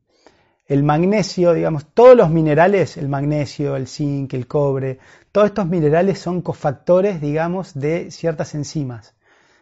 el 0.67 0.83
magnesio, 0.83 1.53
digamos, 1.53 1.85
todos 1.93 2.15
los 2.15 2.29
minerales, 2.29 2.95
el 2.95 3.09
magnesio, 3.09 3.75
el 3.75 3.87
zinc, 3.87 4.33
el 4.33 4.47
cobre, 4.47 4.99
todos 5.33 5.47
estos 5.47 5.67
minerales 5.67 6.19
son 6.19 6.41
cofactores, 6.41 7.19
digamos, 7.19 7.73
de 7.73 8.09
ciertas 8.09 8.55
enzimas. 8.55 9.15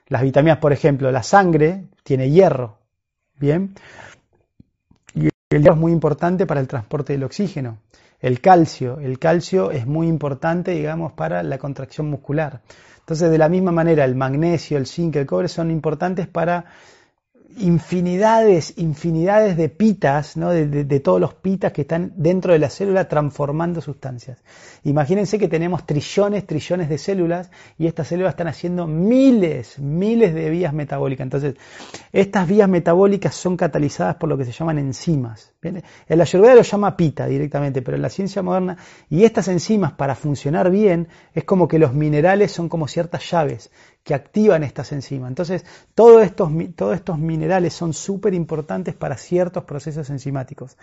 Las 0.08 0.22
vitaminas, 0.22 0.60
por 0.60 0.72
ejemplo, 0.72 1.12
la 1.12 1.24
sangre 1.24 1.86
tiene 2.04 2.30
hierro, 2.30 2.78
¿bien? 3.40 3.74
Y 5.16 5.30
el 5.50 5.62
hierro 5.64 5.74
es 5.74 5.80
muy 5.80 5.92
importante 5.92 6.46
para 6.46 6.60
el 6.60 6.68
transporte 6.68 7.14
del 7.14 7.24
oxígeno. 7.24 7.80
El 8.20 8.40
calcio, 8.40 9.00
el 9.00 9.18
calcio 9.18 9.72
es 9.72 9.88
muy 9.88 10.08
importante, 10.08 10.72
digamos, 10.72 11.14
para 11.14 11.42
la 11.42 11.58
contracción 11.58 12.08
muscular. 12.08 12.62
Entonces, 13.06 13.30
de 13.30 13.38
la 13.38 13.50
misma 13.50 13.72
manera, 13.72 14.04
el 14.04 14.16
magnesio, 14.16 14.80
el 14.80 14.88
zinc, 14.88 15.16
el 15.18 15.28
cobre 15.28 15.48
son 15.48 15.70
importantes 15.70 16.28
para 16.28 16.66
infinidades, 17.58 18.74
infinidades 18.78 19.56
de 19.58 19.70
pitas, 19.70 20.36
¿no? 20.36 20.50
de, 20.50 21.00
todos 21.00 21.22
los 21.22 21.34
pitas 21.34 21.72
que 21.72 21.82
están 21.82 22.14
dentro 22.16 22.54
de 22.54 22.60
la 22.60 22.70
célula 22.70 23.08
transformando 23.08 23.82
sustancias. 23.82 24.44
Imagínense 24.84 25.40
que 25.40 25.48
tenemos 25.48 25.86
trillones, 25.86 26.46
trillones 26.46 26.90
de 26.90 26.98
células 26.98 27.50
y 27.78 27.88
estas 27.88 28.08
células 28.08 28.34
están 28.34 28.48
haciendo 28.48 28.88
miles, 28.88 29.80
miles 29.80 30.34
de 30.34 30.50
vías 30.50 30.74
metabólicas. 30.74 31.24
Entonces, 31.24 31.56
estas 32.12 32.48
vías 32.48 32.70
metabólicas 32.70 33.36
son 33.36 33.58
catalizadas 33.58 34.16
por 34.16 34.30
lo 34.30 34.38
que 34.38 34.46
se 34.46 34.52
llaman 34.52 34.78
enzimas. 34.78 35.54
El 36.08 36.22
ayurveda 36.22 36.56
lo 36.56 36.62
llama 36.62 36.96
pita 36.96 37.26
directamente, 37.26 37.82
pero 37.82 37.96
en 37.96 38.04
la 38.04 38.10
ciencia 38.10 38.44
moderna, 38.44 38.78
y 39.10 39.24
estas 39.24 39.48
enzimas 39.48 39.94
para 39.94 40.14
funcionar 40.14 40.70
bien, 40.70 41.08
es 41.34 41.44
como 41.44 41.68
que 41.68 41.80
los 41.80 41.94
minerales 41.94 42.52
son 42.52 42.70
como 42.70 42.88
ciertas 42.88 43.30
llaves 43.32 43.72
que 44.06 44.14
activan 44.14 44.64
estas 44.64 44.92
enzimas. 44.92 45.30
Entonces, 45.30 45.66
todos 45.96 46.24
estos, 46.24 46.52
todos 46.76 46.96
estos 46.96 47.18
minerales 47.18 47.74
son 47.74 47.92
súper 47.92 48.36
importantes 48.36 48.94
para 48.94 49.18
ciertos 49.18 49.64
procesos 49.64 50.12
enzimáticos. 50.12 50.78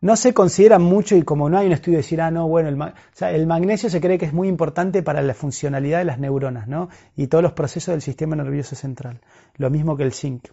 No 0.00 0.16
se 0.16 0.32
considera 0.32 0.78
mucho 0.78 1.14
y 1.16 1.22
como 1.22 1.50
no 1.50 1.58
hay 1.58 1.66
un 1.66 1.72
estudio 1.72 1.98
de 1.98 2.02
decir, 2.02 2.22
ah, 2.22 2.30
no, 2.30 2.48
bueno, 2.48 2.70
el, 2.70 3.34
el, 3.34 3.46
magnesio 3.46 3.90
se 3.90 4.00
cree 4.00 4.16
que 4.16 4.24
es 4.24 4.32
muy 4.32 4.48
importante 4.48 5.02
para 5.02 5.20
la 5.20 5.34
funcionalidad 5.34 5.98
de 5.98 6.06
las 6.06 6.18
neuronas, 6.18 6.66
¿no? 6.66 6.88
Y 7.14 7.26
todos 7.26 7.42
los 7.42 7.52
procesos 7.52 7.92
del 7.92 8.00
sistema 8.00 8.34
nervioso 8.34 8.74
central. 8.74 9.20
Lo 9.58 9.68
mismo 9.68 9.98
que 9.98 10.04
el 10.04 10.14
zinc. 10.14 10.48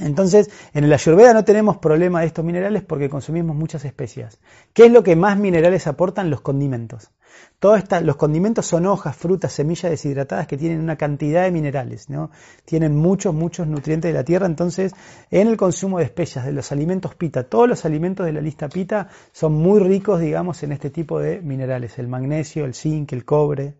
Entonces, 0.00 0.50
en 0.74 0.84
el 0.84 0.92
Ayurveda 0.92 1.34
no 1.34 1.44
tenemos 1.44 1.78
problema 1.78 2.20
de 2.20 2.26
estos 2.26 2.44
minerales 2.44 2.82
porque 2.82 3.08
consumimos 3.08 3.56
muchas 3.56 3.84
especias. 3.84 4.38
¿Qué 4.72 4.86
es 4.86 4.92
lo 4.92 5.02
que 5.02 5.16
más 5.16 5.38
minerales 5.38 5.86
aportan? 5.86 6.30
Los 6.30 6.40
condimentos. 6.40 7.10
Todos 7.58 7.82
los 8.02 8.16
condimentos 8.16 8.66
son 8.66 8.86
hojas, 8.86 9.16
frutas, 9.16 9.52
semillas 9.52 9.90
deshidratadas 9.90 10.46
que 10.46 10.56
tienen 10.56 10.80
una 10.80 10.96
cantidad 10.96 11.42
de 11.42 11.50
minerales, 11.50 12.08
¿no? 12.08 12.30
Tienen 12.64 12.96
muchos, 12.96 13.34
muchos 13.34 13.66
nutrientes 13.66 14.10
de 14.10 14.18
la 14.18 14.24
tierra. 14.24 14.46
Entonces, 14.46 14.92
en 15.30 15.48
el 15.48 15.56
consumo 15.56 15.98
de 15.98 16.04
especias, 16.04 16.44
de 16.44 16.52
los 16.52 16.70
alimentos 16.70 17.14
pita, 17.16 17.44
todos 17.44 17.68
los 17.68 17.84
alimentos 17.84 18.26
de 18.26 18.32
la 18.32 18.40
lista 18.40 18.68
pita 18.68 19.08
son 19.32 19.54
muy 19.54 19.80
ricos, 19.80 20.20
digamos, 20.20 20.62
en 20.62 20.72
este 20.72 20.90
tipo 20.90 21.18
de 21.18 21.40
minerales. 21.40 21.98
El 21.98 22.08
magnesio, 22.08 22.64
el 22.64 22.74
zinc, 22.74 23.12
el 23.12 23.24
cobre. 23.24 23.74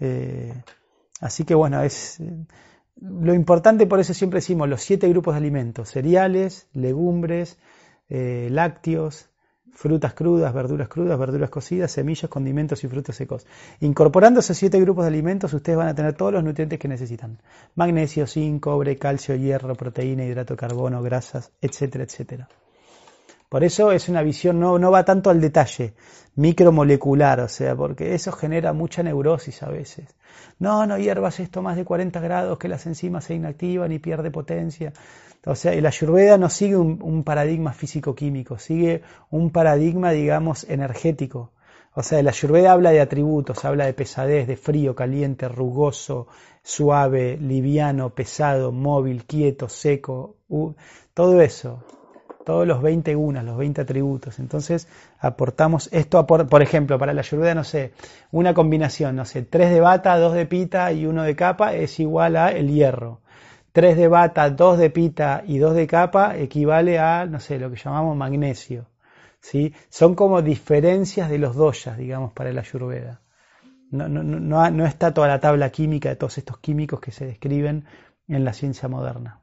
Eh, 0.00 0.54
así 1.20 1.44
que 1.44 1.54
bueno, 1.54 1.82
es 1.82 2.20
lo 3.00 3.34
importante, 3.34 3.86
por 3.86 4.00
eso 4.00 4.14
siempre 4.14 4.38
decimos 4.38 4.68
los 4.68 4.80
siete 4.80 5.08
grupos 5.08 5.34
de 5.34 5.38
alimentos, 5.38 5.90
cereales, 5.90 6.68
legumbres, 6.72 7.58
eh, 8.08 8.48
lácteos, 8.50 9.28
frutas 9.72 10.14
crudas, 10.14 10.54
verduras 10.54 10.88
crudas, 10.88 11.18
verduras 11.18 11.50
cocidas, 11.50 11.92
semillas, 11.92 12.30
condimentos 12.30 12.82
y 12.84 12.88
frutos 12.88 13.16
secos. 13.16 13.46
Incorporando 13.80 14.40
esos 14.40 14.56
siete 14.56 14.80
grupos 14.80 15.04
de 15.04 15.08
alimentos, 15.08 15.52
ustedes 15.52 15.76
van 15.76 15.88
a 15.88 15.94
tener 15.94 16.14
todos 16.14 16.32
los 16.32 16.42
nutrientes 16.42 16.78
que 16.78 16.88
necesitan. 16.88 17.38
Magnesio, 17.74 18.26
zinc, 18.26 18.62
cobre, 18.62 18.96
calcio, 18.96 19.36
hierro, 19.36 19.74
proteína, 19.74 20.24
hidrato 20.24 20.54
de 20.54 20.58
carbono, 20.58 21.02
grasas, 21.02 21.52
etcétera, 21.60 22.04
etcétera. 22.04 22.48
Por 23.48 23.62
eso 23.62 23.92
es 23.92 24.08
una 24.08 24.22
visión, 24.22 24.58
no, 24.58 24.76
no 24.78 24.90
va 24.90 25.04
tanto 25.04 25.30
al 25.30 25.40
detalle, 25.40 25.94
micromolecular, 26.34 27.40
o 27.40 27.48
sea, 27.48 27.76
porque 27.76 28.14
eso 28.14 28.32
genera 28.32 28.72
mucha 28.72 29.04
neurosis 29.04 29.62
a 29.62 29.68
veces. 29.68 30.16
No, 30.58 30.84
no 30.86 30.98
hierbas 30.98 31.38
esto 31.38 31.62
más 31.62 31.76
de 31.76 31.84
40 31.84 32.18
grados, 32.20 32.58
que 32.58 32.66
las 32.66 32.86
enzimas 32.86 33.24
se 33.24 33.34
inactivan 33.34 33.92
y 33.92 34.00
pierde 34.00 34.32
potencia. 34.32 34.92
O 35.44 35.54
sea, 35.54 35.72
el 35.74 35.86
ayurveda 35.86 36.38
no 36.38 36.50
sigue 36.50 36.76
un, 36.76 37.22
paradigma 37.22 37.72
físico-químico, 37.72 38.58
sigue 38.58 39.02
un 39.30 39.50
paradigma, 39.50 40.10
digamos, 40.10 40.64
energético. 40.64 41.52
O 41.94 42.02
sea, 42.02 42.18
el 42.18 42.28
ayurveda 42.28 42.72
habla 42.72 42.90
de 42.90 43.00
atributos, 43.00 43.64
habla 43.64 43.86
de 43.86 43.94
pesadez, 43.94 44.48
de 44.48 44.56
frío, 44.56 44.96
caliente, 44.96 45.48
rugoso, 45.48 46.26
suave, 46.64 47.36
liviano, 47.36 48.10
pesado, 48.10 48.72
móvil, 48.72 49.24
quieto, 49.24 49.68
seco, 49.68 50.36
todo 51.14 51.40
eso 51.40 51.84
todos 52.46 52.64
los 52.64 52.80
20 52.80 53.16
unas, 53.16 53.44
los 53.44 53.56
20 53.56 53.80
atributos. 53.80 54.38
Entonces 54.38 54.86
aportamos 55.18 55.88
esto, 55.92 56.24
por 56.28 56.62
ejemplo, 56.62 56.96
para 56.96 57.12
la 57.12 57.22
ayurveda, 57.22 57.56
no 57.56 57.64
sé, 57.64 57.92
una 58.30 58.54
combinación, 58.54 59.16
no 59.16 59.24
sé, 59.24 59.42
3 59.42 59.68
de 59.68 59.80
bata, 59.80 60.16
2 60.16 60.32
de 60.34 60.46
pita 60.46 60.92
y 60.92 61.06
1 61.06 61.24
de 61.24 61.34
capa 61.34 61.74
es 61.74 61.98
igual 61.98 62.36
a 62.36 62.52
el 62.52 62.70
hierro. 62.70 63.20
3 63.72 63.96
de 63.96 64.06
bata, 64.06 64.48
2 64.48 64.78
de 64.78 64.90
pita 64.90 65.42
y 65.44 65.58
2 65.58 65.74
de 65.74 65.88
capa 65.88 66.36
equivale 66.38 67.00
a, 67.00 67.26
no 67.26 67.40
sé, 67.40 67.58
lo 67.58 67.68
que 67.68 67.80
llamamos 67.82 68.16
magnesio. 68.16 68.86
¿sí? 69.40 69.74
Son 69.88 70.14
como 70.14 70.40
diferencias 70.40 71.28
de 71.28 71.38
los 71.38 71.56
doyas, 71.56 71.98
digamos, 71.98 72.32
para 72.32 72.52
la 72.52 72.60
ayurveda. 72.60 73.22
No, 73.90 74.08
no, 74.08 74.22
no, 74.22 74.70
no 74.70 74.86
está 74.86 75.12
toda 75.12 75.26
la 75.26 75.40
tabla 75.40 75.70
química 75.70 76.10
de 76.10 76.16
todos 76.16 76.38
estos 76.38 76.58
químicos 76.58 77.00
que 77.00 77.10
se 77.10 77.26
describen 77.26 77.86
en 78.28 78.44
la 78.44 78.52
ciencia 78.52 78.88
moderna. 78.88 79.40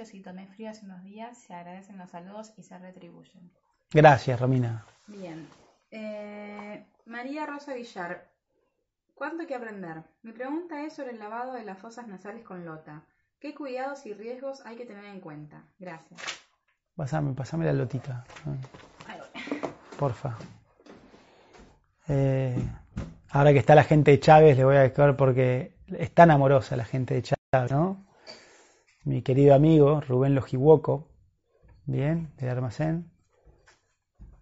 Nicasio, 0.00 0.18
si 0.18 0.22
tomé 0.22 0.46
frío 0.46 0.70
hace 0.70 0.84
unos 0.84 1.02
días, 1.02 1.36
se 1.36 1.52
agradecen 1.54 1.98
los 1.98 2.10
saludos 2.10 2.52
y 2.56 2.62
se 2.62 2.78
retribuyen. 2.78 3.50
Gracias, 3.92 4.40
Romina. 4.40 4.84
Bien. 5.06 5.46
Eh, 5.90 6.86
María 7.06 7.44
Rosa 7.46 7.74
Villar, 7.74 8.28
¿cuánto 9.14 9.42
hay 9.42 9.46
que 9.46 9.54
aprender? 9.54 10.02
Mi 10.22 10.32
pregunta 10.32 10.82
es 10.82 10.94
sobre 10.94 11.10
el 11.10 11.18
lavado 11.18 11.52
de 11.52 11.64
las 11.64 11.78
fosas 11.78 12.06
nasales 12.08 12.44
con 12.44 12.64
lota. 12.64 13.02
¿Qué 13.40 13.54
cuidados 13.54 14.06
y 14.06 14.14
riesgos 14.14 14.64
hay 14.64 14.76
que 14.76 14.86
tener 14.86 15.04
en 15.04 15.20
cuenta? 15.20 15.64
Gracias. 15.78 16.20
Pasame, 16.94 17.34
pasame 17.34 17.66
la 17.66 17.72
lotita. 17.72 18.24
Porfa. 19.98 20.36
Eh, 22.08 22.56
ahora 23.30 23.52
que 23.52 23.58
está 23.58 23.74
la 23.74 23.84
gente 23.84 24.12
de 24.12 24.20
Chávez, 24.20 24.56
le 24.56 24.64
voy 24.64 24.76
a 24.76 24.80
decir 24.80 25.14
porque 25.16 25.76
es 25.88 26.14
tan 26.14 26.30
amorosa 26.30 26.76
la 26.76 26.84
gente 26.84 27.14
de 27.14 27.22
Chávez, 27.22 27.70
¿no? 27.70 28.09
Mi 29.04 29.22
querido 29.22 29.54
amigo 29.54 30.00
Rubén 30.00 30.34
Lojiwoco, 30.34 31.08
bien, 31.86 32.32
de 32.38 32.50
almacén. 32.50 33.10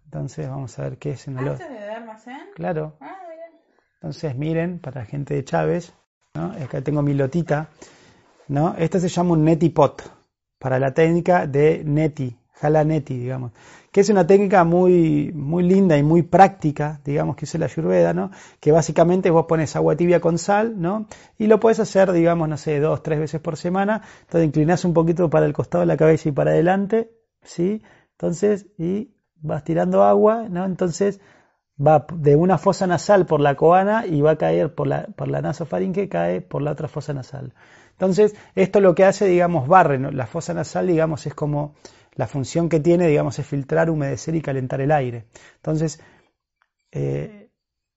Entonces 0.05 0.49
vamos 0.49 0.77
a 0.79 0.83
ver 0.83 0.97
qué 0.97 1.11
es 1.11 1.27
en 1.27 1.37
el 1.37 1.49
¿Antes 1.49 1.69
de 1.69 1.89
almacén? 1.89 2.39
Claro. 2.55 2.97
Ah, 2.99 3.17
Entonces 3.95 4.35
miren, 4.35 4.79
para 4.79 5.01
la 5.01 5.05
gente 5.05 5.35
de 5.35 5.43
Chávez, 5.43 5.93
¿no? 6.33 6.51
acá 6.51 6.81
tengo 6.81 7.01
mi 7.01 7.13
lotita, 7.13 7.69
¿no? 8.47 8.75
Este 8.77 8.99
se 8.99 9.09
llama 9.09 9.33
un 9.33 9.43
neti 9.43 9.69
pot, 9.69 10.01
para 10.57 10.79
la 10.79 10.93
técnica 10.93 11.45
de 11.45 11.83
neti, 11.85 12.38
Halaneti, 12.61 13.17
digamos, 13.17 13.51
que 13.91 14.01
es 14.01 14.09
una 14.09 14.27
técnica 14.27 14.63
muy, 14.63 15.31
muy 15.33 15.63
linda 15.63 15.97
y 15.97 16.03
muy 16.03 16.21
práctica, 16.21 17.01
digamos, 17.03 17.35
que 17.35 17.45
es 17.45 17.55
la 17.55 17.65
ayurveda, 17.65 18.13
¿no? 18.13 18.31
Que 18.59 18.71
básicamente 18.71 19.29
vos 19.29 19.45
pones 19.47 19.75
agua 19.75 19.95
tibia 19.95 20.19
con 20.19 20.37
sal, 20.37 20.79
¿no? 20.79 21.07
Y 21.37 21.47
lo 21.47 21.59
puedes 21.59 21.79
hacer, 21.79 22.11
digamos, 22.11 22.47
no 22.49 22.57
sé, 22.57 22.79
dos, 22.79 23.01
tres 23.01 23.19
veces 23.19 23.41
por 23.41 23.57
semana. 23.57 24.01
Entonces 24.21 24.47
inclinás 24.47 24.85
un 24.85 24.93
poquito 24.93 25.29
para 25.29 25.45
el 25.45 25.53
costado 25.53 25.81
de 25.81 25.87
la 25.87 25.97
cabeza 25.97 26.29
y 26.29 26.31
para 26.31 26.51
adelante, 26.51 27.11
¿sí? 27.41 27.81
Entonces, 28.11 28.67
y 28.77 29.15
vas 29.41 29.63
tirando 29.63 30.03
agua, 30.03 30.47
¿no? 30.49 30.65
Entonces 30.65 31.19
va 31.79 32.05
de 32.13 32.35
una 32.35 32.57
fosa 32.57 32.87
nasal 32.87 33.25
por 33.25 33.39
la 33.39 33.55
coana 33.55 34.05
y 34.05 34.21
va 34.21 34.31
a 34.31 34.37
caer 34.37 34.75
por 34.75 34.87
la, 34.87 35.07
por 35.15 35.29
la 35.29 35.41
nasofaringe, 35.41 36.09
cae 36.09 36.41
por 36.41 36.61
la 36.61 36.71
otra 36.71 36.87
fosa 36.87 37.13
nasal. 37.13 37.53
Entonces, 37.91 38.35
esto 38.55 38.79
lo 38.81 38.95
que 38.95 39.05
hace, 39.05 39.25
digamos, 39.25 39.67
barre, 39.67 39.99
la 39.99 40.27
fosa 40.27 40.53
nasal, 40.53 40.87
digamos, 40.87 41.25
es 41.25 41.33
como 41.33 41.75
la 42.19 42.27
función 42.27 42.67
que 42.67 42.81
tiene, 42.81 43.07
digamos, 43.07 43.39
es 43.39 43.47
filtrar, 43.47 43.89
humedecer 43.89 44.35
y 44.35 44.41
calentar 44.41 44.81
el 44.81 44.91
aire. 44.91 45.27
Entonces, 45.55 46.01
eh, 46.91 47.49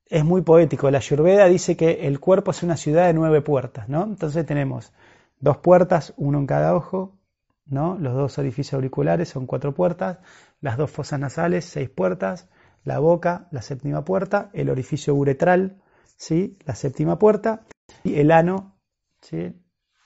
es 0.06 0.24
muy 0.24 0.42
poético. 0.42 0.88
La 0.92 0.98
Ayurveda 0.98 1.46
dice 1.46 1.76
que 1.76 2.06
el 2.06 2.20
cuerpo 2.20 2.52
es 2.52 2.62
una 2.62 2.76
ciudad 2.76 3.08
de 3.08 3.14
nueve 3.14 3.40
puertas, 3.40 3.88
¿no? 3.88 4.04
Entonces 4.04 4.46
tenemos 4.46 4.92
dos 5.40 5.56
puertas, 5.56 6.14
uno 6.16 6.38
en 6.38 6.46
cada 6.46 6.76
ojo, 6.76 7.18
¿no? 7.66 7.98
Los 7.98 8.14
dos 8.14 8.38
orificios 8.38 8.74
auriculares 8.74 9.28
son 9.28 9.46
cuatro 9.46 9.74
puertas, 9.74 10.18
las 10.60 10.76
dos 10.76 10.92
fosas 10.92 11.18
nasales, 11.18 11.64
seis 11.64 11.90
puertas, 11.90 12.48
la 12.84 13.00
boca, 13.00 13.48
la 13.50 13.60
séptima 13.60 14.04
puerta, 14.04 14.50
el 14.52 14.70
orificio 14.70 15.16
uretral, 15.16 15.82
¿sí? 16.16 16.56
La 16.64 16.76
séptima 16.76 17.18
puerta, 17.18 17.64
y 18.04 18.20
el 18.20 18.30
ano, 18.30 18.76
¿sí? 19.20 19.52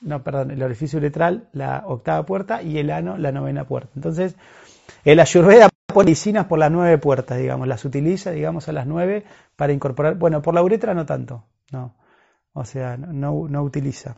No, 0.01 0.23
perdón, 0.23 0.51
el 0.51 0.63
orificio 0.63 0.99
uretral, 0.99 1.49
la 1.53 1.85
octava 1.87 2.25
puerta, 2.25 2.63
y 2.63 2.79
el 2.79 2.91
ano, 2.91 3.17
la 3.17 3.33
novena 3.33 3.67
puerta. 3.67 3.91
Entonces, 3.97 4.37
el 5.05 5.21
ayurveda 5.21 5.69
pone 5.87 6.07
medicinas 6.07 6.47
por 6.47 6.59
las 6.59 6.71
nueve 6.71 6.99
puertas, 6.99 7.39
digamos, 7.39 7.67
las 7.69 7.85
utiliza, 7.85 8.31
digamos, 8.31 8.69
a 8.69 8.73
las 8.73 8.87
nueve 8.87 9.25
para 9.57 9.73
incorporar, 9.73 10.17
bueno, 10.17 10.43
por 10.43 10.55
la 10.55 10.63
uretra 10.63 10.95
no 10.95 11.07
tanto, 11.07 11.45
no, 11.73 11.95
o 12.53 12.65
sea, 12.65 12.97
no, 12.97 13.47
no 13.49 13.63
utiliza, 13.63 14.17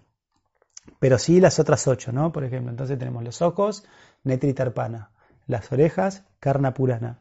pero 0.98 1.18
sí 1.18 1.40
las 1.40 1.58
otras 1.58 1.86
ocho, 1.86 2.12
¿no? 2.12 2.32
Por 2.32 2.44
ejemplo, 2.44 2.70
entonces 2.70 2.98
tenemos 2.98 3.22
los 3.22 3.42
ojos, 3.42 3.84
netritarpana, 4.24 5.10
las 5.46 5.70
orejas, 5.70 6.24
carna 6.40 6.74
purana, 6.74 7.20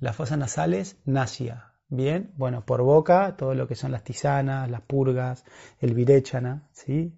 las 0.00 0.16
fosas 0.16 0.38
nasales, 0.38 0.96
nasia, 1.04 1.72
Bien, 1.94 2.32
bueno, 2.38 2.64
por 2.64 2.80
boca, 2.80 3.36
todo 3.36 3.54
lo 3.54 3.68
que 3.68 3.74
son 3.74 3.92
las 3.92 4.02
tisanas, 4.02 4.70
las 4.70 4.80
purgas, 4.80 5.44
el 5.78 5.92
virechana, 5.92 6.62
¿sí? 6.72 7.12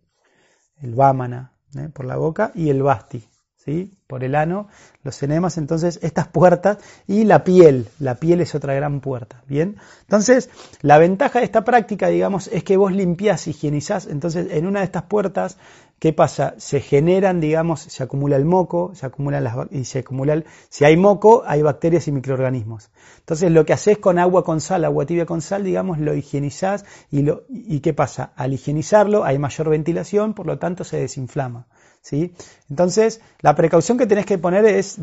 El 0.83 0.95
vámana 0.95 1.53
¿eh? 1.77 1.89
por 1.93 2.05
la 2.05 2.17
boca 2.17 2.53
y 2.55 2.71
el 2.71 2.83
basti 2.83 3.29
¿sí? 3.65 3.97
por 4.07 4.25
el 4.25 4.35
ano, 4.35 4.69
los 5.03 5.23
enemas, 5.23 5.57
entonces 5.59 5.99
estas 6.03 6.29
puertas 6.29 6.79
y 7.07 7.25
la 7.25 7.45
piel, 7.45 7.89
la 7.99 8.17
piel 8.17 8.41
es 8.41 8.55
otra 8.55 8.75
gran 8.75 9.01
puerta, 9.01 9.43
¿bien? 9.47 9.77
Entonces, 10.03 10.51
la 10.83 10.99
ventaja 10.99 11.39
de 11.39 11.47
esta 11.47 11.65
práctica, 11.65 12.09
digamos, 12.09 12.49
es 12.49 12.63
que 12.63 12.77
vos 12.77 12.93
limpiás, 12.93 13.49
higienizás, 13.49 14.07
entonces 14.07 14.49
en 14.51 14.67
una 14.67 14.81
de 14.81 14.87
estas 14.87 15.05
puertas 15.05 15.57
¿Qué 15.99 16.13
pasa? 16.13 16.55
Se 16.59 16.81
generan, 16.81 17.41
digamos, 17.41 17.81
se 17.81 18.03
acumula 18.03 18.37
el 18.37 18.45
moco, 18.45 18.93
se 18.95 19.07
acumulan 19.07 19.45
las 19.45 19.57
y 19.71 19.85
se 19.85 20.01
acumula 20.01 20.43
si 20.69 20.85
hay 20.85 20.97
moco, 20.97 21.45
hay 21.47 21.63
bacterias 21.63 22.09
y 22.09 22.13
microorganismos. 22.13 22.91
Entonces, 23.21 23.51
lo 23.51 23.65
que 23.65 23.73
haces 23.73 23.99
con 23.99 24.19
agua 24.19 24.45
con 24.45 24.61
sal, 24.61 24.85
agua 24.85 25.07
tibia 25.07 25.25
con 25.25 25.41
sal, 25.41 25.65
digamos, 25.65 25.99
lo 25.99 26.15
higienizás 26.15 26.85
y 27.11 27.23
lo 27.23 27.45
y 27.49 27.81
qué 27.81 27.95
pasa? 27.95 28.33
Al 28.37 28.53
higienizarlo 28.53 29.25
hay 29.25 29.39
mayor 29.39 29.71
ventilación, 29.71 30.35
por 30.35 30.47
lo 30.47 30.59
tanto 30.59 30.85
se 30.85 30.99
desinflama. 30.99 31.67
¿Sí? 32.05 32.35
Entonces, 32.69 33.23
la 33.41 33.55
precaución 33.55 33.97
que 33.97 34.07
tenés 34.07 34.27
que 34.27 34.37
poner 34.37 34.67
es 34.67 34.97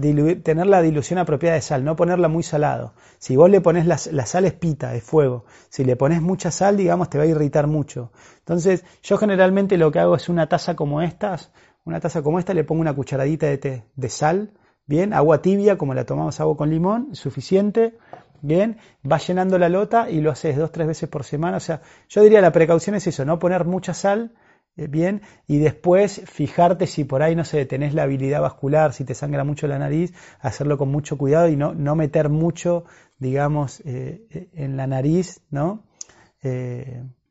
tener 0.43 0.67
la 0.67 0.83
dilución 0.83 1.17
apropiada 1.17 1.55
de 1.55 1.61
sal, 1.61 1.83
no 1.83 1.95
ponerla 1.95 2.27
muy 2.27 2.43
salado. 2.43 2.93
Si 3.17 3.35
vos 3.35 3.49
le 3.49 3.59
pones 3.59 3.87
la, 3.87 3.97
sal 3.97 4.45
es 4.45 4.53
pita, 4.53 4.93
es 4.93 5.03
fuego. 5.03 5.45
Si 5.69 5.83
le 5.83 5.95
pones 5.95 6.21
mucha 6.21 6.51
sal, 6.51 6.77
digamos, 6.77 7.09
te 7.09 7.17
va 7.17 7.23
a 7.23 7.27
irritar 7.27 7.65
mucho. 7.65 8.11
Entonces, 8.37 8.85
yo 9.01 9.17
generalmente 9.17 9.77
lo 9.77 9.91
que 9.91 9.97
hago 9.97 10.15
es 10.15 10.29
una 10.29 10.47
taza 10.47 10.75
como 10.75 11.01
esta, 11.01 11.39
una 11.85 11.99
taza 11.99 12.21
como 12.21 12.37
esta, 12.37 12.53
le 12.53 12.63
pongo 12.63 12.81
una 12.81 12.93
cucharadita 12.93 13.47
de, 13.47 13.57
té, 13.57 13.83
de 13.95 14.09
sal, 14.09 14.51
bien, 14.85 15.11
agua 15.11 15.41
tibia, 15.41 15.79
como 15.79 15.95
la 15.95 16.05
tomamos 16.05 16.39
agua 16.39 16.55
con 16.55 16.69
limón, 16.69 17.15
suficiente, 17.15 17.97
bien, 18.43 18.77
vas 19.01 19.25
llenando 19.25 19.57
la 19.57 19.69
lota 19.69 20.07
y 20.07 20.21
lo 20.21 20.29
haces 20.29 20.55
dos, 20.55 20.71
tres 20.71 20.85
veces 20.85 21.09
por 21.09 21.23
semana. 21.23 21.57
O 21.57 21.61
sea, 21.61 21.81
yo 22.09 22.21
diría 22.21 22.41
la 22.41 22.51
precaución 22.51 22.95
es 22.95 23.07
eso, 23.07 23.25
no 23.25 23.39
poner 23.39 23.65
mucha 23.65 23.95
sal, 23.95 24.33
bien, 24.75 25.21
y 25.47 25.59
después 25.59 26.21
fijarte 26.25 26.87
si 26.87 27.03
por 27.03 27.21
ahí 27.21 27.35
no 27.35 27.43
se 27.43 27.65
tenés 27.65 27.93
la 27.93 28.03
habilidad 28.03 28.41
vascular, 28.41 28.93
si 28.93 29.03
te 29.03 29.13
sangra 29.13 29.43
mucho 29.43 29.67
la 29.67 29.77
nariz, 29.77 30.13
hacerlo 30.39 30.77
con 30.77 30.89
mucho 30.89 31.17
cuidado 31.17 31.49
y 31.49 31.55
no, 31.55 31.73
no 31.73 31.95
meter 31.95 32.29
mucho, 32.29 32.85
digamos, 33.19 33.81
eh, 33.81 34.25
eh, 34.31 34.49
en 34.53 34.77
la 34.77 34.87
nariz, 34.87 35.41
¿no? 35.49 35.83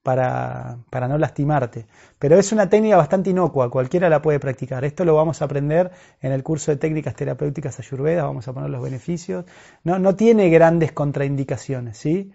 para, 0.02 0.78
para, 0.90 1.08
no 1.08 1.18
lastimarte. 1.18 1.86
Pero 2.18 2.38
es 2.38 2.52
una 2.52 2.68
técnica 2.68 2.96
bastante 2.96 3.30
inocua, 3.30 3.70
cualquiera 3.70 4.08
la 4.08 4.22
puede 4.22 4.40
practicar. 4.40 4.84
Esto 4.84 5.04
lo 5.04 5.14
vamos 5.14 5.42
a 5.42 5.44
aprender 5.44 5.90
en 6.20 6.32
el 6.32 6.42
curso 6.42 6.70
de 6.70 6.78
técnicas 6.78 7.14
terapéuticas 7.14 7.78
ayurvedas, 7.78 8.24
vamos 8.24 8.46
a 8.48 8.52
poner 8.52 8.70
los 8.70 8.82
beneficios. 8.82 9.44
No, 9.84 9.98
no 9.98 10.14
tiene 10.16 10.48
grandes 10.48 10.92
contraindicaciones, 10.92 11.98
¿sí? 11.98 12.32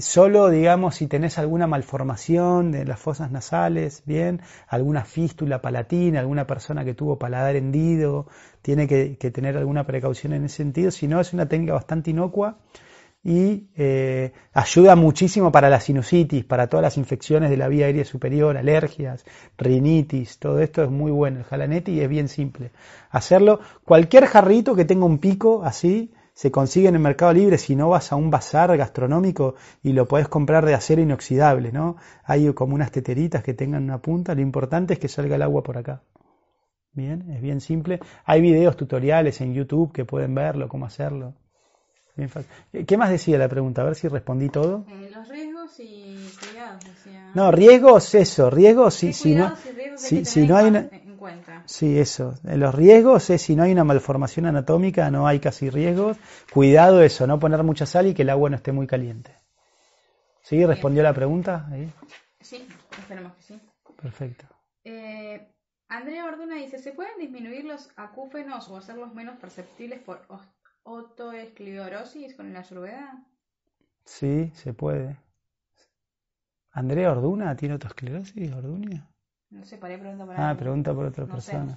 Solo, 0.00 0.50
digamos, 0.50 0.96
si 0.96 1.06
tenés 1.06 1.38
alguna 1.38 1.66
malformación 1.66 2.70
de 2.70 2.84
las 2.84 3.00
fosas 3.00 3.30
nasales, 3.30 4.02
bien, 4.04 4.42
alguna 4.68 5.06
fístula 5.06 5.62
palatina, 5.62 6.20
alguna 6.20 6.46
persona 6.46 6.84
que 6.84 6.92
tuvo 6.92 7.18
paladar 7.18 7.56
hendido, 7.56 8.26
tiene 8.60 8.86
que, 8.86 9.16
tener 9.30 9.56
alguna 9.56 9.86
precaución 9.86 10.34
en 10.34 10.44
ese 10.44 10.56
sentido. 10.56 10.90
Si 10.90 11.08
no, 11.08 11.18
es 11.18 11.32
una 11.32 11.48
técnica 11.48 11.72
bastante 11.72 12.10
inocua 12.10 12.58
y 13.24 13.68
eh, 13.74 14.32
ayuda 14.52 14.96
muchísimo 14.96 15.50
para 15.50 15.70
la 15.70 15.80
sinusitis, 15.80 16.44
para 16.44 16.66
todas 16.66 16.82
las 16.82 16.98
infecciones 16.98 17.48
de 17.48 17.56
la 17.56 17.68
vía 17.68 17.86
aérea 17.86 18.04
superior, 18.04 18.58
alergias, 18.58 19.24
rinitis, 19.56 20.38
todo 20.38 20.60
esto 20.60 20.84
es 20.84 20.90
muy 20.90 21.10
bueno. 21.10 21.38
El 21.38 21.44
jalaneti 21.44 22.02
es 22.02 22.08
bien 22.10 22.28
simple. 22.28 22.70
Hacerlo, 23.10 23.60
cualquier 23.86 24.26
jarrito 24.26 24.76
que 24.76 24.84
tenga 24.84 25.06
un 25.06 25.18
pico 25.18 25.62
así, 25.64 26.12
se 26.40 26.50
consigue 26.50 26.88
en 26.88 26.94
el 26.94 27.02
mercado 27.02 27.34
libre 27.34 27.58
si 27.58 27.76
no 27.76 27.90
vas 27.90 28.12
a 28.12 28.16
un 28.16 28.30
bazar 28.30 28.74
gastronómico 28.74 29.56
y 29.82 29.92
lo 29.92 30.08
podés 30.08 30.26
comprar 30.26 30.64
de 30.64 30.72
acero 30.72 31.02
inoxidable, 31.02 31.70
¿no? 31.70 31.96
Hay 32.24 32.50
como 32.54 32.74
unas 32.74 32.90
teteritas 32.90 33.42
que 33.42 33.52
tengan 33.52 33.84
una 33.84 34.00
punta, 34.00 34.34
lo 34.34 34.40
importante 34.40 34.94
es 34.94 34.98
que 34.98 35.08
salga 35.08 35.36
el 35.36 35.42
agua 35.42 35.62
por 35.62 35.76
acá. 35.76 36.02
Bien, 36.94 37.30
es 37.30 37.42
bien 37.42 37.60
simple. 37.60 38.00
Hay 38.24 38.40
videos 38.40 38.74
tutoriales 38.74 39.42
en 39.42 39.52
YouTube 39.52 39.92
que 39.92 40.06
pueden 40.06 40.34
verlo, 40.34 40.66
cómo 40.66 40.86
hacerlo. 40.86 41.34
¿Qué 42.86 42.96
más 42.96 43.10
decía 43.10 43.36
la 43.36 43.48
pregunta? 43.48 43.82
A 43.82 43.84
ver 43.84 43.94
si 43.94 44.08
respondí 44.08 44.48
todo. 44.48 44.86
Eh, 44.88 45.10
los 45.14 45.28
riesgos 45.28 45.78
y 45.78 46.26
cuidados. 46.40 46.84
No, 47.34 47.52
riesgos, 47.52 48.14
eso, 48.14 48.48
riesgos 48.48 48.94
si, 48.94 49.12
si 49.12 49.34
no, 49.34 49.54
si, 49.96 50.24
si 50.24 50.46
no 50.46 50.56
hay 50.56 50.68
una, 50.68 50.88
Sí, 51.66 51.98
eso. 51.98 52.34
Los 52.42 52.74
riesgos 52.74 53.30
es 53.30 53.42
si 53.42 53.56
no 53.56 53.62
hay 53.62 53.72
una 53.72 53.84
malformación 53.84 54.46
anatómica, 54.46 55.10
no 55.10 55.26
hay 55.26 55.40
casi 55.40 55.70
riesgos. 55.70 56.16
Cuidado 56.52 57.02
eso, 57.02 57.26
no 57.26 57.38
poner 57.38 57.62
mucha 57.62 57.86
sal 57.86 58.06
y 58.06 58.14
que 58.14 58.22
el 58.22 58.30
agua 58.30 58.50
no 58.50 58.56
esté 58.56 58.72
muy 58.72 58.86
caliente. 58.86 59.34
¿Sí? 60.42 60.64
¿Respondió 60.64 61.02
la 61.02 61.12
pregunta? 61.12 61.68
Sí, 62.40 62.66
esperemos 62.98 63.34
que 63.34 63.42
sí. 63.42 63.60
Perfecto. 64.00 64.46
Eh, 64.84 65.46
Andrea 65.88 66.24
Orduna 66.24 66.56
dice, 66.56 66.78
¿se 66.78 66.92
pueden 66.92 67.18
disminuir 67.18 67.64
los 67.64 67.90
acúfenos 67.96 68.68
o 68.68 68.76
hacerlos 68.76 69.12
menos 69.12 69.38
perceptibles 69.38 70.00
por 70.00 70.26
otoesclerosis 70.84 72.34
con 72.34 72.52
la 72.52 72.60
ayurveda? 72.60 73.24
Sí, 74.04 74.50
se 74.54 74.72
puede. 74.72 75.18
¿Andrea 76.72 77.12
Orduna 77.12 77.56
tiene 77.56 77.74
otoesclerosis, 77.74 78.52
Ordunia? 78.52 79.09
No 79.50 79.64
sé, 79.64 79.78
para 79.78 79.98
pregunta 79.98 80.24
para 80.26 80.50
Ah, 80.50 80.54
pregunta 80.56 80.94
por 80.94 81.06
otra 81.06 81.26
persona. 81.26 81.76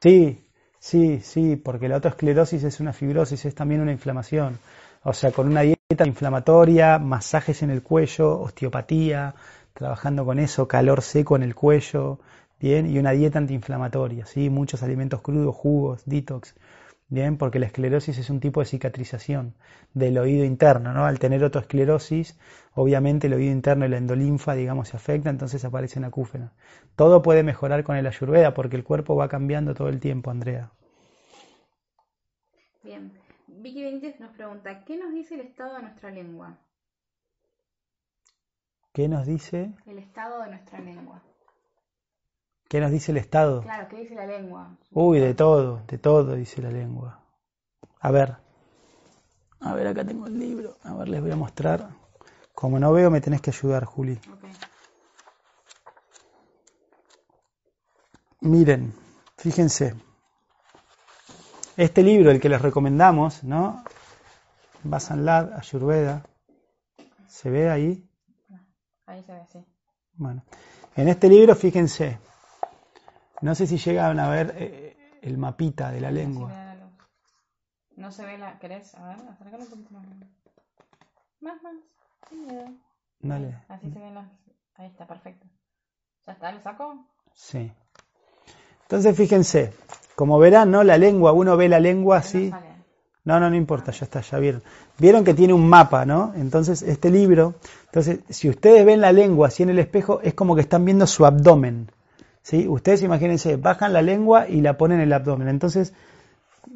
Sí, 0.00 0.46
sí, 0.78 1.20
sí, 1.20 1.56
porque 1.56 1.88
la 1.88 1.96
autoesclerosis 1.96 2.62
es 2.62 2.80
una 2.80 2.92
fibrosis, 2.92 3.44
es 3.44 3.54
también 3.54 3.80
una 3.80 3.92
inflamación. 3.92 4.58
O 5.02 5.12
sea, 5.12 5.32
con 5.32 5.48
una 5.48 5.62
dieta 5.62 6.06
inflamatoria, 6.06 6.98
masajes 6.98 7.62
en 7.62 7.70
el 7.70 7.82
cuello, 7.82 8.40
osteopatía, 8.40 9.34
trabajando 9.74 10.24
con 10.24 10.38
eso, 10.38 10.68
calor 10.68 11.02
seco 11.02 11.36
en 11.36 11.42
el 11.42 11.54
cuello, 11.54 12.20
bien, 12.60 12.86
y 12.88 12.98
una 12.98 13.10
dieta 13.12 13.38
antiinflamatoria, 13.38 14.26
sí, 14.26 14.48
muchos 14.48 14.82
alimentos 14.82 15.20
crudos, 15.22 15.54
jugos, 15.54 16.02
detox. 16.06 16.54
Bien, 17.08 17.38
porque 17.38 17.60
la 17.60 17.66
esclerosis 17.66 18.18
es 18.18 18.30
un 18.30 18.40
tipo 18.40 18.58
de 18.60 18.66
cicatrización 18.66 19.54
del 19.94 20.18
oído 20.18 20.44
interno, 20.44 20.92
¿no? 20.92 21.06
Al 21.06 21.20
tener 21.20 21.44
otoesclerosis, 21.44 22.36
obviamente 22.74 23.28
el 23.28 23.34
oído 23.34 23.52
interno 23.52 23.86
y 23.86 23.88
la 23.88 23.98
endolinfa, 23.98 24.54
digamos, 24.54 24.88
se 24.88 24.96
afecta, 24.96 25.30
entonces 25.30 25.64
aparecen 25.64 26.04
acúfenos. 26.04 26.50
Todo 26.96 27.22
puede 27.22 27.44
mejorar 27.44 27.84
con 27.84 27.96
el 27.96 28.08
ayurveda 28.08 28.54
porque 28.54 28.74
el 28.74 28.82
cuerpo 28.82 29.14
va 29.14 29.28
cambiando 29.28 29.72
todo 29.74 29.88
el 29.88 30.00
tiempo, 30.00 30.32
Andrea. 30.32 30.72
Bien. 32.82 33.12
Vicky 33.46 33.84
Benítez 33.84 34.18
nos 34.18 34.32
pregunta, 34.32 34.84
¿qué 34.84 34.96
nos 34.96 35.12
dice 35.12 35.34
el 35.34 35.42
estado 35.42 35.76
de 35.76 35.82
nuestra 35.82 36.10
lengua? 36.10 36.58
¿Qué 38.92 39.08
nos 39.08 39.26
dice? 39.26 39.70
El 39.86 39.98
estado 39.98 40.42
de 40.42 40.50
nuestra 40.50 40.80
lengua. 40.80 41.22
¿Qué 42.68 42.80
nos 42.80 42.90
dice 42.90 43.12
el 43.12 43.18
Estado? 43.18 43.62
Claro, 43.62 43.86
¿qué 43.88 43.98
dice 43.98 44.14
la 44.14 44.26
lengua? 44.26 44.76
Uy, 44.90 45.20
de 45.20 45.34
todo, 45.34 45.82
de 45.86 45.98
todo 45.98 46.34
dice 46.34 46.60
la 46.60 46.70
lengua. 46.70 47.20
A 48.00 48.10
ver. 48.10 48.36
A 49.60 49.74
ver, 49.74 49.86
acá 49.86 50.04
tengo 50.04 50.26
el 50.26 50.38
libro. 50.38 50.76
A 50.82 50.94
ver, 50.94 51.08
les 51.08 51.20
voy 51.20 51.30
a 51.30 51.36
mostrar. 51.36 51.88
Como 52.54 52.78
no 52.78 52.92
veo, 52.92 53.10
me 53.10 53.20
tenés 53.20 53.40
que 53.40 53.50
ayudar, 53.50 53.84
Juli. 53.84 54.18
Miren, 58.40 58.92
fíjense. 59.36 59.94
Este 61.76 62.02
libro, 62.02 62.30
el 62.30 62.40
que 62.40 62.48
les 62.48 62.60
recomendamos, 62.60 63.44
¿no? 63.44 63.84
Basanlad, 64.82 65.52
Ayurveda. 65.52 66.24
¿Se 67.28 67.50
ve 67.50 67.70
ahí? 67.70 68.08
Ahí 69.06 69.22
se 69.22 69.32
ve, 69.32 69.46
sí. 69.52 69.64
Bueno, 70.14 70.42
en 70.96 71.08
este 71.08 71.28
libro, 71.28 71.54
fíjense. 71.54 72.18
No 73.40 73.54
sé 73.54 73.66
si 73.66 73.78
llegan 73.78 74.18
a 74.18 74.28
ver 74.28 74.54
eh, 74.56 74.96
el 75.22 75.38
mapita 75.38 75.90
de 75.90 76.00
la 76.00 76.10
lengua. 76.10 76.52
No 77.96 78.10
se 78.10 78.24
ve 78.24 78.38
la. 78.38 78.58
¿Querés? 78.58 78.94
A 78.94 79.08
ver, 79.08 79.16
acércalo 79.28 79.64
un 79.64 79.70
poquito 79.70 79.90
más. 79.92 80.06
Más, 81.40 81.62
más. 81.62 81.74
Dale. 83.20 83.62
Así 83.68 83.90
se 83.90 83.98
ven 83.98 84.14
las. 84.14 84.26
Ahí 84.74 84.86
está, 84.86 85.06
perfecto. 85.06 85.46
¿Ya 86.26 86.32
está? 86.32 86.52
¿Lo 86.52 86.60
saco? 86.60 87.06
Sí. 87.34 87.72
Entonces 88.82 89.16
fíjense, 89.16 89.72
como 90.14 90.38
verán, 90.38 90.70
¿no? 90.70 90.84
La 90.84 90.98
lengua, 90.98 91.32
uno 91.32 91.56
ve 91.56 91.68
la 91.68 91.80
lengua 91.80 92.18
así. 92.18 92.52
No, 93.24 93.40
no, 93.40 93.50
no 93.50 93.56
importa, 93.56 93.90
ya 93.90 94.04
está, 94.04 94.20
ya 94.20 94.38
vieron. 94.38 94.62
Vieron 94.98 95.24
que 95.24 95.34
tiene 95.34 95.52
un 95.52 95.68
mapa, 95.68 96.06
¿no? 96.06 96.32
Entonces, 96.36 96.82
este 96.82 97.10
libro, 97.10 97.56
entonces, 97.86 98.20
si 98.28 98.48
ustedes 98.48 98.86
ven 98.86 99.00
la 99.00 99.10
lengua 99.10 99.48
así 99.48 99.64
en 99.64 99.70
el 99.70 99.80
espejo, 99.80 100.20
es 100.22 100.34
como 100.34 100.54
que 100.54 100.60
están 100.60 100.84
viendo 100.84 101.08
su 101.08 101.26
abdomen. 101.26 101.90
¿Sí? 102.46 102.68
Ustedes 102.68 103.02
imagínense, 103.02 103.56
bajan 103.56 103.92
la 103.92 104.02
lengua 104.02 104.48
y 104.48 104.60
la 104.60 104.78
ponen 104.78 104.98
en 104.98 105.08
el 105.08 105.12
abdomen. 105.12 105.48
Entonces, 105.48 105.92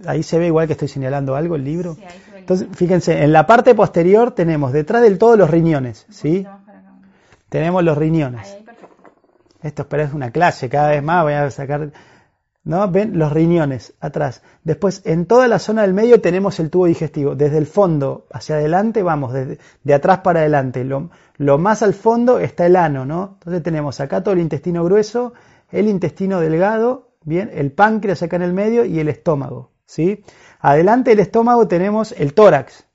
ahí 0.04 0.24
se 0.24 0.36
ve 0.40 0.46
igual 0.48 0.66
que 0.66 0.72
estoy 0.72 0.88
señalando 0.88 1.36
algo 1.36 1.54
el 1.54 1.62
libro. 1.62 1.96
Entonces, 2.34 2.66
fíjense, 2.72 3.22
en 3.22 3.32
la 3.32 3.46
parte 3.46 3.76
posterior 3.76 4.32
tenemos 4.32 4.72
detrás 4.72 5.00
del 5.00 5.16
todo 5.16 5.36
los 5.36 5.48
riñones, 5.48 6.06
¿sí? 6.10 6.44
Tenemos 7.48 7.84
los 7.84 7.96
riñones. 7.96 8.58
Esto 9.62 9.86
es 9.88 10.12
una 10.12 10.32
clase, 10.32 10.68
cada 10.68 10.88
vez 10.88 11.04
más 11.04 11.22
voy 11.22 11.34
a 11.34 11.48
sacar, 11.52 11.92
¿no? 12.64 12.90
Ven 12.90 13.16
los 13.16 13.32
riñones 13.32 13.94
atrás. 14.00 14.42
Después, 14.64 15.02
en 15.04 15.26
toda 15.26 15.46
la 15.46 15.60
zona 15.60 15.82
del 15.82 15.94
medio 15.94 16.20
tenemos 16.20 16.58
el 16.58 16.70
tubo 16.70 16.86
digestivo. 16.86 17.36
Desde 17.36 17.58
el 17.58 17.66
fondo 17.66 18.26
hacia 18.32 18.56
adelante, 18.56 19.04
vamos, 19.04 19.32
desde, 19.32 19.60
de 19.84 19.94
atrás 19.94 20.18
para 20.18 20.40
adelante. 20.40 20.82
Lo, 20.82 21.10
lo 21.36 21.58
más 21.58 21.84
al 21.84 21.94
fondo 21.94 22.40
está 22.40 22.66
el 22.66 22.74
ano, 22.74 23.06
¿no? 23.06 23.34
Entonces 23.34 23.62
tenemos 23.62 24.00
acá 24.00 24.24
todo 24.24 24.34
el 24.34 24.40
intestino 24.40 24.82
grueso, 24.82 25.32
el 25.72 25.88
intestino 25.88 26.40
delgado, 26.40 27.12
bien, 27.24 27.50
el 27.52 27.72
páncreas 27.72 28.22
acá 28.22 28.36
en 28.36 28.42
el 28.42 28.52
medio 28.52 28.84
y 28.84 29.00
el 29.00 29.08
estómago. 29.08 29.70
¿sí? 29.86 30.24
Adelante 30.60 31.10
del 31.10 31.20
estómago 31.20 31.66
tenemos 31.68 32.12
el 32.12 32.34
tórax. 32.34 32.86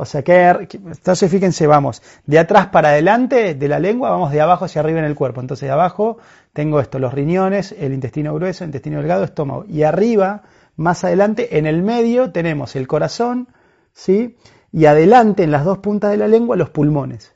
O 0.00 0.04
sea 0.04 0.22
que, 0.22 0.68
entonces 0.72 1.28
fíjense, 1.28 1.66
vamos, 1.66 2.02
de 2.24 2.38
atrás 2.38 2.68
para 2.68 2.90
adelante 2.90 3.54
de 3.54 3.68
la 3.68 3.80
lengua, 3.80 4.10
vamos 4.10 4.30
de 4.30 4.40
abajo 4.40 4.64
hacia 4.64 4.80
arriba 4.80 5.00
en 5.00 5.04
el 5.04 5.16
cuerpo. 5.16 5.40
Entonces 5.40 5.66
de 5.66 5.72
abajo 5.72 6.18
tengo 6.52 6.78
esto, 6.78 7.00
los 7.00 7.12
riñones, 7.12 7.74
el 7.76 7.92
intestino 7.92 8.32
grueso, 8.34 8.62
el 8.62 8.68
intestino 8.68 8.98
delgado, 8.98 9.24
estómago. 9.24 9.64
Y 9.68 9.82
arriba, 9.82 10.44
más 10.76 11.02
adelante, 11.02 11.58
en 11.58 11.66
el 11.66 11.82
medio 11.82 12.30
tenemos 12.30 12.76
el 12.76 12.86
corazón, 12.86 13.48
¿sí? 13.92 14.36
Y 14.70 14.84
adelante, 14.84 15.42
en 15.42 15.50
las 15.50 15.64
dos 15.64 15.78
puntas 15.78 16.12
de 16.12 16.16
la 16.16 16.28
lengua, 16.28 16.56
los 16.56 16.70
pulmones. 16.70 17.34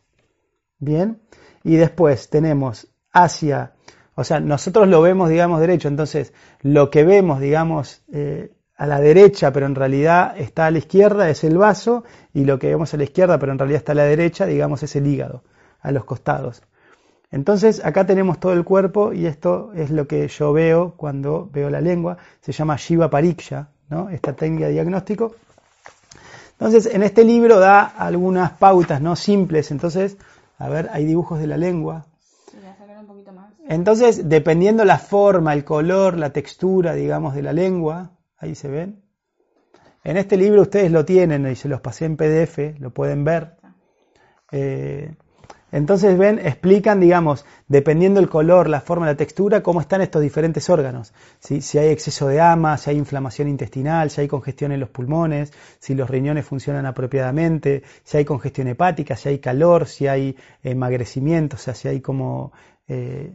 Bien. 0.78 1.20
Y 1.64 1.74
después 1.74 2.30
tenemos 2.30 2.86
hacia, 3.12 3.71
o 4.14 4.24
sea, 4.24 4.40
nosotros 4.40 4.88
lo 4.88 5.00
vemos, 5.00 5.30
digamos, 5.30 5.60
derecho. 5.60 5.88
Entonces, 5.88 6.32
lo 6.60 6.90
que 6.90 7.04
vemos, 7.04 7.40
digamos, 7.40 8.02
eh, 8.12 8.52
a 8.76 8.86
la 8.86 9.00
derecha, 9.00 9.52
pero 9.52 9.66
en 9.66 9.74
realidad 9.74 10.34
está 10.36 10.66
a 10.66 10.70
la 10.70 10.78
izquierda, 10.78 11.30
es 11.30 11.44
el 11.44 11.56
vaso, 11.56 12.04
y 12.34 12.44
lo 12.44 12.58
que 12.58 12.68
vemos 12.68 12.92
a 12.92 12.96
la 12.96 13.04
izquierda, 13.04 13.38
pero 13.38 13.52
en 13.52 13.58
realidad 13.58 13.78
está 13.78 13.92
a 13.92 13.96
la 13.96 14.04
derecha, 14.04 14.44
digamos, 14.44 14.82
es 14.82 14.96
el 14.96 15.06
hígado, 15.06 15.44
a 15.80 15.92
los 15.92 16.04
costados. 16.04 16.62
Entonces, 17.30 17.82
acá 17.84 18.04
tenemos 18.06 18.38
todo 18.38 18.52
el 18.52 18.64
cuerpo, 18.64 19.12
y 19.12 19.26
esto 19.26 19.72
es 19.74 19.90
lo 19.90 20.06
que 20.06 20.28
yo 20.28 20.52
veo 20.52 20.94
cuando 20.96 21.48
veo 21.50 21.70
la 21.70 21.80
lengua, 21.80 22.18
se 22.40 22.52
llama 22.52 22.76
Shiva 22.76 23.08
Pariksha, 23.08 23.68
¿no? 23.88 24.10
esta 24.10 24.34
técnica 24.34 24.66
de 24.66 24.72
diagnóstico. 24.72 25.36
Entonces, 26.52 26.92
en 26.92 27.02
este 27.02 27.24
libro 27.24 27.58
da 27.58 27.82
algunas 27.82 28.52
pautas 28.52 29.00
no 29.00 29.16
simples, 29.16 29.70
entonces, 29.70 30.18
a 30.58 30.68
ver, 30.68 30.90
hay 30.92 31.04
dibujos 31.06 31.38
de 31.38 31.46
la 31.46 31.56
lengua. 31.56 32.06
Entonces, 33.68 34.28
dependiendo 34.28 34.84
la 34.84 34.98
forma, 34.98 35.52
el 35.54 35.64
color, 35.64 36.18
la 36.18 36.32
textura, 36.32 36.94
digamos, 36.94 37.34
de 37.34 37.42
la 37.42 37.52
lengua, 37.52 38.12
Ahí 38.42 38.56
se 38.56 38.68
ven. 38.68 39.04
En 40.02 40.16
este 40.16 40.36
libro 40.36 40.62
ustedes 40.62 40.90
lo 40.90 41.04
tienen 41.04 41.46
y 41.46 41.54
se 41.54 41.68
los 41.68 41.80
pasé 41.80 42.06
en 42.06 42.16
PDF, 42.16 42.80
lo 42.80 42.90
pueden 42.90 43.22
ver. 43.22 43.54
Eh, 44.50 45.14
entonces 45.70 46.18
ven, 46.18 46.40
explican, 46.40 46.98
digamos, 46.98 47.46
dependiendo 47.68 48.18
el 48.18 48.28
color, 48.28 48.68
la 48.68 48.80
forma, 48.80 49.06
la 49.06 49.14
textura, 49.14 49.62
cómo 49.62 49.80
están 49.80 50.02
estos 50.02 50.22
diferentes 50.22 50.68
órganos. 50.68 51.14
Si 51.38 51.78
hay 51.78 51.90
exceso 51.90 52.26
de 52.26 52.40
ama, 52.40 52.76
si 52.78 52.90
hay 52.90 52.96
inflamación 52.96 53.46
intestinal, 53.46 54.10
si 54.10 54.22
hay 54.22 54.28
congestión 54.28 54.72
en 54.72 54.80
los 54.80 54.90
pulmones, 54.90 55.52
si 55.78 55.94
los 55.94 56.10
riñones 56.10 56.44
funcionan 56.44 56.84
apropiadamente, 56.84 57.84
si 58.02 58.16
hay 58.16 58.24
congestión 58.24 58.66
hepática, 58.66 59.14
si 59.14 59.28
hay 59.28 59.38
calor, 59.38 59.86
si 59.86 60.08
hay 60.08 60.36
emagrecimiento, 60.64 61.54
o 61.54 61.60
sea, 61.60 61.76
si 61.76 61.86
hay 61.86 62.00
como 62.00 62.52
eh, 62.88 63.32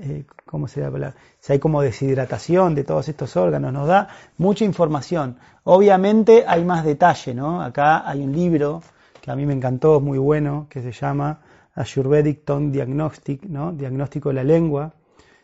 eh, 0.00 0.24
¿cómo 0.44 0.66
se 0.66 0.80
llama? 0.80 1.14
Si 1.40 1.52
hay 1.52 1.58
como 1.58 1.80
deshidratación 1.80 2.74
de 2.74 2.84
todos 2.84 3.08
estos 3.08 3.36
órganos, 3.36 3.72
nos 3.72 3.86
da 3.86 4.08
mucha 4.38 4.64
información. 4.64 5.36
Obviamente 5.64 6.44
hay 6.46 6.64
más 6.64 6.84
detalle, 6.84 7.34
¿no? 7.34 7.62
Acá 7.62 8.08
hay 8.08 8.22
un 8.22 8.32
libro 8.32 8.82
que 9.20 9.30
a 9.30 9.36
mí 9.36 9.46
me 9.46 9.54
encantó, 9.54 10.00
muy 10.00 10.18
bueno, 10.18 10.66
que 10.68 10.82
se 10.82 10.92
llama 10.92 11.40
Ayurvedic 11.74 12.44
Tongue 12.44 12.72
Diagnostic, 12.72 13.44
¿no? 13.44 13.72
Diagnóstico 13.72 14.30
de 14.30 14.34
la 14.34 14.44
lengua. 14.44 14.92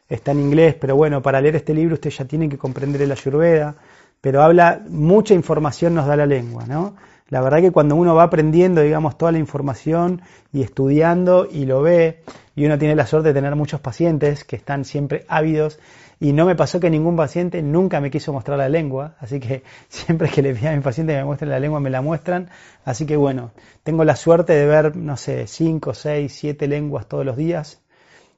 Está 0.09 0.33
en 0.33 0.41
inglés, 0.41 0.75
pero 0.81 0.97
bueno, 0.97 1.23
para 1.23 1.41
leer 1.41 1.57
este 1.57 1.73
libro 1.73 1.95
usted 1.95 2.11
ya 2.11 2.25
tiene 2.25 2.49
que 2.49 2.59
comprender 2.59 3.03
el 3.03 3.13
Ayurveda, 3.13 3.77
pero 4.21 4.43
habla, 4.43 4.83
mucha 4.89 5.35
información 5.35 5.95
nos 5.95 6.07
da 6.07 6.17
la 6.17 6.27
lengua, 6.27 6.67
¿no? 6.67 6.97
La 7.31 7.41
verdad 7.41 7.61
que 7.61 7.71
cuando 7.71 7.95
uno 7.95 8.17
va 8.17 8.25
aprendiendo, 8.25 8.81
digamos, 8.81 9.17
toda 9.17 9.31
la 9.31 9.39
información 9.39 10.21
y 10.53 10.63
estudiando 10.63 11.47
y 11.51 11.65
lo 11.65 11.81
ve, 11.81 12.23
y 12.57 12.67
uno 12.67 12.77
tiene 12.77 12.97
la 12.97 13.07
suerte 13.07 13.29
de 13.29 13.35
tener 13.35 13.55
muchos 13.55 13.81
pacientes 13.81 14.45
que 14.45 14.57
están 14.57 14.85
siempre 14.85 15.25
ávidos, 15.29 15.79
y 16.19 16.33
no 16.33 16.45
me 16.45 16.57
pasó 16.57 16.81
que 16.81 16.91
ningún 16.91 17.17
paciente 17.17 17.63
nunca 17.63 18.01
me 18.01 18.11
quiso 18.11 18.33
mostrar 18.33 18.59
la 18.59 18.69
lengua, 18.69 19.15
así 19.21 19.39
que 19.39 19.63
siempre 19.89 20.29
que 20.29 20.43
le 20.43 20.55
pido 20.55 20.71
a 20.71 20.75
mi 20.75 20.81
paciente 20.81 21.13
que 21.13 21.21
me 21.21 21.25
muestren 21.25 21.51
la 21.51 21.61
lengua, 21.61 21.79
me 21.79 21.89
la 21.89 22.03
muestran, 22.03 22.51
así 22.85 23.07
que 23.07 23.17
bueno, 23.17 23.53
tengo 23.85 24.05
la 24.05 24.17
suerte 24.17 24.53
de 24.53 24.67
ver, 24.67 24.97
no 24.97 25.17
sé, 25.17 25.47
5, 25.47 25.95
6, 25.95 26.33
7 26.35 26.67
lenguas 26.67 27.07
todos 27.07 27.25
los 27.25 27.37
días, 27.37 27.81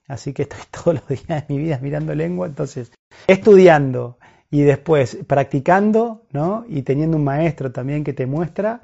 así 0.06 0.34
que 0.34 0.42
estoy 0.42 0.60
todos 0.70 0.94
los 0.96 1.08
días 1.08 1.48
de 1.48 1.54
mi 1.54 1.58
vida 1.58 1.78
mirando 1.80 2.14
lengua, 2.14 2.46
entonces, 2.46 2.92
estudiando, 3.26 4.18
y 4.52 4.62
después 4.62 5.18
practicando 5.26 6.26
¿no? 6.30 6.66
y 6.68 6.82
teniendo 6.82 7.16
un 7.16 7.24
maestro 7.24 7.72
también 7.72 8.04
que 8.04 8.12
te 8.12 8.26
muestra, 8.26 8.82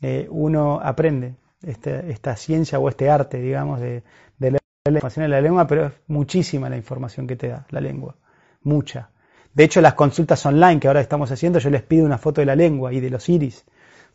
eh, 0.00 0.28
uno 0.30 0.80
aprende 0.80 1.34
este, 1.62 2.12
esta 2.12 2.36
ciencia 2.36 2.78
o 2.78 2.88
este 2.88 3.10
arte, 3.10 3.40
digamos, 3.40 3.80
de, 3.80 4.04
de 4.38 4.52
la 4.52 4.58
información 4.86 5.24
en 5.24 5.32
la 5.32 5.40
lengua, 5.40 5.66
pero 5.66 5.86
es 5.86 5.92
muchísima 6.06 6.70
la 6.70 6.76
información 6.76 7.26
que 7.26 7.34
te 7.34 7.48
da 7.48 7.66
la 7.70 7.80
lengua, 7.80 8.14
mucha. 8.62 9.10
De 9.52 9.64
hecho, 9.64 9.80
las 9.80 9.94
consultas 9.94 10.46
online 10.46 10.78
que 10.78 10.86
ahora 10.86 11.00
estamos 11.00 11.32
haciendo, 11.32 11.58
yo 11.58 11.70
les 11.70 11.82
pido 11.82 12.06
una 12.06 12.16
foto 12.16 12.40
de 12.40 12.46
la 12.46 12.54
lengua 12.54 12.92
y 12.92 13.00
de 13.00 13.10
los 13.10 13.28
iris, 13.28 13.64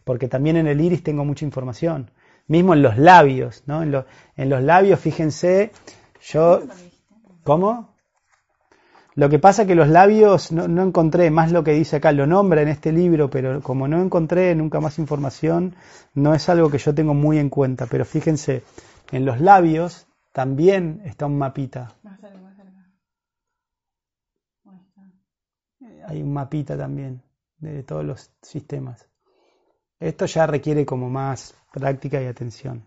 porque 0.06 0.30
también 0.30 0.56
en 0.56 0.68
el 0.68 0.80
iris 0.80 1.04
tengo 1.04 1.26
mucha 1.26 1.44
información. 1.44 2.10
Mismo 2.48 2.74
en 2.74 2.82
los 2.82 2.98
labios, 2.98 3.64
¿no? 3.66 3.84
En, 3.84 3.94
en 4.38 4.50
los 4.50 4.64
labios, 4.64 4.98
fíjense, 5.02 5.74
yo... 6.22 6.62
¿Cómo? 7.44 7.95
Lo 9.16 9.30
que 9.30 9.40
pasa 9.40 9.62
es 9.62 9.68
que 9.70 9.76
los 9.76 9.88
labios 9.88 10.52
no, 10.52 10.84
encontré 10.84 11.32
más 11.32 11.50
lo 11.54 11.64
que 11.64 11.72
dice 11.72 11.96
acá, 11.96 12.12
lo 12.12 12.28
nombra 12.28 12.62
en 12.62 12.68
este 12.68 12.92
libro, 12.92 13.30
pero 13.30 13.62
como 13.62 13.88
no 13.88 14.02
encontré 14.02 14.54
nunca 14.56 14.82
más 14.82 15.00
información, 15.00 15.74
no 16.14 16.34
es 16.34 16.50
algo 16.50 16.70
que 16.70 16.80
yo 16.80 16.94
tengo 16.94 17.14
muy 17.14 17.40
en 17.40 17.50
cuenta. 17.50 17.86
Pero 17.86 18.04
fíjense, 18.04 18.64
en 19.14 19.24
los 19.24 19.40
labios 19.40 20.06
también 20.34 21.02
está 21.06 21.28
un 21.28 21.38
mapita. 21.38 21.96
Hay 26.08 26.22
un 26.22 26.34
mapita 26.34 26.78
también 26.78 27.22
de 27.60 27.84
todos 27.84 28.04
los 28.04 28.32
sistemas. 28.42 29.08
Esto 29.98 30.26
ya 30.26 30.46
requiere 30.46 30.86
como 30.86 31.10
más 31.10 31.56
práctica 31.72 32.22
y 32.22 32.26
atención 32.26 32.84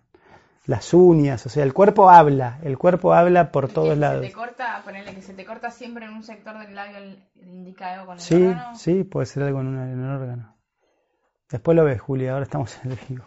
las 0.68 0.92
uñas, 0.92 1.46
o 1.46 1.48
sea, 1.48 1.64
el 1.64 1.72
cuerpo 1.72 2.10
habla, 2.10 2.58
el 2.62 2.76
cuerpo 2.76 3.14
habla 3.14 3.50
por 3.50 3.70
todos 3.72 3.96
lados. 3.96 4.20
Se 4.20 4.28
te 4.28 4.34
corta, 4.34 4.82
ponerle 4.84 5.14
que 5.14 5.22
se 5.22 5.32
te 5.32 5.46
corta 5.46 5.70
siempre 5.70 6.04
en 6.04 6.12
un 6.12 6.22
sector 6.22 6.58
del 6.58 6.74
labio, 6.74 6.98
indica 7.40 7.94
algo 7.94 8.04
con 8.04 8.16
el 8.16 8.20
sí, 8.20 8.34
órgano. 8.34 8.76
Sí, 8.76 9.02
puede 9.04 9.24
ser 9.24 9.44
algo 9.44 9.62
en, 9.62 9.68
un 9.68 10.10
órgano. 10.10 10.54
Después 11.48 11.74
lo 11.74 11.84
ves, 11.84 11.98
Julia, 12.02 12.34
ahora 12.34 12.42
estamos 12.42 12.78
en 12.84 12.92
el 12.92 12.98
vivo. 13.08 13.24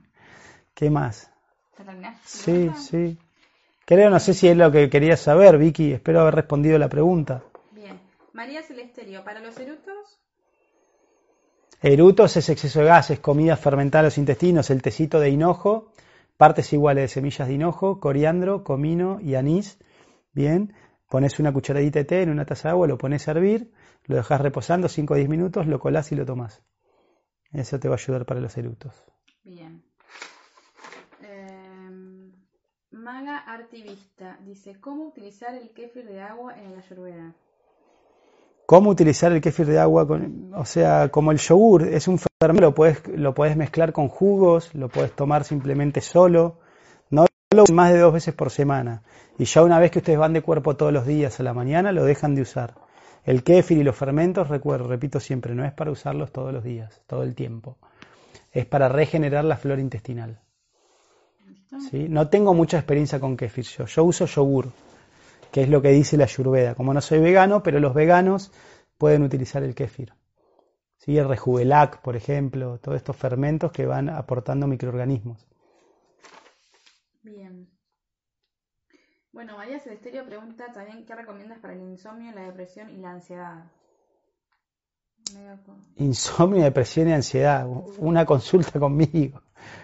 ¿Qué 0.74 0.88
más? 0.88 1.30
Sí, 2.24 2.70
sí. 2.76 3.18
Creo, 3.84 4.08
no 4.08 4.18
sé 4.18 4.32
si 4.32 4.48
es 4.48 4.56
lo 4.56 4.72
que 4.72 4.88
querías 4.88 5.20
saber, 5.20 5.58
Vicky, 5.58 5.92
espero 5.92 6.22
haber 6.22 6.34
respondido 6.34 6.78
la 6.78 6.88
pregunta. 6.88 7.42
Bien. 7.72 8.00
María 8.32 8.62
Celesterio, 8.62 9.22
¿para 9.22 9.40
los 9.40 9.58
eructos? 9.58 10.18
Erutos 11.82 12.38
es 12.38 12.48
exceso 12.48 12.80
de 12.80 12.86
gases, 12.86 13.20
comida 13.20 13.54
fermentada 13.58 14.00
en 14.00 14.06
los 14.06 14.16
intestinos, 14.16 14.70
el 14.70 14.80
tecito 14.80 15.20
de 15.20 15.28
hinojo, 15.28 15.92
partes 16.36 16.72
iguales 16.72 17.04
de 17.04 17.08
semillas 17.08 17.48
de 17.48 17.54
hinojo, 17.54 18.00
coriandro, 18.00 18.64
comino 18.64 19.18
y 19.20 19.34
anís. 19.34 19.78
Bien, 20.32 20.74
pones 21.08 21.38
una 21.38 21.52
cucharadita 21.52 22.00
de 22.00 22.04
té 22.04 22.22
en 22.22 22.30
una 22.30 22.44
taza 22.44 22.68
de 22.68 22.72
agua, 22.72 22.88
lo 22.88 22.98
pones 22.98 23.28
a 23.28 23.32
hervir, 23.32 23.72
lo 24.06 24.16
dejas 24.16 24.40
reposando 24.40 24.88
5 24.88 25.14
o 25.14 25.16
10 25.16 25.28
minutos, 25.28 25.66
lo 25.66 25.78
colás 25.78 26.10
y 26.12 26.16
lo 26.16 26.26
tomás. 26.26 26.62
Eso 27.52 27.78
te 27.78 27.88
va 27.88 27.94
a 27.94 27.98
ayudar 27.98 28.26
para 28.26 28.40
los 28.40 28.56
erutos. 28.56 29.04
Bien. 29.44 29.84
Em, 31.22 32.32
Maga 32.90 33.38
Artivista 33.38 34.38
dice, 34.44 34.80
¿cómo 34.80 35.06
utilizar 35.06 35.54
el 35.54 35.70
kéfir 35.70 36.06
de 36.06 36.20
agua 36.20 36.58
en 36.58 36.72
la 36.72 36.78
ayurveda? 36.78 37.34
¿Cómo 38.66 38.90
utilizar 38.90 39.32
el 39.32 39.40
kéfir 39.40 39.66
de 39.66 39.78
agua? 39.78 40.06
o 40.54 40.64
sea, 40.64 41.08
como 41.10 41.32
el 41.32 41.38
yogur, 41.38 41.82
es 41.86 42.08
un 42.08 42.18
fermento, 42.18 42.62
lo 42.62 42.74
puedes, 42.74 43.06
lo 43.08 43.34
puedes 43.34 43.56
mezclar 43.56 43.92
con 43.92 44.08
jugos, 44.08 44.74
lo 44.74 44.88
puedes 44.88 45.12
tomar 45.12 45.44
simplemente 45.44 46.00
solo, 46.00 46.58
no 47.10 47.26
más 47.72 47.92
de 47.92 47.98
dos 47.98 48.12
veces 48.12 48.34
por 48.34 48.50
semana. 48.50 49.02
Y 49.38 49.44
ya 49.44 49.62
una 49.62 49.78
vez 49.78 49.90
que 49.90 49.98
ustedes 49.98 50.18
van 50.18 50.32
de 50.32 50.42
cuerpo 50.42 50.76
todos 50.76 50.92
los 50.92 51.06
días 51.06 51.38
a 51.40 51.42
la 51.42 51.52
mañana, 51.52 51.92
lo 51.92 52.04
dejan 52.04 52.34
de 52.34 52.42
usar. 52.42 52.74
El 53.24 53.42
kéfir 53.42 53.78
y 53.78 53.84
los 53.84 53.96
fermentos, 53.96 54.48
recuerdo, 54.48 54.88
repito 54.88 55.20
siempre, 55.20 55.54
no 55.54 55.64
es 55.64 55.72
para 55.72 55.90
usarlos 55.90 56.32
todos 56.32 56.52
los 56.52 56.64
días, 56.64 57.02
todo 57.06 57.22
el 57.22 57.34
tiempo. 57.34 57.78
Es 58.50 58.66
para 58.66 58.88
regenerar 58.88 59.44
la 59.44 59.56
flora 59.56 59.80
intestinal. 59.80 60.40
¿Sí? 61.90 62.06
No 62.08 62.28
tengo 62.28 62.54
mucha 62.54 62.78
experiencia 62.78 63.20
con 63.20 63.36
kéfir 63.36 63.64
yo. 63.64 63.86
Yo 63.86 64.04
uso 64.04 64.26
yogur 64.26 64.70
que 65.54 65.62
es 65.62 65.68
lo 65.68 65.80
que 65.80 65.90
dice 65.90 66.16
la 66.16 66.24
Ayurveda. 66.24 66.74
Como 66.74 66.92
no 66.92 67.00
soy 67.00 67.20
vegano, 67.20 67.62
pero 67.62 67.78
los 67.78 67.94
veganos 67.94 68.50
pueden 68.98 69.22
utilizar 69.22 69.62
el 69.62 69.76
kéfir. 69.76 70.12
¿Sí? 70.96 71.16
El 71.16 71.28
rejuvelac, 71.28 72.02
por 72.02 72.16
ejemplo, 72.16 72.80
todos 72.80 72.96
estos 72.96 73.16
fermentos 73.16 73.70
que 73.70 73.86
van 73.86 74.08
aportando 74.08 74.66
microorganismos. 74.66 75.46
Bien. 77.22 77.70
Bueno, 79.30 79.56
María 79.56 79.78
Celesterio 79.78 80.26
pregunta 80.26 80.72
también 80.72 81.06
qué 81.06 81.14
recomiendas 81.14 81.60
para 81.60 81.74
el 81.74 81.82
insomnio, 81.82 82.32
la 82.32 82.42
depresión 82.42 82.90
y 82.90 82.96
la 82.96 83.12
ansiedad. 83.12 83.70
Insomnio, 85.98 86.64
depresión 86.64 87.10
y 87.10 87.12
ansiedad. 87.12 87.64
Una 87.98 88.26
consulta 88.26 88.72
conmigo. 88.80 89.40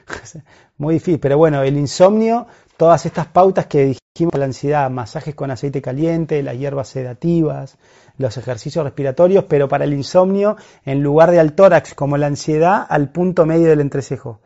Muy 0.78 0.94
difícil, 0.94 1.20
pero 1.20 1.38
bueno, 1.38 1.62
el 1.62 1.76
insomnio, 1.76 2.48
todas 2.76 3.06
estas 3.06 3.28
pautas 3.28 3.66
que 3.66 3.99
la 4.32 4.44
ansiedad, 4.44 4.90
masajes 4.90 5.34
con 5.34 5.50
aceite 5.50 5.80
caliente, 5.80 6.42
las 6.42 6.58
hierbas 6.58 6.88
sedativas, 6.88 7.78
los 8.18 8.36
ejercicios 8.36 8.84
respiratorios, 8.84 9.44
pero 9.44 9.68
para 9.68 9.84
el 9.84 9.94
insomnio, 9.94 10.56
en 10.84 11.02
lugar 11.02 11.30
de 11.30 11.40
al 11.40 11.54
tórax 11.54 11.94
como 11.94 12.16
la 12.16 12.26
ansiedad, 12.26 12.86
al 12.88 13.10
punto 13.10 13.46
medio 13.46 13.68
del 13.68 13.80
entrecejo. 13.80 14.40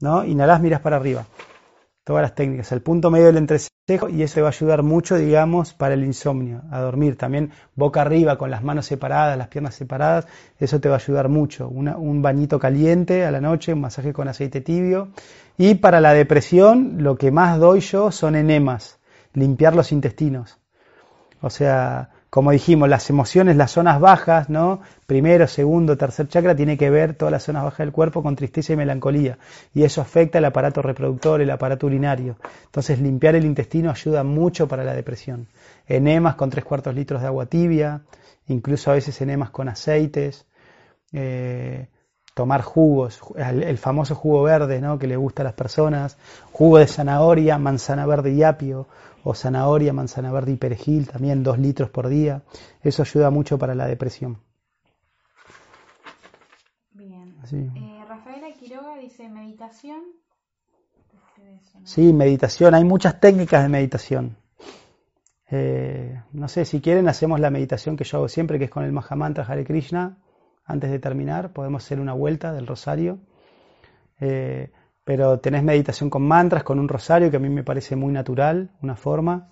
¿No? 0.00 0.24
Inhalás, 0.24 0.60
miras 0.60 0.80
para 0.80 0.96
arriba 0.96 1.26
todas 2.04 2.22
las 2.22 2.34
técnicas, 2.34 2.72
el 2.72 2.82
punto 2.82 3.10
medio 3.10 3.26
del 3.26 3.36
entrecejo 3.36 4.08
y 4.08 4.22
eso 4.22 4.40
va 4.40 4.48
a 4.48 4.50
ayudar 4.50 4.82
mucho, 4.82 5.16
digamos, 5.16 5.74
para 5.74 5.94
el 5.94 6.04
insomnio, 6.04 6.62
a 6.70 6.80
dormir. 6.80 7.16
También 7.16 7.50
boca 7.74 8.00
arriba 8.00 8.38
con 8.38 8.50
las 8.50 8.62
manos 8.62 8.86
separadas, 8.86 9.38
las 9.38 9.48
piernas 9.48 9.74
separadas, 9.74 10.26
eso 10.58 10.80
te 10.80 10.88
va 10.88 10.96
a 10.96 10.98
ayudar 10.98 11.28
mucho. 11.28 11.68
un 11.68 12.22
bañito 12.22 12.58
caliente 12.58 13.24
a 13.24 13.30
la 13.30 13.40
noche, 13.40 13.72
un 13.72 13.80
masaje 13.80 14.12
con 14.12 14.28
aceite 14.28 14.60
tibio. 14.60 15.08
Y 15.56 15.76
para 15.76 16.00
la 16.00 16.12
depresión, 16.12 16.96
lo 16.98 17.16
que 17.16 17.30
más 17.30 17.58
doy 17.58 17.80
yo 17.80 18.10
son 18.10 18.36
enemas, 18.36 18.98
limpiar 19.34 19.74
los 19.76 19.92
intestinos. 19.92 20.58
O 21.40 21.50
sea, 21.50 22.10
como 22.32 22.50
dijimos, 22.50 22.88
las 22.88 23.10
emociones, 23.10 23.56
las 23.56 23.72
zonas 23.72 24.00
bajas, 24.00 24.48
¿no? 24.48 24.80
Primero, 25.04 25.46
segundo, 25.46 25.98
tercer 25.98 26.28
chakra, 26.28 26.56
tiene 26.56 26.78
que 26.78 26.88
ver 26.88 27.12
todas 27.12 27.30
las 27.30 27.42
zonas 27.42 27.62
bajas 27.62 27.80
del 27.80 27.92
cuerpo 27.92 28.22
con 28.22 28.36
tristeza 28.36 28.72
y 28.72 28.76
melancolía. 28.76 29.36
Y 29.74 29.82
eso 29.82 30.00
afecta 30.00 30.38
el 30.38 30.46
aparato 30.46 30.80
reproductor, 30.80 31.42
el 31.42 31.50
aparato 31.50 31.88
urinario. 31.88 32.36
Entonces, 32.64 33.00
limpiar 33.00 33.34
el 33.34 33.44
intestino 33.44 33.90
ayuda 33.90 34.24
mucho 34.24 34.66
para 34.66 34.82
la 34.82 34.94
depresión. 34.94 35.46
Enemas 35.86 36.36
con 36.36 36.48
tres 36.48 36.64
cuartos 36.64 36.94
litros 36.94 37.20
de 37.20 37.26
agua 37.26 37.44
tibia, 37.44 38.00
incluso 38.46 38.90
a 38.90 38.94
veces 38.94 39.20
enemas 39.20 39.50
con 39.50 39.68
aceites. 39.68 40.46
Eh, 41.12 41.88
tomar 42.32 42.62
jugos, 42.62 43.20
el, 43.36 43.76
famoso 43.76 44.14
jugo 44.14 44.42
verde, 44.44 44.80
¿no? 44.80 44.98
Que 44.98 45.06
le 45.06 45.16
gusta 45.16 45.42
a 45.42 45.44
las 45.44 45.52
personas. 45.52 46.16
Jugo 46.50 46.78
de 46.78 46.86
zanahoria, 46.86 47.58
manzana 47.58 48.06
verde 48.06 48.32
y 48.32 48.42
apio 48.42 48.88
o 49.24 49.34
zanahoria, 49.34 49.92
manzana 49.92 50.32
verde 50.32 50.52
y 50.52 50.56
perejil, 50.56 51.08
también 51.08 51.42
dos 51.42 51.58
litros 51.58 51.90
por 51.90 52.08
día. 52.08 52.42
Eso 52.82 53.02
ayuda 53.02 53.30
mucho 53.30 53.58
para 53.58 53.74
la 53.74 53.86
depresión. 53.86 54.38
Bien. 56.92 57.34
Eh, 57.52 58.04
Rafaela 58.08 58.52
Quiroga 58.52 58.96
dice 58.96 59.28
meditación. 59.28 60.02
Sí, 61.84 62.12
meditación. 62.12 62.74
Hay 62.74 62.84
muchas 62.84 63.20
técnicas 63.20 63.62
de 63.62 63.68
meditación. 63.68 64.36
Eh, 65.50 66.22
no 66.32 66.48
sé, 66.48 66.64
si 66.64 66.80
quieren 66.80 67.08
hacemos 67.08 67.40
la 67.40 67.50
meditación 67.50 67.96
que 67.96 68.04
yo 68.04 68.18
hago 68.18 68.28
siempre, 68.28 68.58
que 68.58 68.66
es 68.66 68.70
con 68.70 68.84
el 68.84 68.92
Mahamantra 68.92 69.44
Hare 69.44 69.64
Krishna. 69.64 70.18
Antes 70.64 70.90
de 70.90 70.98
terminar, 70.98 71.52
podemos 71.52 71.84
hacer 71.84 72.00
una 72.00 72.12
vuelta 72.12 72.52
del 72.52 72.66
rosario. 72.66 73.18
Eh, 74.20 74.70
pero 75.04 75.40
tenés 75.40 75.62
meditación 75.62 76.10
con 76.10 76.22
mantras, 76.22 76.62
con 76.62 76.78
un 76.78 76.88
rosario, 76.88 77.30
que 77.30 77.36
a 77.36 77.40
mí 77.40 77.48
me 77.48 77.64
parece 77.64 77.96
muy 77.96 78.12
natural, 78.12 78.70
una 78.82 78.96
forma. 78.96 79.48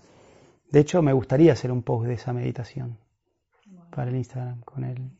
De 0.71 0.79
hecho, 0.79 1.01
me 1.01 1.13
gustaría 1.13 1.53
hacer 1.53 1.71
un 1.71 1.83
post 1.83 2.07
de 2.07 2.13
esa 2.13 2.33
meditación 2.33 2.97
para 3.93 4.09
el 4.09 4.17
Instagram 4.17 4.61
con 4.61 4.83
él. 4.83 5.11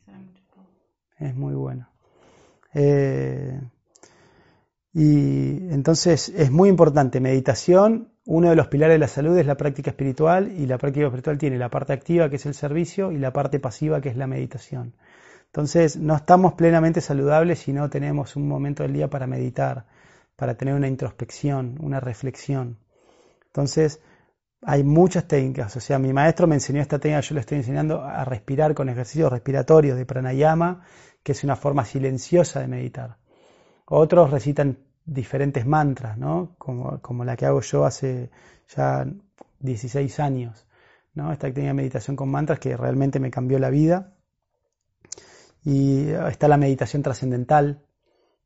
Es 1.18 1.34
muy 1.34 1.54
bueno. 1.54 1.88
Eh, 2.74 3.60
y 4.94 5.72
entonces 5.72 6.28
es 6.30 6.50
muy 6.50 6.68
importante, 6.68 7.20
meditación, 7.20 8.12
uno 8.24 8.50
de 8.50 8.56
los 8.56 8.68
pilares 8.68 8.94
de 8.94 8.98
la 8.98 9.08
salud 9.08 9.36
es 9.36 9.46
la 9.46 9.56
práctica 9.56 9.90
espiritual 9.90 10.52
y 10.52 10.66
la 10.66 10.78
práctica 10.78 11.06
espiritual 11.06 11.38
tiene 11.38 11.58
la 11.58 11.70
parte 11.70 11.92
activa 11.92 12.28
que 12.28 12.36
es 12.36 12.46
el 12.46 12.54
servicio 12.54 13.10
y 13.10 13.18
la 13.18 13.32
parte 13.32 13.58
pasiva 13.58 14.00
que 14.00 14.10
es 14.10 14.16
la 14.16 14.26
meditación. 14.26 14.94
Entonces 15.46 15.96
no 15.96 16.14
estamos 16.14 16.54
plenamente 16.54 17.00
saludables 17.00 17.58
si 17.58 17.72
no 17.72 17.90
tenemos 17.90 18.36
un 18.36 18.48
momento 18.48 18.82
del 18.82 18.92
día 18.92 19.08
para 19.08 19.26
meditar, 19.26 19.86
para 20.36 20.56
tener 20.56 20.74
una 20.74 20.88
introspección, 20.88 21.76
una 21.80 22.00
reflexión. 22.00 22.78
Entonces, 23.46 24.00
hay 24.62 24.84
muchas 24.84 25.26
técnicas. 25.26 25.76
O 25.76 25.80
sea, 25.80 25.98
mi 25.98 26.12
maestro 26.12 26.46
me 26.46 26.54
enseñó 26.54 26.80
esta 26.80 26.98
técnica, 26.98 27.20
yo 27.20 27.34
le 27.34 27.40
estoy 27.40 27.58
enseñando 27.58 28.02
a 28.02 28.24
respirar 28.24 28.74
con 28.74 28.88
ejercicios 28.88 29.30
respiratorios 29.30 29.96
de 29.96 30.06
pranayama, 30.06 30.84
que 31.22 31.32
es 31.32 31.44
una 31.44 31.56
forma 31.56 31.84
silenciosa 31.84 32.60
de 32.60 32.68
meditar. 32.68 33.18
Otros 33.86 34.30
recitan 34.30 34.78
diferentes 35.04 35.66
mantras, 35.66 36.16
¿no? 36.16 36.54
Como, 36.58 37.00
como 37.00 37.24
la 37.24 37.36
que 37.36 37.46
hago 37.46 37.60
yo 37.60 37.84
hace 37.84 38.30
ya 38.74 39.06
16 39.60 40.20
años. 40.20 40.66
¿no? 41.14 41.32
Esta 41.32 41.48
técnica 41.48 41.68
de 41.68 41.74
meditación 41.74 42.16
con 42.16 42.30
mantras 42.30 42.58
que 42.58 42.76
realmente 42.76 43.20
me 43.20 43.30
cambió 43.30 43.58
la 43.58 43.70
vida. 43.70 44.14
Y 45.64 46.08
está 46.08 46.48
la 46.48 46.56
meditación 46.56 47.02
trascendental, 47.02 47.82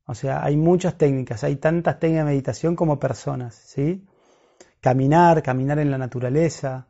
o 0.07 0.15
sea, 0.15 0.45
hay 0.45 0.57
muchas 0.57 0.97
técnicas, 0.97 1.43
hay 1.45 1.57
tantas 1.57 1.99
técnicas 1.99 2.27
de 2.27 2.33
meditación 2.33 2.77
como 2.77 2.99
personas, 3.01 3.55
¿sí? 3.55 4.07
Caminar, 4.81 5.43
caminar 5.43 5.81
en 5.81 5.91
la 5.91 5.99
naturaleza, 5.99 6.87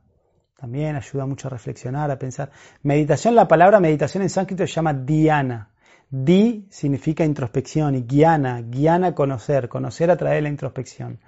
también 0.57 0.97
ayuda 0.97 1.27
mucho 1.27 1.49
a 1.49 1.51
reflexionar, 1.51 2.11
a 2.11 2.19
pensar. 2.19 2.51
Meditación, 2.83 3.35
la 3.35 3.49
palabra 3.49 3.81
meditación 3.81 4.23
en 4.23 4.31
sánscrito 4.31 4.67
se 4.67 4.73
llama 4.73 4.93
dhyana. 4.93 5.71
Di 6.09 6.67
significa 6.71 7.25
introspección 7.25 7.95
y 7.95 8.03
guiana, 8.03 8.63
guiana 8.63 9.15
conocer, 9.15 9.69
conocer 9.69 10.11
a 10.11 10.17
través 10.17 10.37
de 10.37 10.43
la 10.43 10.49
introspección. 10.51 11.19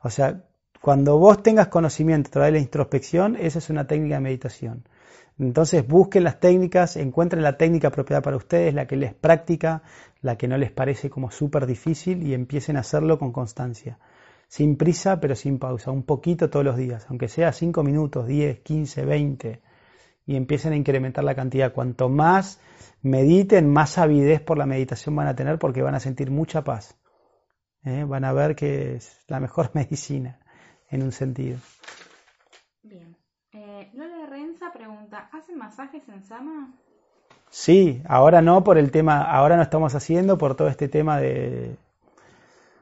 O 0.00 0.10
sea, 0.10 0.44
cuando 0.80 1.18
vos 1.18 1.42
tengas 1.42 1.68
conocimiento 1.68 2.28
a 2.28 2.32
través 2.32 2.48
de 2.52 2.58
la 2.58 2.62
introspección, 2.64 3.36
esa 3.36 3.58
es 3.58 3.68
una 3.68 3.86
técnica 3.86 4.14
de 4.16 4.20
meditación. 4.20 4.84
Entonces 5.38 5.86
busquen 5.86 6.24
las 6.24 6.40
técnicas, 6.40 6.96
encuentren 6.96 7.42
la 7.42 7.56
técnica 7.56 7.88
apropiada 7.88 8.22
para 8.22 8.36
ustedes, 8.36 8.74
la 8.74 8.86
que 8.86 8.96
les 8.96 9.14
práctica, 9.14 9.82
la 10.20 10.36
que 10.36 10.48
no 10.48 10.58
les 10.58 10.72
parece 10.72 11.10
como 11.10 11.30
súper 11.30 11.66
difícil 11.66 12.26
y 12.26 12.34
empiecen 12.34 12.76
a 12.76 12.80
hacerlo 12.80 13.18
con 13.18 13.32
constancia. 13.32 13.98
Sin 14.48 14.76
prisa, 14.76 15.20
pero 15.20 15.36
sin 15.36 15.58
pausa, 15.58 15.90
un 15.90 16.02
poquito 16.02 16.50
todos 16.50 16.64
los 16.64 16.76
días, 16.76 17.06
aunque 17.08 17.28
sea 17.28 17.52
5 17.52 17.82
minutos, 17.84 18.26
10, 18.26 18.60
15, 18.60 19.04
20, 19.04 19.62
y 20.26 20.36
empiecen 20.36 20.72
a 20.72 20.76
incrementar 20.76 21.22
la 21.22 21.34
cantidad. 21.34 21.72
Cuanto 21.72 22.08
más 22.08 22.60
mediten, 23.02 23.70
más 23.70 23.98
avidez 23.98 24.40
por 24.40 24.58
la 24.58 24.66
meditación 24.66 25.14
van 25.14 25.28
a 25.28 25.36
tener 25.36 25.58
porque 25.58 25.82
van 25.82 25.94
a 25.94 26.00
sentir 26.00 26.30
mucha 26.30 26.64
paz. 26.64 26.98
¿eh? 27.84 28.04
Van 28.04 28.24
a 28.24 28.32
ver 28.32 28.56
que 28.56 28.96
es 28.96 29.24
la 29.28 29.38
mejor 29.38 29.70
medicina 29.74 30.40
en 30.90 31.02
un 31.02 31.12
sentido. 31.12 31.58
Bien. 32.82 33.16
Eh, 33.52 33.90
¿hacen 35.12 35.58
masajes 35.58 36.08
en 36.08 36.22
Sama? 36.24 36.72
Sí, 37.50 38.02
ahora 38.06 38.42
no 38.42 38.62
por 38.62 38.78
el 38.78 38.90
tema, 38.90 39.22
ahora 39.22 39.56
no 39.56 39.62
estamos 39.62 39.94
haciendo 39.94 40.36
por 40.36 40.54
todo 40.54 40.68
este 40.68 40.88
tema 40.88 41.18
de 41.18 41.76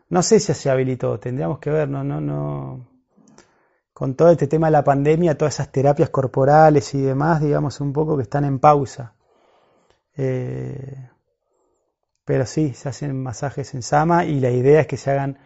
no 0.09 0.23
sé 0.23 0.39
si 0.39 0.55
se 0.55 0.71
habilitó, 0.71 1.19
tendríamos 1.19 1.59
que 1.59 1.71
ver, 1.71 1.89
no, 1.89 2.05
no, 2.05 2.21
no. 2.21 2.87
Con 3.93 4.15
todo 4.15 4.31
este 4.31 4.47
tema 4.47 4.69
de 4.69 4.73
la 4.73 4.85
pandemia, 4.85 5.37
todas 5.37 5.55
esas 5.55 5.73
terapias 5.73 6.11
corporales 6.11 6.95
y 6.95 7.01
demás, 7.01 7.41
digamos 7.41 7.81
un 7.81 7.93
poco 7.93 8.17
que 8.17 8.23
están 8.23 8.45
en 8.45 8.59
pausa. 8.61 9.15
Eh, 10.17 11.11
pero 12.25 12.47
sí, 12.47 12.73
se 12.75 12.89
hacen 12.89 13.21
masajes 13.23 13.75
en 13.75 13.83
Sama 13.83 14.25
y 14.25 14.41
la 14.41 14.51
idea 14.51 14.83
es 14.83 14.87
que 14.87 14.97
se 14.97 15.11
hagan 15.11 15.39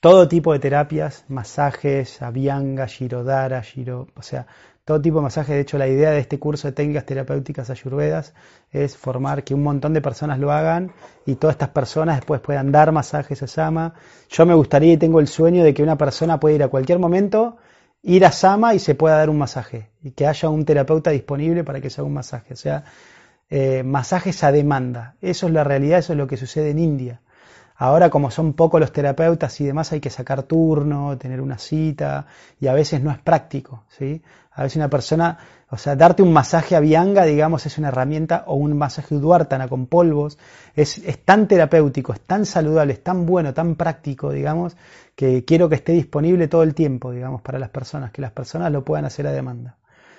todo 0.00 0.28
tipo 0.28 0.52
de 0.52 0.60
terapias, 0.60 1.24
masajes, 1.28 2.22
avianga, 2.22 2.86
shirodara, 2.86 3.60
shiro, 3.60 4.08
o 4.14 4.22
sea, 4.22 4.46
todo 4.84 5.00
tipo 5.00 5.18
de 5.18 5.22
masajes. 5.22 5.54
De 5.54 5.60
hecho, 5.60 5.78
la 5.78 5.88
idea 5.88 6.10
de 6.10 6.18
este 6.18 6.38
curso 6.38 6.68
de 6.68 6.72
técnicas 6.72 7.04
terapéuticas 7.04 7.70
ayurvedas 7.70 8.34
es 8.70 8.96
formar 8.96 9.44
que 9.44 9.54
un 9.54 9.62
montón 9.62 9.94
de 9.94 10.00
personas 10.00 10.38
lo 10.38 10.52
hagan 10.52 10.92
y 11.26 11.36
todas 11.36 11.54
estas 11.54 11.70
personas 11.70 12.16
después 12.16 12.40
puedan 12.40 12.72
dar 12.72 12.92
masajes 12.92 13.42
a 13.42 13.46
Sama. 13.46 13.94
Yo 14.28 14.46
me 14.46 14.54
gustaría 14.54 14.92
y 14.94 14.96
tengo 14.96 15.20
el 15.20 15.28
sueño 15.28 15.64
de 15.64 15.74
que 15.74 15.82
una 15.82 15.96
persona 15.96 16.40
pueda 16.40 16.56
ir 16.56 16.62
a 16.62 16.68
cualquier 16.68 16.98
momento, 16.98 17.56
ir 18.02 18.24
a 18.24 18.32
Sama 18.32 18.74
y 18.74 18.78
se 18.78 18.94
pueda 18.94 19.16
dar 19.16 19.30
un 19.30 19.38
masaje 19.38 19.90
y 20.02 20.12
que 20.12 20.26
haya 20.26 20.48
un 20.48 20.64
terapeuta 20.64 21.10
disponible 21.10 21.64
para 21.64 21.80
que 21.80 21.90
se 21.90 22.00
haga 22.00 22.08
un 22.08 22.14
masaje. 22.14 22.54
O 22.54 22.56
sea, 22.56 22.84
eh, 23.50 23.82
masajes 23.82 24.42
a 24.44 24.52
demanda. 24.52 25.16
Eso 25.20 25.46
es 25.46 25.52
la 25.52 25.64
realidad, 25.64 25.98
eso 25.98 26.12
es 26.12 26.18
lo 26.18 26.26
que 26.26 26.36
sucede 26.36 26.70
en 26.70 26.78
India. 26.78 27.20
Ahora 27.82 28.10
como 28.10 28.30
son 28.30 28.52
pocos 28.52 28.78
los 28.78 28.92
terapeutas 28.92 29.58
y 29.58 29.64
demás 29.64 29.90
hay 29.92 30.00
que 30.00 30.10
sacar 30.10 30.42
turno, 30.42 31.16
tener 31.16 31.40
una 31.40 31.56
cita 31.56 32.26
y 32.60 32.66
a 32.66 32.74
veces 32.74 33.02
no 33.02 33.10
es 33.10 33.16
práctico, 33.16 33.84
¿sí? 33.88 34.20
A 34.52 34.64
veces 34.64 34.76
una 34.76 34.90
persona, 34.90 35.38
o 35.70 35.78
sea, 35.78 35.96
darte 35.96 36.22
un 36.22 36.30
masaje 36.30 36.76
a 36.76 36.80
Bianga, 36.80 37.24
digamos, 37.24 37.64
es 37.64 37.78
una 37.78 37.88
herramienta 37.88 38.44
o 38.48 38.56
un 38.56 38.76
masaje 38.76 39.14
Uduartana 39.14 39.66
con 39.66 39.86
polvos, 39.86 40.36
es, 40.76 40.98
es 40.98 41.24
tan 41.24 41.48
terapéutico, 41.48 42.12
es 42.12 42.20
tan 42.20 42.44
saludable, 42.44 42.92
es 42.92 43.02
tan 43.02 43.24
bueno, 43.24 43.54
tan 43.54 43.76
práctico, 43.76 44.30
digamos, 44.30 44.76
que 45.14 45.46
quiero 45.46 45.70
que 45.70 45.76
esté 45.76 45.92
disponible 45.92 46.48
todo 46.48 46.64
el 46.64 46.74
tiempo, 46.74 47.12
digamos, 47.12 47.40
para 47.40 47.58
las 47.58 47.70
personas, 47.70 48.10
que 48.10 48.20
las 48.20 48.32
personas 48.32 48.70
lo 48.70 48.84
puedan 48.84 49.06
hacer 49.06 49.26
a 49.26 49.32
demanda. 49.32 49.78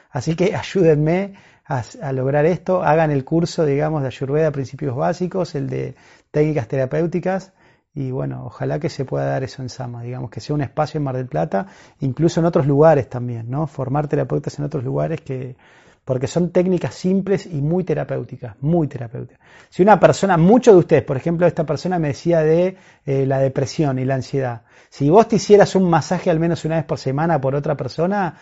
Así 0.09 0.35
que 0.35 0.55
ayúdenme 0.55 1.35
a, 1.67 1.83
a, 2.01 2.11
lograr 2.11 2.47
esto, 2.47 2.81
hagan 2.81 3.11
el 3.11 3.23
curso, 3.23 3.65
digamos, 3.65 4.01
de 4.01 4.07
Ayurveda, 4.07 4.49
principios 4.49 4.95
básicos, 4.95 5.53
el 5.53 5.69
de 5.69 5.93
técnicas 6.31 6.67
terapéuticas, 6.67 7.53
y 7.93 8.11
bueno, 8.11 8.45
ojalá 8.45 8.79
que 8.79 8.89
se 8.89 9.03
pueda 9.03 9.25
dar 9.25 9.43
eso 9.43 9.61
en 9.61 9.69
Sama, 9.69 10.01
digamos, 10.01 10.29
que 10.29 10.39
sea 10.39 10.55
un 10.55 10.61
espacio 10.61 10.97
en 10.97 11.03
Mar 11.03 11.17
del 11.17 11.27
Plata, 11.27 11.67
incluso 11.99 12.39
en 12.39 12.45
otros 12.45 12.65
lugares 12.65 13.09
también, 13.09 13.49
¿no? 13.49 13.67
Formar 13.67 14.07
terapeutas 14.07 14.57
en 14.59 14.65
otros 14.65 14.83
lugares 14.83 15.19
que, 15.21 15.57
porque 16.05 16.27
son 16.27 16.51
técnicas 16.51 16.95
simples 16.95 17.45
y 17.45 17.61
muy 17.61 17.83
terapéuticas, 17.83 18.55
muy 18.61 18.87
terapéuticas. 18.87 19.39
Si 19.69 19.83
una 19.83 19.99
persona, 19.99 20.37
muchos 20.37 20.73
de 20.73 20.79
ustedes, 20.79 21.03
por 21.03 21.17
ejemplo, 21.17 21.45
esta 21.45 21.65
persona 21.65 21.99
me 21.99 22.09
decía 22.09 22.41
de 22.41 22.77
eh, 23.05 23.25
la 23.25 23.39
depresión 23.39 23.99
y 23.99 24.05
la 24.05 24.15
ansiedad, 24.15 24.61
si 24.89 25.09
vos 25.09 25.27
te 25.27 25.35
hicieras 25.35 25.75
un 25.75 25.89
masaje 25.89 26.29
al 26.29 26.39
menos 26.39 26.63
una 26.65 26.77
vez 26.77 26.85
por 26.85 26.97
semana 26.97 27.39
por 27.41 27.55
otra 27.55 27.75
persona, 27.75 28.37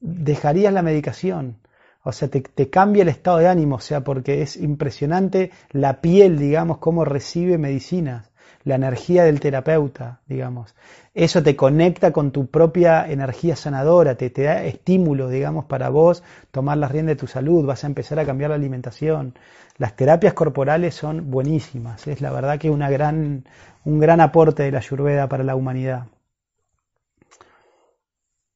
dejarías 0.00 0.72
la 0.72 0.82
medicación. 0.82 1.58
O 2.06 2.12
sea, 2.12 2.28
te, 2.28 2.68
cambia 2.68 3.02
el 3.02 3.08
estado 3.08 3.38
de 3.38 3.48
ánimo, 3.48 3.76
o 3.76 3.80
sea, 3.80 4.02
porque 4.02 4.42
es 4.42 4.58
impresionante 4.58 5.50
la 5.70 6.02
piel, 6.02 6.38
digamos, 6.38 6.76
cómo 6.76 7.06
recibe 7.06 7.56
medicinas, 7.56 8.30
la 8.62 8.74
energía 8.74 9.24
del 9.24 9.40
terapeuta, 9.40 10.20
digamos. 10.26 10.74
Eso 11.14 11.42
te 11.42 11.56
conecta 11.56 12.12
con 12.12 12.30
tu 12.30 12.46
propia 12.48 13.10
energía 13.10 13.56
sanadora, 13.56 14.16
te, 14.16 14.28
te 14.28 14.42
da 14.42 14.64
estímulo, 14.64 15.30
digamos, 15.30 15.64
para 15.64 15.88
vos 15.88 16.22
tomar 16.50 16.76
las 16.76 16.92
riendas 16.92 17.16
de 17.16 17.20
tu 17.20 17.26
salud, 17.26 17.64
vas 17.64 17.84
a 17.84 17.86
empezar 17.86 18.18
a 18.18 18.26
cambiar 18.26 18.50
la 18.50 18.56
alimentación. 18.56 19.34
Las 19.78 19.96
terapias 19.96 20.34
corporales 20.34 20.94
son 20.94 21.30
buenísimas, 21.30 22.06
es 22.06 22.20
la 22.20 22.30
verdad 22.30 22.58
que 22.58 22.68
una 22.68 22.90
gran, 22.90 23.44
un 23.84 23.98
gran 23.98 24.20
aporte 24.20 24.62
de 24.62 24.72
la 24.72 24.78
ayurveda 24.78 25.26
para 25.26 25.42
la 25.42 25.56
humanidad. 25.56 26.04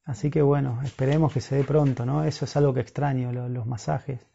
Así 0.08 0.30
que 0.30 0.40
bueno, 0.40 0.80
esperemos 0.84 1.34
que 1.34 1.42
se 1.42 1.54
dé 1.54 1.64
pronto, 1.64 2.06
¿no? 2.06 2.24
Eso 2.24 2.46
es 2.46 2.56
algo 2.56 2.72
que 2.72 2.80
extraño, 2.80 3.30
los, 3.30 3.50
los 3.50 3.66
masajes. 3.66 4.26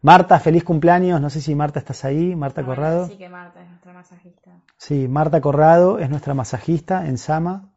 Marta, 0.00 0.40
feliz 0.40 0.64
cumpleaños. 0.64 1.20
No 1.20 1.30
sé 1.30 1.40
si 1.40 1.54
Marta 1.54 1.78
estás 1.78 2.04
ahí, 2.04 2.34
Marta 2.34 2.64
Corrado. 2.64 3.06
Sí, 3.06 3.16
que 3.16 3.28
Marta 3.28 3.62
es 3.62 3.68
nuestra 3.68 3.92
masajista. 3.92 4.50
Sí, 4.76 5.06
Marta 5.06 5.40
Corrado 5.40 6.00
es 6.00 6.10
nuestra 6.10 6.34
masajista 6.34 7.06
en 7.06 7.18
Sama. 7.18 7.72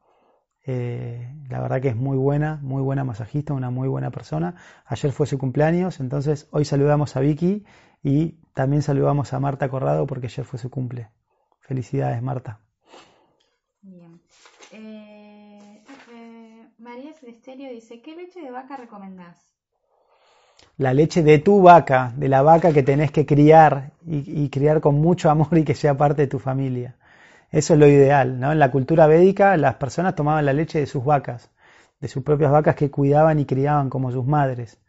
Eh, 0.66 1.32
la 1.48 1.62
verdad 1.62 1.82
que 1.82 1.90
es 1.90 1.96
muy 1.96 2.18
buena, 2.18 2.58
muy 2.64 2.82
buena 2.82 3.04
masajista, 3.04 3.54
una 3.54 3.70
muy 3.70 3.88
buena 3.88 4.10
persona. 4.10 4.56
Ayer 4.88 5.12
fue 5.12 5.28
su 5.28 5.38
cumpleaños, 5.38 6.00
entonces 6.00 6.48
hoy 6.50 6.66
saludamos 6.66 7.16
a 7.16 7.20
Vicky 7.20 7.64
y 8.02 8.40
también 8.56 8.82
saludamos 8.82 9.34
a 9.34 9.40
Marta 9.40 9.70
Corrado 9.70 10.08
porque 10.08 10.26
ayer 10.26 10.46
fue 10.46 10.58
su 10.58 10.72
cumple. 10.72 11.12
Felicidades, 11.60 12.24
Marta. 12.24 12.62
Bien. 13.84 14.20
Eh... 14.72 15.16
María 17.26 17.40
Celesterio 17.40 17.72
dice, 17.72 18.02
¿qué 18.02 18.16
leche 18.16 18.40
de 18.40 18.52
vaca 18.52 18.78
recomendás? 18.78 19.36
La 20.78 20.94
leche 20.94 21.24
de 21.24 21.40
tu 21.40 21.60
vaca, 21.60 22.14
de 22.16 22.30
la 22.30 22.44
vaca 22.44 22.72
que 22.72 22.84
tenés 22.84 23.12
que 23.12 23.26
criar 23.26 23.94
y, 24.06 24.44
y, 24.44 24.50
criar 24.50 24.80
con 24.80 25.02
mucho 25.02 25.32
amor 25.32 25.58
y 25.58 25.64
que 25.64 25.74
sea 25.74 25.98
parte 25.98 26.22
de 26.24 26.28
tu 26.28 26.38
familia. 26.38 26.98
Eso 27.50 27.74
es 27.74 27.80
lo 27.80 27.88
ideal, 27.88 28.40
¿no? 28.40 28.52
En 28.52 28.60
la 28.60 28.70
cultura 28.70 29.08
védica 29.08 29.58
las 29.58 29.76
personas 29.76 30.14
tomaban 30.14 30.46
la 30.46 30.54
leche 30.54 30.80
de 30.80 30.86
sus 30.86 31.04
vacas, 31.04 31.50
de 32.00 32.08
sus 32.10 32.22
propias 32.22 32.52
vacas 32.52 32.76
que 32.76 32.92
cuidaban 32.92 33.40
y 33.40 33.46
criaban 33.46 33.90
como 33.90 34.12
sus 34.12 34.26
madres. 34.26 34.80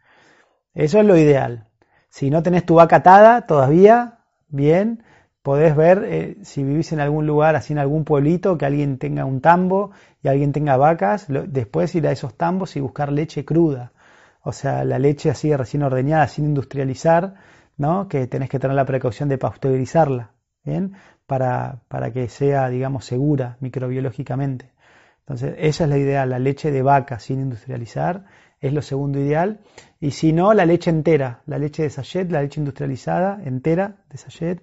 Eso 0.75 0.99
es 0.99 1.05
lo 1.07 1.17
ideal. 1.17 1.67
Si 2.09 2.29
no 2.29 2.43
tenés 2.43 2.67
tu 2.67 2.75
vaca 2.75 2.97
atada 2.97 3.47
todavía, 3.47 4.19
bien, 4.47 5.03
podés 5.47 5.77
ver 5.77 6.03
eh, 6.03 6.37
si 6.41 6.61
vivís 6.61 6.91
en 6.91 6.99
algún 6.99 7.25
lugar, 7.25 7.55
así 7.55 7.71
en 7.71 7.79
algún 7.79 8.03
pueblito, 8.03 8.57
que 8.57 8.65
alguien 8.65 8.97
tenga 8.97 9.23
un 9.23 9.39
tambo 9.39 9.91
y 10.21 10.27
alguien 10.27 10.51
tenga 10.51 10.75
vacas, 10.75 11.27
después 11.29 11.95
ir 11.95 12.05
a 12.05 12.11
esos 12.11 12.33
tambos 12.33 12.75
y 12.75 12.81
buscar 12.81 13.13
leche 13.13 13.45
cruda. 13.45 13.93
O 14.41 14.51
sea, 14.51 14.83
la 14.83 14.99
leche 14.99 15.29
así 15.29 15.55
recién 15.55 15.83
ordeñada, 15.83 16.27
sin 16.27 16.43
industrializar, 16.43 17.35
¿no? 17.77 18.09
que 18.09 18.27
tenés 18.27 18.49
que 18.49 18.59
tener 18.59 18.75
la 18.75 18.83
precaución 18.83 19.29
de 19.29 19.37
pasteurizarla, 19.37 20.31
¿bien? 20.65 20.95
Para, 21.25 21.79
para 21.87 22.11
que 22.11 22.27
sea, 22.27 22.67
digamos, 22.67 23.05
segura 23.05 23.55
microbiológicamente. 23.61 24.73
Entonces, 25.19 25.55
esa 25.59 25.85
es 25.85 25.89
la 25.89 25.97
idea, 25.97 26.25
la 26.25 26.39
leche 26.39 26.71
de 26.71 26.81
vaca 26.81 27.19
sin 27.19 27.39
industrializar 27.39 28.25
es 28.59 28.73
lo 28.73 28.81
segundo 28.81 29.17
ideal. 29.17 29.61
Y 30.01 30.11
si 30.11 30.33
no, 30.33 30.53
la 30.53 30.65
leche 30.65 30.89
entera, 30.89 31.39
la 31.45 31.57
leche 31.57 31.83
de 31.83 31.89
sachet, 31.89 32.29
la 32.31 32.41
leche 32.41 32.59
industrializada 32.59 33.39
entera 33.45 33.95
de 34.09 34.17
sachet, 34.17 34.61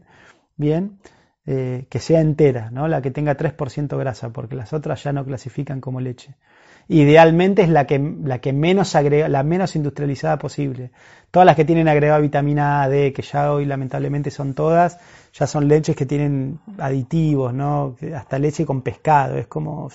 bien, 0.57 0.99
eh, 1.47 1.87
que 1.91 1.99
sea 1.99 2.21
entera, 2.21 2.71
¿no? 2.71 2.89
la 2.89 3.03
que 3.03 3.11
tenga 3.11 3.37
3% 3.37 3.99
grasa, 3.99 4.31
porque 4.31 4.57
las 4.57 4.73
otras 4.73 5.03
ya 5.03 5.13
no 5.13 5.25
clasifican 5.25 5.81
como 5.81 6.01
leche. 6.01 6.37
Idealmente 6.89 7.63
es 7.63 7.71
la 7.71 7.87
que, 7.87 7.99
la 7.99 8.41
que 8.41 8.53
menos 8.53 8.95
agrega, 8.95 9.29
la 9.29 9.43
menos 9.43 9.75
industrializada 9.75 10.39
posible. 10.39 10.91
Todas 11.31 11.47
las 11.47 11.57
que 11.57 11.65
tienen 11.65 11.89
agregada 11.89 12.21
vitamina 12.21 12.83
A, 12.83 12.89
D, 12.89 13.13
que 13.13 13.23
ya 13.23 13.53
hoy 13.53 13.65
lamentablemente 13.65 14.31
son 14.31 14.55
todas, 14.55 14.99
ya 15.33 15.47
son 15.47 15.67
leches 15.67 15.97
que 15.97 16.05
tienen 16.07 16.61
aditivos, 16.79 17.55
¿no? 17.55 17.97
Hasta 18.15 18.39
leche 18.39 18.67
con 18.67 18.83
pescado, 18.83 19.39
es 19.39 19.47
como 19.47 19.89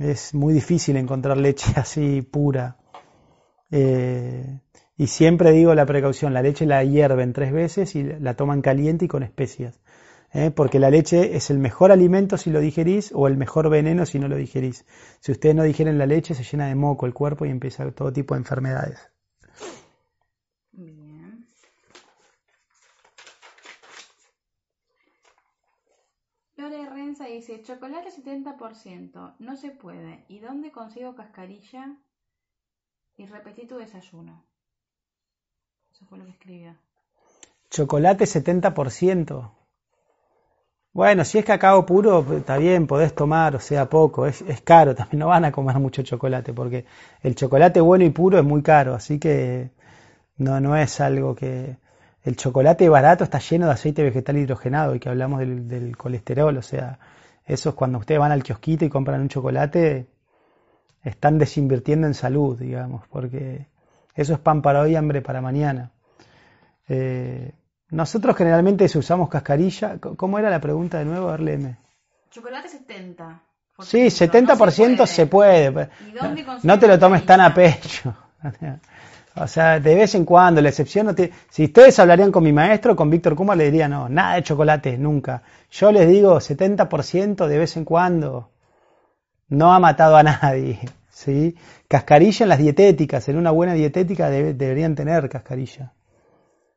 es 0.00 0.34
muy 0.34 0.54
difícil 0.54 0.96
encontrar 0.96 1.36
leche 1.36 1.72
así 1.76 2.22
pura. 2.22 2.76
Eh, 3.70 4.60
y 5.00 5.06
siempre 5.06 5.52
digo 5.52 5.74
la 5.74 5.86
precaución, 5.86 6.34
la 6.34 6.42
leche 6.42 6.66
la 6.66 6.84
hierven 6.84 7.32
tres 7.32 7.52
veces 7.52 7.96
y 7.96 8.02
la 8.02 8.34
toman 8.34 8.60
caliente 8.60 9.06
y 9.06 9.08
con 9.08 9.22
especias. 9.22 9.80
¿eh? 10.34 10.50
Porque 10.50 10.78
la 10.78 10.90
leche 10.90 11.36
es 11.36 11.48
el 11.48 11.58
mejor 11.58 11.90
alimento 11.90 12.36
si 12.36 12.50
lo 12.50 12.60
digerís 12.60 13.10
o 13.14 13.26
el 13.26 13.38
mejor 13.38 13.70
veneno 13.70 14.04
si 14.04 14.18
no 14.18 14.28
lo 14.28 14.36
digerís. 14.36 14.84
Si 15.20 15.32
ustedes 15.32 15.54
no 15.54 15.62
digieren 15.62 15.96
la 15.96 16.04
leche 16.04 16.34
se 16.34 16.44
llena 16.44 16.66
de 16.66 16.74
moco 16.74 17.06
el 17.06 17.14
cuerpo 17.14 17.46
y 17.46 17.48
empieza 17.48 17.90
todo 17.92 18.12
tipo 18.12 18.34
de 18.34 18.40
enfermedades. 18.40 19.10
Lore 26.56 26.90
Renza 26.90 27.24
dice, 27.24 27.62
chocolate 27.62 28.10
70%, 28.10 29.36
no 29.38 29.56
se 29.56 29.70
puede. 29.70 30.26
¿Y 30.28 30.40
dónde 30.40 30.70
consigo 30.70 31.14
cascarilla? 31.14 31.96
Y 33.16 33.24
repetí 33.24 33.66
tu 33.66 33.78
desayuno. 33.78 34.49
Eso 36.00 36.08
fue 36.08 36.18
lo 36.18 36.24
que. 36.24 36.72
Chocolate 37.68 38.24
70%. 38.24 39.50
Bueno, 40.92 41.24
si 41.24 41.38
es 41.38 41.44
cacao 41.44 41.84
puro, 41.86 42.24
está 42.36 42.56
bien, 42.56 42.86
podés 42.86 43.14
tomar, 43.14 43.54
o 43.54 43.60
sea, 43.60 43.88
poco, 43.88 44.26
es, 44.26 44.40
es, 44.42 44.62
caro, 44.62 44.94
también 44.96 45.20
no 45.20 45.28
van 45.28 45.44
a 45.44 45.52
comer 45.52 45.78
mucho 45.78 46.02
chocolate, 46.02 46.52
porque 46.52 46.86
el 47.22 47.34
chocolate 47.34 47.80
bueno 47.80 48.04
y 48.04 48.10
puro 48.10 48.38
es 48.38 48.44
muy 48.44 48.62
caro, 48.62 48.94
así 48.94 49.18
que 49.20 49.70
no, 50.36 50.60
no 50.60 50.76
es 50.76 51.00
algo 51.00 51.34
que... 51.34 51.76
El 52.22 52.36
chocolate 52.36 52.88
barato 52.88 53.24
está 53.24 53.38
lleno 53.38 53.66
de 53.66 53.72
aceite 53.72 54.02
vegetal 54.02 54.36
hidrogenado 54.36 54.94
y 54.94 55.00
que 55.00 55.08
hablamos 55.08 55.40
del, 55.40 55.68
del 55.68 55.96
colesterol, 55.96 56.56
o 56.56 56.62
sea, 56.62 56.98
eso 57.46 57.70
es 57.70 57.74
cuando 57.74 57.98
ustedes 57.98 58.20
van 58.20 58.32
al 58.32 58.42
kiosquito 58.42 58.84
y 58.84 58.90
compran 58.90 59.20
un 59.20 59.28
chocolate, 59.28 60.06
están 61.04 61.38
desinvirtiendo 61.38 62.06
en 62.06 62.14
salud, 62.14 62.58
digamos, 62.58 63.06
porque 63.08 63.68
eso 64.22 64.34
es 64.34 64.38
pan 64.38 64.62
para 64.62 64.80
hoy, 64.80 64.96
hambre 64.96 65.22
para 65.22 65.40
mañana. 65.40 65.90
Eh, 66.88 67.52
nosotros 67.90 68.36
generalmente 68.36 68.84
usamos 68.96 69.28
cascarilla. 69.28 69.98
¿Cómo 69.98 70.38
era 70.38 70.50
la 70.50 70.60
pregunta 70.60 70.98
de 70.98 71.04
nuevo? 71.04 71.28
A 71.28 71.32
ver, 71.32 71.40
léeme. 71.40 71.76
Chocolate 72.30 72.68
70. 72.68 73.42
Sí, 73.80 74.06
70% 74.06 74.96
no 74.96 75.06
se 75.06 75.26
puede. 75.26 75.66
Se 75.66 75.72
puede. 75.72 75.88
No, 76.14 76.58
no, 76.62 76.78
te 76.78 76.86
lo 76.86 76.98
tomes 76.98 77.24
tan 77.24 77.40
a 77.40 77.54
pecho. 77.54 78.14
O 79.36 79.46
sea, 79.46 79.78
de 79.78 79.94
vez 79.94 80.16
en 80.16 80.24
cuando, 80.24 80.60
la 80.60 80.70
excepción 80.70 81.06
no 81.06 81.14
te... 81.14 81.32
Si 81.48 81.64
ustedes 81.64 81.98
hablarían 82.00 82.32
con 82.32 82.42
mi 82.42 82.52
maestro, 82.52 82.96
con 82.96 83.08
Víctor 83.08 83.36
Kuma, 83.36 83.54
le 83.54 83.66
diría, 83.66 83.88
no, 83.88 84.08
nada 84.08 84.34
de 84.34 84.42
chocolate, 84.42 84.98
nunca. 84.98 85.42
Yo 85.70 85.92
les 85.92 86.08
digo 86.08 86.34
70% 86.36 87.46
de 87.46 87.58
vez 87.58 87.76
en 87.76 87.84
cuando. 87.84 88.50
No 89.48 89.72
ha 89.72 89.78
matado 89.78 90.16
a 90.16 90.24
nadie, 90.24 90.80
¿sí? 91.10 91.56
Cascarilla 91.88 92.44
en 92.44 92.48
las 92.48 92.58
dietéticas, 92.58 93.28
en 93.28 93.36
una 93.36 93.50
buena 93.50 93.74
dietética 93.74 94.30
deberían 94.30 94.94
tener 94.94 95.28
cascarilla. 95.28 95.92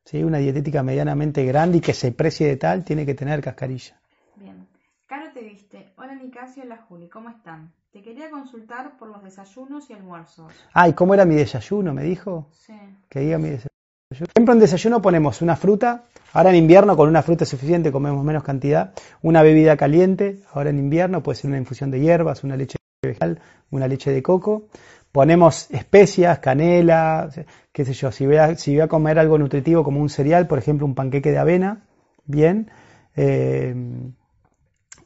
¿Sí? 0.05 0.23
Una 0.23 0.39
dietética 0.39 0.83
medianamente 0.83 1.45
grande 1.45 1.77
y 1.77 1.81
que 1.81 1.93
se 1.93 2.11
precie 2.11 2.47
de 2.47 2.57
tal, 2.57 2.83
tiene 2.83 3.05
que 3.05 3.13
tener 3.13 3.41
cascarilla. 3.41 3.99
Bien. 4.35 4.67
Caro 5.07 5.31
te 5.33 5.41
viste. 5.41 5.93
Hola 5.97 6.15
Nicasio, 6.15 6.63
hola 6.63 6.77
Juli, 6.87 7.07
¿cómo 7.07 7.29
están? 7.29 7.71
Te 7.91 8.01
quería 8.01 8.29
consultar 8.29 8.97
por 8.97 9.07
los 9.07 9.23
desayunos 9.23 9.89
y 9.89 9.93
almuerzos. 9.93 10.51
Ay, 10.73 10.93
¿cómo 10.93 11.13
era 11.13 11.25
mi 11.25 11.35
desayuno? 11.35 11.93
¿Me 11.93 12.03
dijo? 12.03 12.49
Sí. 12.51 12.73
Que 13.07 13.19
diga 13.21 13.37
mi 13.37 13.49
desayuno. 13.49 13.69
Siempre 14.11 14.53
en 14.53 14.59
desayuno 14.59 15.01
ponemos 15.01 15.41
una 15.41 15.55
fruta, 15.55 16.03
ahora 16.33 16.51
en 16.51 16.57
invierno 16.57 16.95
con 16.95 17.09
una 17.09 17.23
fruta 17.23 17.45
suficiente 17.45 17.91
comemos 17.91 18.23
menos 18.23 18.43
cantidad, 18.43 18.93
una 19.21 19.41
bebida 19.41 19.75
caliente, 19.75 20.43
ahora 20.53 20.69
en 20.69 20.77
invierno 20.77 21.23
puede 21.23 21.37
ser 21.37 21.49
una 21.49 21.57
infusión 21.57 21.89
de 21.89 21.99
hierbas, 21.99 22.43
una 22.43 22.55
leche 22.55 22.77
vegetal, 23.07 23.39
una 23.71 23.87
leche 23.87 24.11
de 24.11 24.23
coco, 24.23 24.63
ponemos 25.11 25.69
especias, 25.71 26.39
canela, 26.39 27.29
qué 27.71 27.85
sé 27.85 27.93
yo, 27.93 28.11
si 28.11 28.25
voy, 28.25 28.37
a, 28.37 28.87
comer 28.87 29.19
algo 29.19 29.37
nutritivo 29.37 29.83
como 29.83 30.01
un 30.01 30.09
cereal, 30.09 30.47
por 30.47 30.57
ejemplo 30.57 30.85
un 30.85 30.95
panqueque 30.95 31.31
de 31.31 31.37
avena, 31.37 31.83
bien, 32.25 32.71
eh, 33.15 33.75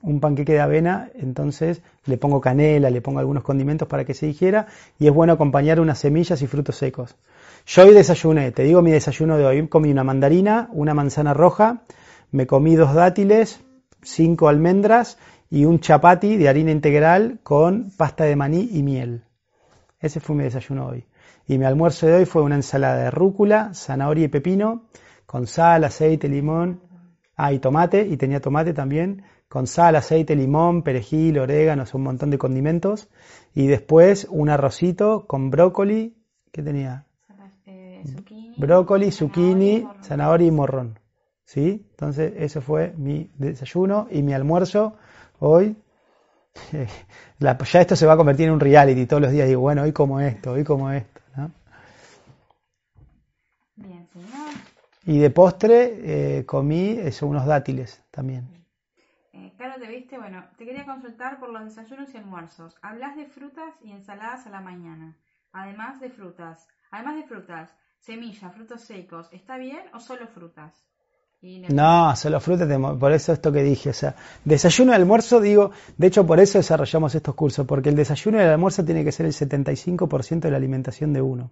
un 0.01 0.19
panqueque 0.19 0.53
de 0.53 0.61
avena, 0.61 1.09
entonces 1.15 1.81
le 2.05 2.17
pongo 2.17 2.39
canela, 2.39 2.89
le 2.89 3.01
pongo 3.01 3.19
algunos 3.19 3.43
condimentos 3.43 3.87
para 3.87 4.05
que 4.05 4.13
se 4.13 4.27
digiera 4.27 4.67
y 4.99 5.07
es 5.07 5.13
bueno 5.13 5.33
acompañar 5.33 5.79
unas 5.79 5.99
semillas 5.99 6.41
y 6.41 6.47
frutos 6.47 6.77
secos. 6.77 7.15
Yo 7.65 7.83
hoy 7.83 7.93
desayuné, 7.93 8.51
te 8.51 8.63
digo 8.63 8.81
mi 8.81 8.91
desayuno 8.91 9.37
de 9.37 9.45
hoy, 9.45 9.67
comí 9.67 9.91
una 9.91 10.05
mandarina, 10.05 10.69
una 10.71 10.93
manzana 10.93 11.33
roja, 11.33 11.81
me 12.31 12.47
comí 12.47 12.75
dos 12.75 12.93
dátiles, 12.93 13.59
cinco 14.01 14.47
almendras 14.47 15.17
y 15.49 15.65
un 15.65 15.79
chapati 15.79 16.37
de 16.37 16.49
harina 16.49 16.71
integral 16.71 17.39
con 17.43 17.91
pasta 17.95 18.25
de 18.25 18.35
maní 18.35 18.69
y 18.73 18.83
miel. 18.83 19.23
Ese 19.99 20.19
fue 20.19 20.35
mi 20.35 20.43
desayuno 20.43 20.87
hoy. 20.87 21.05
Y 21.47 21.57
mi 21.57 21.65
almuerzo 21.65 22.07
de 22.07 22.15
hoy 22.15 22.25
fue 22.25 22.41
una 22.41 22.55
ensalada 22.55 23.03
de 23.03 23.11
rúcula, 23.11 23.73
zanahoria 23.73 24.25
y 24.25 24.27
pepino, 24.27 24.83
con 25.25 25.47
sal, 25.47 25.85
aceite, 25.85 26.27
limón, 26.27 26.81
ah, 27.35 27.53
y 27.53 27.59
tomate, 27.59 28.05
y 28.05 28.17
tenía 28.17 28.41
tomate 28.41 28.73
también, 28.73 29.23
con 29.47 29.65
sal, 29.65 29.95
aceite, 29.95 30.35
limón, 30.35 30.83
perejil, 30.83 31.39
orégano, 31.39 31.85
un 31.93 32.03
montón 32.03 32.29
de 32.31 32.37
condimentos. 32.37 33.07
Y 33.53 33.67
después 33.67 34.27
un 34.29 34.49
arrocito 34.49 35.25
con 35.25 35.49
brócoli, 35.49 36.17
¿qué 36.51 36.61
tenía? 36.61 37.05
Eh, 37.65 38.03
brócoli, 38.57 39.11
zucchini, 39.11 39.87
zanahoria 40.01 40.47
y 40.47 40.51
morrón. 40.51 40.99
¿Sí? 41.45 41.87
Entonces, 41.91 42.33
ese 42.37 42.59
fue 42.59 42.93
mi 42.97 43.31
desayuno 43.37 44.07
y 44.11 44.21
mi 44.21 44.33
almuerzo 44.33 44.97
hoy. 45.39 45.75
ya 47.39 47.81
esto 47.81 47.95
se 47.95 48.05
va 48.05 48.13
a 48.13 48.17
convertir 48.17 48.47
en 48.47 48.53
un 48.53 48.59
reality. 48.59 49.05
Todos 49.05 49.21
los 49.21 49.31
días 49.31 49.47
digo, 49.47 49.61
bueno, 49.61 49.83
hoy 49.83 49.93
como 49.93 50.19
esto, 50.19 50.51
hoy 50.51 50.63
como 50.63 50.91
esto. 50.91 51.21
Bien, 53.75 54.07
señor. 54.07 54.55
Y 55.05 55.19
de 55.19 55.29
postre 55.29 56.39
eh, 56.39 56.45
comí 56.45 56.97
eso, 56.99 57.27
unos 57.27 57.45
dátiles 57.45 58.03
también. 58.11 58.47
Eh, 59.33 59.53
claro, 59.55 59.79
te 59.79 59.87
viste, 59.87 60.17
bueno, 60.17 60.43
te 60.57 60.65
quería 60.65 60.83
consultar 60.85 61.39
por 61.39 61.49
los 61.49 61.63
desayunos 61.63 62.13
y 62.13 62.17
almuerzos. 62.17 62.75
Hablas 62.81 63.15
de 63.15 63.27
frutas 63.27 63.75
y 63.81 63.91
ensaladas 63.91 64.47
a 64.47 64.49
la 64.49 64.61
mañana. 64.61 65.15
Además 65.53 66.01
de 66.01 66.09
frutas. 66.09 66.67
Además 66.89 67.15
de 67.17 67.23
frutas, 67.23 67.73
semillas, 67.99 68.53
frutos 68.53 68.81
secos. 68.81 69.29
¿Está 69.31 69.57
bien 69.57 69.83
o 69.93 69.99
solo 69.99 70.27
frutas? 70.27 70.87
No, 71.41 72.15
solo 72.15 72.39
frutas, 72.39 72.67
por 72.99 73.11
eso 73.11 73.31
esto 73.31 73.51
que 73.51 73.61
dije, 73.61 73.91
o 73.91 73.93
sea, 73.93 74.15
desayuno 74.43 74.91
y 74.91 74.95
almuerzo, 74.95 75.39
digo, 75.39 75.69
de 75.95 76.07
hecho 76.07 76.25
por 76.25 76.39
eso 76.39 76.57
desarrollamos 76.57 77.13
estos 77.13 77.35
cursos, 77.35 77.65
porque 77.67 77.89
el 77.89 77.95
desayuno 77.95 78.39
y 78.39 78.41
el 78.41 78.49
almuerzo 78.49 78.83
tiene 78.83 79.03
que 79.03 79.11
ser 79.11 79.27
el 79.27 79.33
75% 79.33 80.39
de 80.39 80.51
la 80.51 80.57
alimentación 80.57 81.13
de 81.13 81.21
uno. 81.21 81.51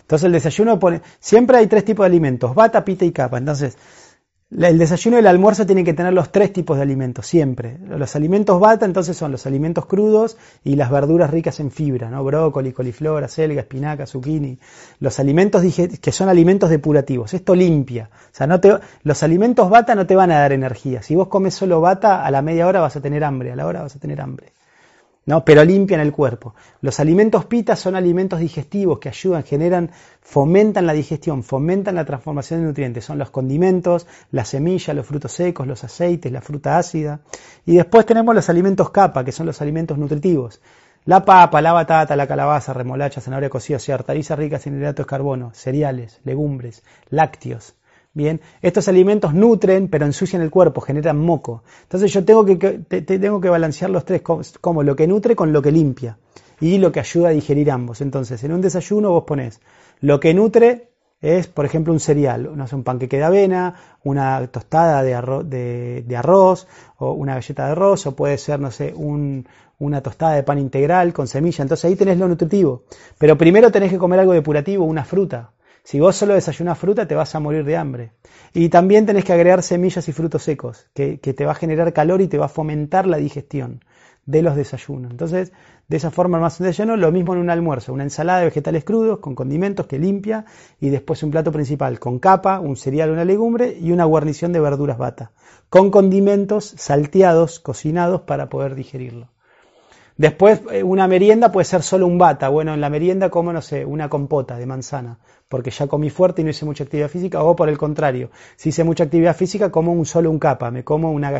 Entonces 0.00 0.24
el 0.24 0.32
desayuno 0.32 0.78
pone, 0.78 1.02
siempre 1.20 1.58
hay 1.58 1.66
tres 1.66 1.84
tipos 1.84 2.04
de 2.04 2.06
alimentos, 2.06 2.54
bata, 2.54 2.82
pita 2.82 3.04
y 3.04 3.12
capa. 3.12 3.36
Entonces, 3.36 3.76
el 4.48 4.78
desayuno 4.78 5.16
y 5.16 5.20
el 5.20 5.26
almuerzo 5.26 5.66
tienen 5.66 5.84
que 5.84 5.92
tener 5.92 6.12
los 6.12 6.30
tres 6.30 6.52
tipos 6.52 6.76
de 6.76 6.84
alimentos, 6.84 7.26
siempre. 7.26 7.78
Los 7.78 8.14
alimentos 8.14 8.60
bata 8.60 8.86
entonces 8.86 9.16
son 9.16 9.32
los 9.32 9.44
alimentos 9.44 9.86
crudos 9.86 10.36
y 10.62 10.76
las 10.76 10.88
verduras 10.88 11.30
ricas 11.30 11.58
en 11.58 11.72
fibra, 11.72 12.10
¿no? 12.10 12.22
Brócoli, 12.22 12.72
coliflor, 12.72 13.24
acelga, 13.24 13.62
espinaca, 13.62 14.06
zucchini. 14.06 14.58
Los 15.00 15.18
alimentos 15.18 15.62
que 16.00 16.12
son 16.12 16.28
alimentos 16.28 16.70
depurativos. 16.70 17.34
Esto 17.34 17.56
limpia. 17.56 18.08
O 18.12 18.36
sea, 18.36 18.46
no 18.46 18.60
te, 18.60 18.78
los 19.02 19.22
alimentos 19.24 19.68
bata 19.68 19.96
no 19.96 20.06
te 20.06 20.14
van 20.14 20.30
a 20.30 20.38
dar 20.38 20.52
energía. 20.52 21.02
Si 21.02 21.16
vos 21.16 21.26
comes 21.26 21.54
solo 21.54 21.80
bata, 21.80 22.24
a 22.24 22.30
la 22.30 22.40
media 22.40 22.68
hora 22.68 22.80
vas 22.80 22.94
a 22.94 23.00
tener 23.00 23.24
hambre, 23.24 23.50
a 23.50 23.56
la 23.56 23.66
hora 23.66 23.82
vas 23.82 23.96
a 23.96 23.98
tener 23.98 24.20
hambre. 24.20 24.52
¿No? 25.26 25.44
pero 25.44 25.64
limpian 25.64 26.00
el 26.00 26.12
cuerpo. 26.12 26.54
Los 26.80 27.00
alimentos 27.00 27.44
pita 27.44 27.76
son 27.76 27.96
alimentos 27.96 28.38
digestivos 28.40 29.00
que 29.00 29.08
ayudan, 29.08 29.42
generan, 29.42 29.90
fomentan 30.22 30.86
la 30.86 30.92
digestión, 30.92 31.42
fomentan 31.42 31.96
la 31.96 32.04
transformación 32.04 32.60
de 32.60 32.66
nutrientes. 32.66 33.04
Son 33.04 33.18
los 33.18 33.30
condimentos, 33.30 34.06
las 34.30 34.48
semillas, 34.48 34.94
los 34.94 35.04
frutos 35.04 35.32
secos, 35.32 35.66
los 35.66 35.82
aceites, 35.84 36.32
la 36.32 36.40
fruta 36.40 36.78
ácida. 36.78 37.20
Y 37.66 37.76
después 37.76 38.06
tenemos 38.06 38.34
los 38.34 38.48
alimentos 38.48 38.90
capa, 38.90 39.24
que 39.24 39.32
son 39.32 39.46
los 39.46 39.60
alimentos 39.60 39.98
nutritivos. 39.98 40.60
La 41.04 41.24
papa, 41.24 41.60
la 41.60 41.72
batata, 41.72 42.16
la 42.16 42.26
calabaza, 42.26 42.72
remolacha, 42.72 43.20
zanahoria 43.20 43.50
cocida, 43.50 43.78
o 43.78 43.94
hortalizas 43.94 44.38
ricas 44.38 44.66
en 44.66 44.76
hidratos 44.76 45.06
de 45.06 45.08
carbono, 45.08 45.50
cereales, 45.54 46.20
legumbres, 46.24 46.82
lácteos. 47.10 47.74
Bien, 48.16 48.40
estos 48.62 48.88
alimentos 48.88 49.34
nutren, 49.34 49.88
pero 49.88 50.06
ensucian 50.06 50.40
el 50.40 50.48
cuerpo, 50.48 50.80
generan 50.80 51.18
moco. 51.18 51.64
Entonces 51.82 52.10
yo 52.14 52.24
tengo 52.24 52.46
que, 52.46 52.56
tengo 52.56 53.42
que 53.42 53.50
balancear 53.50 53.90
los 53.90 54.06
tres, 54.06 54.22
como 54.22 54.82
lo 54.82 54.96
que 54.96 55.06
nutre 55.06 55.36
con 55.36 55.52
lo 55.52 55.60
que 55.60 55.70
limpia 55.70 56.16
y 56.58 56.78
lo 56.78 56.90
que 56.92 57.00
ayuda 57.00 57.28
a 57.28 57.32
digerir 57.32 57.70
ambos. 57.70 58.00
Entonces, 58.00 58.42
en 58.42 58.52
un 58.52 58.62
desayuno 58.62 59.10
vos 59.10 59.24
ponés 59.24 59.60
lo 60.00 60.18
que 60.18 60.32
nutre 60.32 60.92
es, 61.20 61.46
por 61.46 61.66
ejemplo, 61.66 61.92
un 61.92 62.00
cereal, 62.00 62.56
no 62.56 62.66
sé, 62.66 62.74
un 62.74 62.84
panqueque 62.84 63.18
de 63.18 63.24
avena, 63.24 63.74
una 64.02 64.46
tostada 64.46 65.02
de 65.02 65.14
arroz, 65.14 65.50
de, 65.50 66.16
arroz 66.16 66.66
o 66.96 67.12
una 67.12 67.34
galleta 67.34 67.66
de 67.66 67.72
arroz, 67.72 68.06
o 68.06 68.16
puede 68.16 68.38
ser, 68.38 68.60
no 68.60 68.70
sé, 68.70 68.94
una 68.96 70.00
tostada 70.00 70.36
de 70.36 70.42
pan 70.42 70.58
integral 70.58 71.12
con 71.12 71.26
semilla. 71.26 71.60
Entonces 71.60 71.84
ahí 71.84 71.96
tenés 71.96 72.16
lo 72.16 72.28
nutritivo. 72.28 72.84
Pero 73.18 73.36
primero 73.36 73.70
tenés 73.70 73.90
que 73.90 73.98
comer 73.98 74.20
algo 74.20 74.32
depurativo, 74.32 74.86
una 74.86 75.04
fruta. 75.04 75.50
Si 75.86 76.00
vos 76.00 76.16
solo 76.16 76.34
desayunas 76.34 76.76
fruta, 76.76 77.06
te 77.06 77.14
vas 77.14 77.32
a 77.36 77.38
morir 77.38 77.64
de 77.64 77.76
hambre. 77.76 78.10
Y 78.52 78.70
también 78.70 79.06
tenés 79.06 79.24
que 79.24 79.32
agregar 79.32 79.62
semillas 79.62 80.08
y 80.08 80.12
frutos 80.12 80.42
secos, 80.42 80.90
que, 80.92 81.16
te 81.18 81.44
va 81.46 81.52
a 81.52 81.54
generar 81.54 81.92
calor 81.92 82.20
y 82.20 82.26
te 82.26 82.38
va 82.38 82.46
a 82.46 82.48
fomentar 82.48 83.06
la 83.06 83.18
digestión 83.18 83.84
de 84.24 84.42
los 84.42 84.56
desayunos. 84.56 85.12
Entonces, 85.12 85.52
de 85.86 85.96
esa 85.96 86.10
forma, 86.10 86.40
más 86.40 86.58
de 86.58 86.72
lleno, 86.72 86.96
lo 86.96 87.12
mismo 87.12 87.34
en 87.34 87.38
un 87.38 87.50
almuerzo, 87.50 87.92
una 87.92 88.02
ensalada 88.02 88.40
de 88.40 88.46
vegetales 88.46 88.82
crudos 88.82 89.20
con 89.20 89.36
condimentos 89.36 89.86
que 89.86 90.00
limpia 90.00 90.44
y 90.80 90.88
después 90.88 91.22
un 91.22 91.30
plato 91.30 91.52
principal 91.52 92.00
con 92.00 92.18
capa, 92.18 92.58
un 92.58 92.76
cereal, 92.76 93.12
una 93.12 93.24
legumbre 93.24 93.78
y 93.80 93.92
una 93.92 94.06
guarnición 94.06 94.52
de 94.52 94.58
verduras 94.58 94.98
bata, 94.98 95.30
con 95.68 95.92
condimentos 95.92 96.74
salteados, 96.76 97.60
cocinados 97.60 98.22
para 98.22 98.48
poder 98.48 98.74
digerirlo. 98.74 99.28
Después, 100.16 100.62
eh, 100.72 100.82
una 100.82 101.06
merienda 101.06 101.52
puede 101.52 101.66
ser 101.66 101.82
solo 101.82 102.06
un 102.06 102.16
bata. 102.16 102.48
Bueno, 102.48 102.72
en 102.72 102.80
la 102.80 102.88
merienda 102.88 103.28
como, 103.28 103.52
no 103.52 103.60
sé, 103.60 103.84
una 103.84 104.08
compota 104.08 104.56
de 104.56 104.64
manzana, 104.64 105.18
porque 105.48 105.70
ya 105.70 105.86
comí 105.86 106.08
fuerte 106.08 106.40
y 106.40 106.44
no 106.44 106.50
hice 106.50 106.64
mucha 106.64 106.84
actividad 106.84 107.08
física, 107.08 107.42
o 107.42 107.54
por 107.54 107.68
el 107.68 107.76
contrario, 107.76 108.30
si 108.56 108.70
hice 108.70 108.82
mucha 108.82 109.04
actividad 109.04 109.36
física, 109.36 109.70
como 109.70 109.92
un 109.92 110.06
solo 110.06 110.30
un 110.30 110.38
capa, 110.38 110.70
me 110.70 110.84
como 110.84 111.12
una 111.12 111.32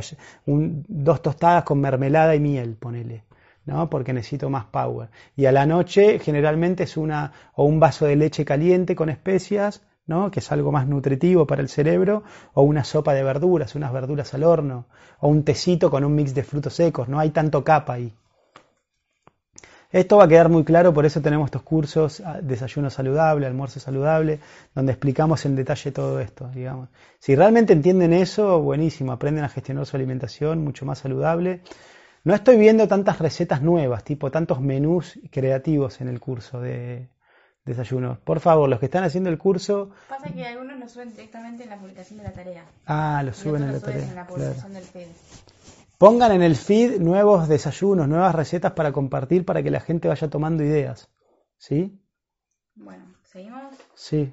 dos 0.45 1.23
tostadas 1.23 1.65
con 1.65 1.81
mermelada 1.81 2.35
y 2.35 2.41
miel, 2.41 2.77
ponele. 2.77 3.25
¿no? 3.65 3.91
porque 3.91 4.13
necesito 4.13 4.49
más 4.49 4.67
power. 4.67 5.09
Y 5.35 5.47
a 5.47 5.53
la 5.53 5.67
noche 5.67 6.21
generalmente 6.21 6.85
es 6.85 6.97
una 6.97 7.33
o 7.55 7.65
un 7.65 7.81
vaso 7.81 8.07
de 8.07 8.15
leche 8.15 8.45
caliente 8.45 8.95
con 8.95 9.09
especias, 9.09 9.83
¿no? 10.07 10.31
que 10.31 10.39
es 10.39 10.53
algo 10.53 10.71
más 10.71 10.87
nutritivo 10.87 11.47
para 11.47 11.63
el 11.63 11.69
cerebro, 11.69 12.23
o 12.55 12.63
una 12.63 12.85
sopa 12.85 13.13
de 13.13 13.25
verduras, 13.25 13.75
unas 13.75 13.93
verduras 13.93 14.33
al 14.35 14.45
horno, 14.45 14.87
o 15.19 15.29
un 15.29 15.43
tecito 15.45 15.91
con 15.91 16.05
un 16.05 16.15
mix 16.15 16.33
de 16.33 16.45
frutos 16.45 16.75
secos, 16.75 17.09
no 17.09 17.19
hay 17.19 17.31
tanto 17.31 17.65
capa 17.65 17.95
ahí. 17.95 18.15
Esto 19.93 20.17
va 20.17 20.25
a 20.25 20.29
quedar 20.29 20.49
muy 20.49 20.65
claro, 20.65 20.93
por 20.93 21.07
eso 21.07 21.21
tenemos 21.21 21.47
estos 21.47 21.63
cursos, 21.63 22.21
ah, 22.21 22.41
desayuno 22.43 22.91
saludable, 22.91 23.47
almuerzo 23.47 23.79
saludable, 23.79 24.41
donde 24.75 24.93
explicamos 24.93 25.45
en 25.47 25.55
detalle 25.55 25.93
todo 25.93 26.21
esto, 26.21 26.49
digamos. 26.55 26.89
Si 27.19 27.37
realmente 27.37 27.73
entienden 27.73 28.13
eso, 28.13 28.61
buenísimo, 28.61 29.13
aprenden 29.13 29.45
a 29.45 29.49
gestionar 29.49 29.87
su 29.87 29.97
alimentación 29.97 30.65
mucho 30.65 30.85
más 30.85 30.99
saludable. 30.99 31.63
No 32.25 32.35
estoy 32.35 32.57
viendo 32.57 32.89
tantas 32.89 33.21
recetas 33.21 33.63
nuevas, 33.63 34.03
tipo 34.03 34.31
tantos 34.33 34.61
menús 34.61 35.19
creativos 35.31 36.01
en 36.01 36.09
el 36.09 36.19
curso 36.19 36.61
de 36.61 37.09
desayuno. 37.65 38.19
Por 38.25 38.41
favor, 38.41 38.69
los 38.69 38.81
que 38.81 38.87
están 38.87 39.05
haciendo 39.05 39.31
el 39.31 39.39
curso... 39.39 39.91
Pasa 40.09 40.33
que 40.33 40.45
algunos 40.45 40.79
lo 40.79 40.89
suben 40.89 41.11
directamente 41.11 41.65
en 41.65 41.71
la 41.71 41.79
publicación 41.79 42.19
de 42.19 42.25
la 42.25 42.33
tarea. 42.33 42.65
Ah, 42.87 43.23
lo 43.25 43.33
suben 43.33 43.63
en 43.63 43.73
la 43.73 43.81
tarea. 43.81 44.09
En 44.09 44.15
la 44.17 44.27
publicación 44.27 44.75
del 44.75 44.85
Pongan 45.99 46.33
en 46.33 46.43
el 46.43 46.57
feed 46.57 47.01
nuevos 47.01 47.49
desayunos, 47.49 48.07
nuevas 48.07 48.35
recetas 48.35 48.73
para 48.73 48.93
compartir 48.93 49.45
para 49.45 49.63
que 49.63 49.71
la 49.71 49.81
gente 49.81 50.09
vaya 50.09 50.29
tomando 50.29 50.63
ideas. 50.63 51.11
¿Sí? 51.57 51.99
Bueno, 52.75 53.17
¿Seguimos? 53.37 53.75
Sí. 53.95 54.33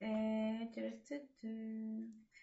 Eh, 0.00 0.68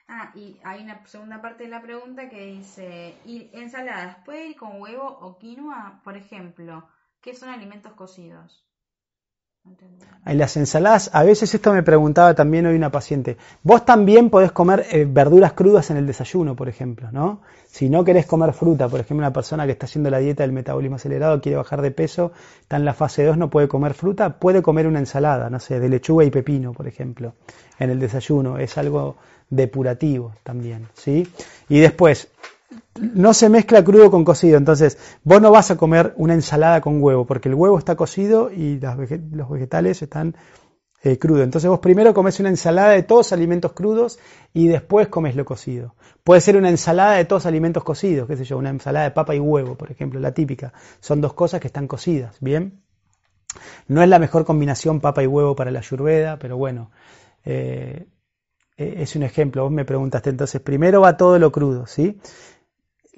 ah, 0.08 0.32
y 0.34 0.58
hay 0.64 0.84
una 0.84 1.06
segunda 1.06 1.42
parte 1.42 1.64
de 1.64 1.70
la 1.70 1.82
pregunta 1.82 2.30
que 2.30 2.46
dice, 2.46 3.16
¿y 3.26 3.50
ensaladas 3.54 4.18
puede 4.24 4.48
ir 4.48 4.56
con 4.56 4.82
huevo 4.82 5.06
o 5.06 5.38
quinoa? 5.38 6.02
Por 6.04 6.16
ejemplo, 6.16 6.88
¿qué 7.22 7.34
son 7.34 7.50
alimentos 7.50 7.94
cocidos? 7.94 8.66
En 10.26 10.38
las 10.38 10.56
ensaladas, 10.56 11.10
a 11.14 11.24
veces 11.24 11.54
esto 11.54 11.74
me 11.74 11.84
preguntaba 11.84 12.34
también 12.34 12.66
hoy 12.66 12.76
una 12.76 12.90
paciente. 12.90 13.36
Vos 13.62 13.84
también 13.84 14.30
podés 14.30 14.54
comer 14.54 14.86
eh, 14.90 15.06
verduras 15.06 15.52
crudas 15.52 15.92
en 15.92 15.98
el 15.98 16.08
desayuno, 16.08 16.56
por 16.56 16.70
ejemplo, 16.70 17.12
¿no? 17.12 17.42
Si 17.68 17.90
no 17.90 18.06
querés 18.06 18.26
comer 18.26 18.54
fruta, 18.54 18.88
por 18.88 19.02
ejemplo, 19.02 19.18
una 19.18 19.34
persona 19.34 19.66
que 19.66 19.74
está 19.74 19.86
haciendo 19.86 20.10
la 20.10 20.20
dieta 20.20 20.44
del 20.44 20.54
metabolismo 20.54 20.96
acelerado, 20.96 21.42
quiere 21.42 21.58
bajar 21.58 21.82
de 21.82 21.92
peso, 21.92 22.32
está 22.62 22.78
en 22.78 22.86
la 22.86 22.94
fase 22.94 23.26
2, 23.26 23.38
no 23.38 23.50
puede 23.50 23.68
comer 23.68 23.96
fruta, 23.96 24.40
puede 24.40 24.62
comer 24.62 24.88
una 24.88 25.00
ensalada, 25.00 25.50
no 25.50 25.60
sé, 25.60 25.82
de 25.82 25.90
lechuga 25.90 26.24
y 26.24 26.30
pepino, 26.30 26.72
por 26.72 26.88
ejemplo, 26.88 27.34
en 27.78 27.90
el 27.90 28.00
desayuno. 28.00 28.58
Es 28.58 28.78
algo 28.78 29.18
depurativo 29.50 30.34
también, 30.44 30.88
¿sí? 30.94 31.28
Y 31.68 31.80
después, 31.80 32.30
no 33.00 33.34
se 33.34 33.50
mezcla 33.50 33.84
crudo 33.84 34.12
con 34.12 34.24
cocido. 34.24 34.58
Entonces, 34.58 34.98
vos 35.24 35.42
no 35.42 35.52
vas 35.52 35.72
a 35.72 35.78
comer 35.78 36.14
una 36.18 36.34
ensalada 36.34 36.82
con 36.82 37.02
huevo, 37.02 37.26
porque 37.26 37.50
el 37.50 37.56
huevo 37.56 37.78
está 37.78 37.96
cocido 37.96 38.52
y 38.52 38.80
los 38.80 39.50
vegetales 39.50 40.02
están 40.02 40.36
eh, 41.04 41.18
crudos. 41.18 41.44
Entonces, 41.44 41.70
vos 41.70 41.80
primero 41.80 42.14
comes 42.14 42.40
una 42.40 42.50
ensalada 42.50 42.92
de 42.92 43.04
todos 43.04 43.34
alimentos 43.34 43.74
crudos 43.74 44.20
y 44.54 44.68
después 44.68 45.08
comes 45.08 45.36
lo 45.36 45.44
cocido. 45.44 45.96
Puede 46.24 46.42
ser 46.42 46.56
una 46.56 46.70
ensalada 46.70 47.16
de 47.16 47.26
todos 47.26 47.46
alimentos 47.46 47.84
cocidos, 47.84 48.28
qué 48.28 48.38
sé 48.38 48.46
yo, 48.46 48.58
una 48.58 48.70
ensalada 48.70 49.06
de 49.06 49.12
papa 49.12 49.36
y 49.36 49.40
huevo, 49.40 49.76
por 49.76 49.92
ejemplo, 49.92 50.20
la 50.20 50.34
típica. 50.34 50.74
Son 51.00 51.20
dos 51.20 51.34
cosas 51.34 51.60
que 51.60 51.68
están 51.68 51.88
cocidas, 51.88 52.38
¿bien? 52.40 52.84
No 53.88 54.02
es 54.02 54.10
la 54.10 54.20
mejor 54.20 54.46
combinación 54.46 55.00
papa 55.00 55.24
y 55.24 55.28
huevo 55.28 55.56
para 55.56 55.72
la 55.72 55.82
yurveda, 55.82 56.40
pero 56.40 56.58
bueno, 56.58 56.92
eh, 57.44 58.08
e-, 58.78 59.04
es 59.04 59.16
un 59.16 59.24
ejemplo. 59.24 59.64
Vos 59.64 59.72
me 59.72 59.86
preguntaste, 59.86 60.30
entonces, 60.30 60.62
primero 60.62 61.02
va 61.02 61.18
todo 61.18 61.40
lo 61.40 61.52
crudo, 61.52 61.86
¿sí? 61.86 62.20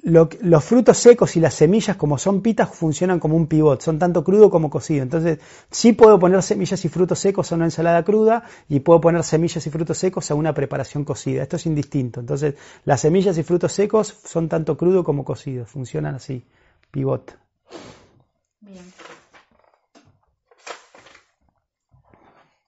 Los 0.06 0.64
frutos 0.64 0.98
secos 0.98 1.34
y 1.36 1.40
las 1.40 1.54
semillas, 1.54 1.96
como 1.96 2.16
son 2.16 2.40
pitas, 2.40 2.72
funcionan 2.72 3.18
como 3.18 3.36
un 3.36 3.48
pivot, 3.48 3.80
son 3.80 3.98
tanto 3.98 4.22
crudo 4.22 4.50
como 4.50 4.70
cocido. 4.70 5.02
Entonces, 5.02 5.40
sí 5.68 5.94
puedo 5.94 6.16
poner 6.16 6.44
semillas 6.44 6.84
y 6.84 6.88
frutos 6.88 7.18
secos 7.18 7.50
a 7.50 7.56
una 7.56 7.64
ensalada 7.64 8.04
cruda 8.04 8.44
y 8.68 8.80
puedo 8.80 9.00
poner 9.00 9.24
semillas 9.24 9.66
y 9.66 9.70
frutos 9.70 9.98
secos 9.98 10.30
a 10.30 10.36
una 10.36 10.54
preparación 10.54 11.04
cocida. 11.04 11.42
Esto 11.42 11.56
es 11.56 11.66
indistinto. 11.66 12.20
Entonces, 12.20 12.54
las 12.84 13.00
semillas 13.00 13.36
y 13.36 13.42
frutos 13.42 13.72
secos 13.72 14.16
son 14.24 14.48
tanto 14.48 14.76
crudo 14.76 15.02
como 15.02 15.24
cocido, 15.24 15.66
funcionan 15.66 16.14
así, 16.14 16.44
pivot. 16.92 17.36
Bien. 18.60 18.84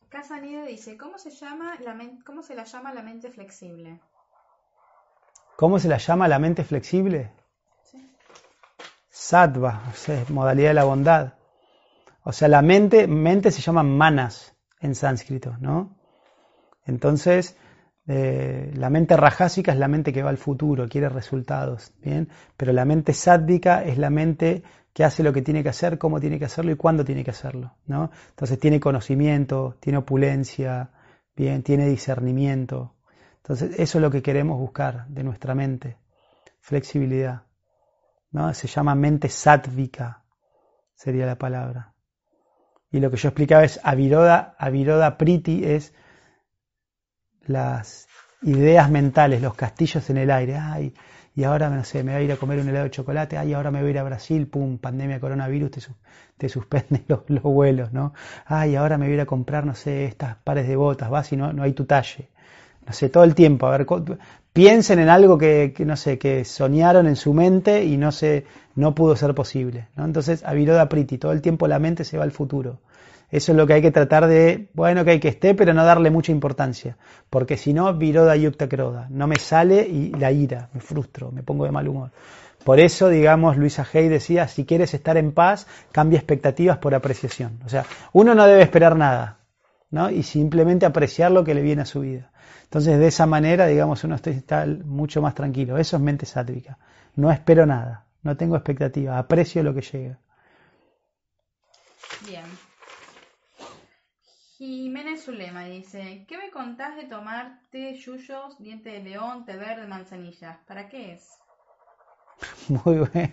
Casanido 0.08 0.64
dice, 0.64 0.96
¿cómo 0.96 1.18
se, 1.18 1.30
llama 1.30 1.76
la 1.78 1.96
¿cómo 2.26 2.42
se 2.42 2.56
la 2.56 2.64
llama 2.64 2.92
la 2.92 3.02
mente 3.02 3.30
flexible? 3.30 4.00
¿Cómo 5.58 5.80
se 5.80 5.88
la 5.88 5.98
llama 5.98 6.28
la 6.28 6.38
mente 6.38 6.62
flexible? 6.62 7.32
Sattva, 9.10 9.92
modalidad 10.28 10.68
de 10.68 10.74
la 10.74 10.84
bondad. 10.84 11.32
O 12.22 12.30
sea, 12.30 12.46
la 12.46 12.62
mente, 12.62 13.08
mente 13.08 13.50
se 13.50 13.60
llama 13.60 13.82
manas 13.82 14.54
en 14.78 14.94
sánscrito, 14.94 15.56
¿no? 15.58 15.96
Entonces, 16.86 17.56
eh, 18.06 18.70
la 18.76 18.88
mente 18.88 19.16
rajásica 19.16 19.72
es 19.72 19.78
la 19.80 19.88
mente 19.88 20.12
que 20.12 20.22
va 20.22 20.30
al 20.30 20.38
futuro, 20.38 20.88
quiere 20.88 21.08
resultados, 21.08 21.92
¿bien? 22.00 22.28
Pero 22.56 22.72
la 22.72 22.84
mente 22.84 23.12
sádvica 23.12 23.82
es 23.82 23.98
la 23.98 24.10
mente 24.10 24.62
que 24.92 25.02
hace 25.02 25.24
lo 25.24 25.32
que 25.32 25.42
tiene 25.42 25.64
que 25.64 25.70
hacer, 25.70 25.98
cómo 25.98 26.20
tiene 26.20 26.38
que 26.38 26.44
hacerlo 26.44 26.70
y 26.70 26.76
cuándo 26.76 27.04
tiene 27.04 27.24
que 27.24 27.32
hacerlo, 27.32 27.74
¿no? 27.84 28.12
Entonces 28.28 28.60
tiene 28.60 28.78
conocimiento, 28.78 29.76
tiene 29.80 29.98
opulencia, 29.98 30.90
bien, 31.34 31.64
tiene 31.64 31.88
discernimiento, 31.88 32.94
entonces, 33.48 33.80
eso 33.80 33.96
es 33.96 34.02
lo 34.02 34.10
que 34.10 34.20
queremos 34.20 34.58
buscar 34.58 35.06
de 35.06 35.24
nuestra 35.24 35.54
mente, 35.54 35.96
flexibilidad. 36.60 37.44
¿no? 38.30 38.52
Se 38.52 38.68
llama 38.68 38.94
mente 38.94 39.30
sátvica, 39.30 40.22
sería 40.94 41.24
la 41.24 41.38
palabra. 41.38 41.94
Y 42.90 43.00
lo 43.00 43.10
que 43.10 43.16
yo 43.16 43.30
explicaba 43.30 43.64
es 43.64 43.80
aviroda, 43.82 44.54
aviroda 44.58 45.16
priti 45.16 45.64
es 45.64 45.94
las 47.46 48.06
ideas 48.42 48.90
mentales, 48.90 49.40
los 49.40 49.54
castillos 49.54 50.10
en 50.10 50.18
el 50.18 50.30
aire. 50.30 50.56
Ay, 50.56 50.92
y 51.34 51.44
ahora 51.44 51.70
no 51.70 51.82
sé, 51.84 52.04
me 52.04 52.12
voy 52.12 52.20
a 52.20 52.24
ir 52.24 52.32
a 52.32 52.36
comer 52.36 52.58
un 52.58 52.68
helado 52.68 52.84
de 52.84 52.90
chocolate, 52.90 53.38
ay, 53.38 53.54
ahora 53.54 53.70
me 53.70 53.80
voy 53.80 53.88
a 53.88 53.90
ir 53.92 53.98
a 53.98 54.02
Brasil, 54.02 54.46
pum, 54.46 54.76
pandemia, 54.76 55.20
coronavirus, 55.20 55.70
te, 55.70 55.80
te 56.36 56.48
suspende 56.50 57.06
los, 57.08 57.24
vuelos, 57.42 57.94
¿no? 57.94 58.12
Ay, 58.44 58.76
ahora 58.76 58.98
me 58.98 59.06
voy 59.06 59.12
a 59.12 59.14
ir 59.14 59.20
a 59.22 59.26
comprar, 59.26 59.64
no 59.64 59.74
sé, 59.74 60.04
estas 60.04 60.36
pares 60.36 60.68
de 60.68 60.76
botas, 60.76 61.08
vas 61.08 61.32
y 61.32 61.38
no, 61.38 61.54
no 61.54 61.62
hay 61.62 61.72
tu 61.72 61.86
talle 61.86 62.28
no 62.88 62.94
sé, 62.94 63.10
todo 63.10 63.22
el 63.24 63.34
tiempo, 63.34 63.66
a 63.66 63.76
ver, 63.76 63.86
piensen 64.54 64.98
en 64.98 65.10
algo 65.10 65.36
que, 65.36 65.74
no 65.80 65.94
sé, 65.94 66.18
que 66.18 66.46
soñaron 66.46 67.06
en 67.06 67.16
su 67.16 67.34
mente 67.34 67.84
y 67.84 67.98
no 67.98 68.12
se, 68.12 68.46
no 68.76 68.94
pudo 68.94 69.14
ser 69.14 69.34
posible, 69.34 69.88
¿no? 69.94 70.06
Entonces, 70.06 70.42
a 70.42 70.54
Viroda 70.54 70.88
Priti, 70.88 71.18
todo 71.18 71.32
el 71.32 71.42
tiempo 71.42 71.68
la 71.68 71.78
mente 71.78 72.04
se 72.04 72.16
va 72.16 72.24
al 72.24 72.32
futuro. 72.32 72.78
Eso 73.30 73.52
es 73.52 73.58
lo 73.58 73.66
que 73.66 73.74
hay 73.74 73.82
que 73.82 73.90
tratar 73.90 74.26
de, 74.26 74.70
bueno, 74.72 75.04
que 75.04 75.10
hay 75.10 75.20
que 75.20 75.28
esté, 75.28 75.54
pero 75.54 75.74
no 75.74 75.84
darle 75.84 76.10
mucha 76.10 76.32
importancia, 76.32 76.96
porque 77.28 77.58
si 77.58 77.74
no, 77.74 77.92
Viroda 77.92 78.36
Yukta 78.36 78.70
Kroda, 78.70 79.06
no 79.10 79.26
me 79.26 79.36
sale 79.36 79.86
y 79.86 80.12
la 80.12 80.32
ira, 80.32 80.70
me 80.72 80.80
frustro, 80.80 81.30
me 81.30 81.42
pongo 81.42 81.66
de 81.66 81.70
mal 81.70 81.86
humor. 81.86 82.10
Por 82.64 82.80
eso, 82.80 83.10
digamos, 83.10 83.58
Luisa 83.58 83.86
Hay 83.92 84.08
decía, 84.08 84.48
si 84.48 84.64
quieres 84.64 84.94
estar 84.94 85.18
en 85.18 85.32
paz, 85.32 85.66
cambia 85.92 86.18
expectativas 86.18 86.78
por 86.78 86.94
apreciación. 86.94 87.60
O 87.66 87.68
sea, 87.68 87.84
uno 88.14 88.34
no 88.34 88.46
debe 88.46 88.62
esperar 88.62 88.96
nada, 88.96 89.37
¿no? 89.90 90.10
Y 90.10 90.22
simplemente 90.22 90.86
apreciar 90.86 91.30
lo 91.30 91.44
que 91.44 91.54
le 91.54 91.62
viene 91.62 91.82
a 91.82 91.86
su 91.86 92.00
vida. 92.00 92.30
Entonces, 92.64 92.98
de 92.98 93.06
esa 93.06 93.26
manera, 93.26 93.66
digamos, 93.66 94.04
uno 94.04 94.16
está 94.16 94.66
mucho 94.84 95.22
más 95.22 95.34
tranquilo. 95.34 95.78
Eso 95.78 95.96
es 95.96 96.02
mente 96.02 96.26
sátvica. 96.26 96.78
No 97.16 97.30
espero 97.30 97.66
nada, 97.66 98.06
no 98.22 98.36
tengo 98.36 98.56
expectativa, 98.56 99.18
aprecio 99.18 99.62
lo 99.62 99.74
que 99.74 99.80
llega. 99.80 100.18
Bien. 102.26 102.44
Jiménez 104.58 105.24
Zulema 105.24 105.64
dice, 105.64 106.24
¿qué 106.28 106.36
me 106.36 106.50
contás 106.50 106.96
de 106.96 107.04
tomar 107.04 107.60
té 107.70 107.94
yuyos, 107.94 108.58
diente 108.58 108.90
de 108.90 109.00
león, 109.00 109.44
té 109.44 109.56
verde, 109.56 109.86
manzanilla? 109.86 110.60
¿Para 110.66 110.88
qué 110.88 111.12
es? 111.12 111.38
Muy 112.68 112.98
bueno. 112.98 113.32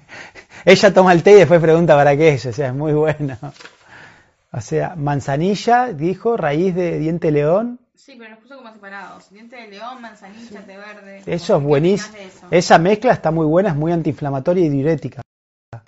Ella 0.66 0.94
toma 0.94 1.14
el 1.14 1.24
té 1.24 1.32
y 1.32 1.36
después 1.36 1.62
pregunta 1.62 1.96
para 1.96 2.16
qué 2.16 2.30
es, 2.30 2.46
o 2.46 2.54
sea, 2.54 2.68
es 2.68 2.74
muy 2.74 2.94
bueno. 2.94 3.38
O 4.56 4.62
sea, 4.62 4.96
manzanilla, 4.96 5.92
dijo, 5.92 6.38
raíz 6.38 6.74
de 6.74 6.98
diente 6.98 7.30
león, 7.30 7.80
Sí, 8.06 8.16
pero 8.20 8.32
los 8.32 8.40
puso 8.40 8.58
como 8.58 8.72
separados. 8.72 9.32
Diente 9.32 9.56
de 9.56 9.68
león, 9.68 10.00
manzanilla, 10.00 10.62
té 10.64 10.78
verde. 10.78 11.24
Eso 11.26 11.58
es 11.58 11.64
buenísimo. 11.64 12.16
Esa 12.52 12.78
mezcla 12.78 13.14
está 13.14 13.32
muy 13.32 13.48
buena, 13.48 13.70
es 13.70 13.76
muy 13.76 13.92
antiinflamatoria 13.92 14.64
y 14.64 14.70
diurética. 14.70 15.22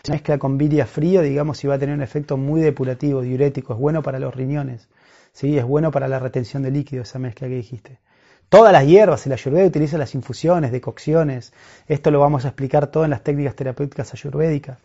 Se 0.02 0.12
mezcla 0.14 0.40
con 0.40 0.58
viria 0.58 0.88
frío, 0.88 1.22
digamos, 1.22 1.64
y 1.64 1.68
va 1.68 1.76
a 1.76 1.80
tener 1.80 1.94
un 1.94 2.02
efecto 2.02 2.36
muy 2.36 2.62
depurativo, 2.62 3.22
diurético. 3.22 3.74
Es 3.74 3.80
bueno 3.80 4.02
para 4.02 4.18
los 4.18 4.34
riñones. 4.34 4.88
Sí, 5.32 5.60
es 5.60 5.64
bueno 5.64 5.92
para 5.92 6.08
la 6.08 6.18
retención 6.18 6.64
de 6.64 6.72
líquido 6.72 7.04
esa 7.04 7.20
mezcla 7.20 7.48
que 7.48 7.54
dijiste. 7.54 8.00
Todas 8.50 8.74
las 8.74 8.88
hierbas, 8.88 9.28
la 9.28 9.36
ayurveda 9.36 9.68
utiliza 9.68 10.00
las 10.00 10.16
infusiones, 10.16 10.72
decocciones. 10.72 11.54
Esto 11.88 12.10
lo 12.10 12.20
vamos 12.20 12.46
a 12.46 12.48
explicar 12.48 12.88
todo 12.88 13.04
en 13.04 13.12
las 13.12 13.22
técnicas 13.22 13.56
terapéuticas 13.56 14.12
ayurvédicas. 14.14 14.80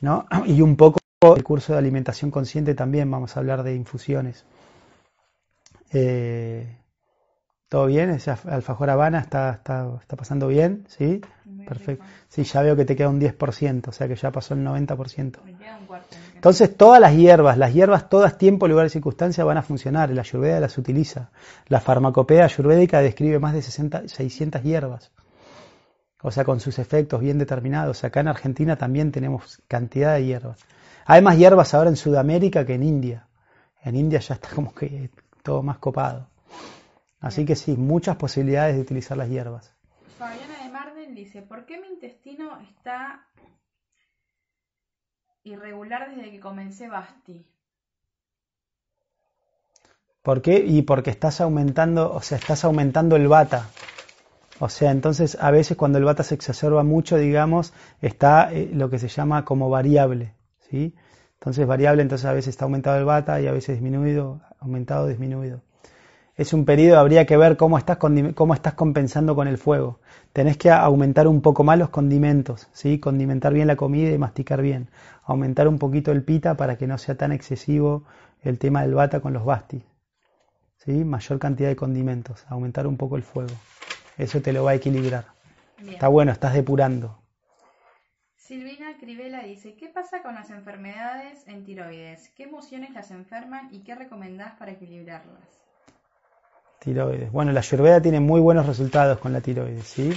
¿no? 0.00 0.26
Y 0.46 0.62
un 0.62 0.76
poco 0.76 1.01
el 1.22 1.44
curso 1.44 1.72
de 1.72 1.78
alimentación 1.78 2.30
consciente 2.30 2.74
también 2.74 3.10
vamos 3.10 3.36
a 3.36 3.40
hablar 3.40 3.62
de 3.62 3.74
infusiones. 3.74 4.44
Eh, 5.92 6.76
¿Todo 7.68 7.86
bien? 7.86 8.10
Esa 8.10 8.38
alfajor 8.48 8.90
Habana 8.90 9.20
está, 9.20 9.50
está, 9.52 9.88
está 10.00 10.14
pasando 10.14 10.48
bien, 10.48 10.84
¿sí? 10.88 11.22
Perfecto. 11.66 12.04
Sí, 12.28 12.44
ya 12.44 12.60
veo 12.60 12.76
que 12.76 12.84
te 12.84 12.94
queda 12.94 13.08
un 13.08 13.18
10%, 13.18 13.88
o 13.88 13.92
sea 13.92 14.08
que 14.08 14.14
ya 14.14 14.30
pasó 14.30 14.52
el 14.52 14.62
90%. 14.62 15.38
Entonces, 16.34 16.76
todas 16.76 17.00
las 17.00 17.14
hierbas, 17.14 17.56
las 17.56 17.72
hierbas, 17.72 18.10
todas 18.10 18.36
tiempo, 18.36 18.68
lugar 18.68 18.86
y 18.86 18.90
circunstancia 18.90 19.44
van 19.44 19.56
a 19.56 19.62
funcionar. 19.62 20.10
La 20.10 20.20
ayurveda 20.20 20.60
las 20.60 20.76
utiliza. 20.76 21.30
La 21.68 21.80
farmacopea 21.80 22.44
ayurvédica 22.44 23.00
describe 23.00 23.38
más 23.38 23.54
de 23.54 23.62
60, 23.62 24.08
600 24.08 24.62
hierbas. 24.62 25.12
O 26.20 26.30
sea, 26.30 26.44
con 26.44 26.60
sus 26.60 26.78
efectos 26.78 27.20
bien 27.20 27.38
determinados. 27.38 28.04
Acá 28.04 28.20
en 28.20 28.28
Argentina 28.28 28.76
también 28.76 29.12
tenemos 29.12 29.62
cantidad 29.66 30.14
de 30.14 30.26
hierbas. 30.26 30.58
Hay 31.04 31.22
más 31.22 31.36
hierbas 31.36 31.74
ahora 31.74 31.90
en 31.90 31.96
Sudamérica 31.96 32.64
que 32.64 32.74
en 32.74 32.82
India. 32.82 33.28
En 33.82 33.96
India 33.96 34.20
ya 34.20 34.34
está 34.34 34.48
como 34.54 34.74
que 34.74 35.10
todo 35.42 35.62
más 35.62 35.78
copado. 35.78 36.28
Así 37.20 37.44
que 37.44 37.56
sí, 37.56 37.76
muchas 37.76 38.16
posibilidades 38.16 38.76
de 38.76 38.82
utilizar 38.82 39.16
las 39.16 39.28
hierbas. 39.28 39.72
Fabiana 40.18 40.64
de 40.64 40.70
Marden 40.70 41.14
dice, 41.14 41.42
¿por 41.42 41.66
qué 41.66 41.80
mi 41.80 41.88
intestino 41.88 42.58
está 42.60 43.26
irregular 45.44 46.14
desde 46.14 46.30
que 46.30 46.40
comencé 46.40 46.88
Basti? 46.88 47.46
¿Por 50.22 50.40
qué? 50.40 50.64
Y 50.64 50.82
porque 50.82 51.10
estás 51.10 51.40
aumentando, 51.40 52.12
o 52.12 52.22
sea, 52.22 52.38
estás 52.38 52.64
aumentando 52.64 53.16
el 53.16 53.26
bata. 53.26 53.68
O 54.60 54.68
sea, 54.68 54.92
entonces 54.92 55.36
a 55.40 55.50
veces 55.50 55.76
cuando 55.76 55.98
el 55.98 56.04
bata 56.04 56.22
se 56.22 56.36
exacerba 56.36 56.84
mucho, 56.84 57.16
digamos, 57.16 57.72
está 58.00 58.52
eh, 58.52 58.70
lo 58.72 58.88
que 58.90 59.00
se 59.00 59.08
llama 59.08 59.44
como 59.44 59.68
variable, 59.68 60.34
¿sí? 60.72 60.94
Entonces 61.34 61.66
variable, 61.66 62.02
entonces 62.02 62.24
a 62.24 62.32
veces 62.32 62.48
está 62.48 62.64
aumentado 62.64 62.98
el 62.98 63.04
bata 63.04 63.40
y 63.40 63.46
a 63.46 63.52
veces 63.52 63.76
disminuido 63.76 64.40
aumentado 64.58 65.06
disminuido. 65.06 65.60
Es 66.34 66.54
un 66.54 66.64
periodo, 66.64 66.98
habría 66.98 67.26
que 67.26 67.36
ver 67.36 67.58
cómo 67.58 67.76
estás, 67.76 67.98
cómo 68.34 68.54
estás 68.54 68.72
compensando 68.72 69.34
con 69.34 69.48
el 69.48 69.58
fuego. 69.58 70.00
Tenés 70.32 70.56
que 70.56 70.70
aumentar 70.70 71.28
un 71.28 71.42
poco 71.42 71.62
más 71.62 71.78
los 71.78 71.90
condimentos, 71.90 72.68
¿sí? 72.72 72.98
condimentar 72.98 73.52
bien 73.52 73.66
la 73.66 73.76
comida 73.76 74.10
y 74.10 74.18
masticar 74.18 74.62
bien. 74.62 74.88
Aumentar 75.24 75.68
un 75.68 75.78
poquito 75.78 76.10
el 76.10 76.24
pita 76.24 76.56
para 76.56 76.78
que 76.78 76.86
no 76.86 76.96
sea 76.96 77.16
tan 77.16 77.32
excesivo 77.32 78.04
el 78.40 78.58
tema 78.58 78.82
del 78.82 78.94
bata 78.94 79.20
con 79.20 79.34
los 79.34 79.44
bastis. 79.44 79.82
¿sí? 80.78 81.04
Mayor 81.04 81.38
cantidad 81.38 81.68
de 81.68 81.76
condimentos, 81.76 82.46
aumentar 82.48 82.86
un 82.86 82.96
poco 82.96 83.16
el 83.16 83.22
fuego. 83.22 83.52
Eso 84.16 84.40
te 84.40 84.54
lo 84.54 84.64
va 84.64 84.70
a 84.70 84.74
equilibrar. 84.74 85.26
Está 85.86 86.08
bueno, 86.08 86.32
estás 86.32 86.54
depurando. 86.54 87.21
Silvina 88.52 88.98
Crivela 89.00 89.44
dice, 89.44 89.76
¿qué 89.76 89.88
pasa 89.88 90.20
con 90.20 90.34
las 90.34 90.50
enfermedades 90.50 91.42
en 91.48 91.64
tiroides? 91.64 92.28
¿Qué 92.36 92.42
emociones 92.42 92.90
las 92.90 93.10
enferman 93.10 93.70
y 93.72 93.78
qué 93.78 93.94
recomendás 93.94 94.52
para 94.58 94.72
equilibrarlas? 94.72 95.40
Tiroides. 96.78 97.32
Bueno, 97.32 97.52
la 97.52 97.60
ayurveda 97.60 98.02
tiene 98.02 98.20
muy 98.20 98.42
buenos 98.42 98.66
resultados 98.66 99.18
con 99.20 99.32
la 99.32 99.40
tiroides, 99.40 99.86
¿sí? 99.86 100.12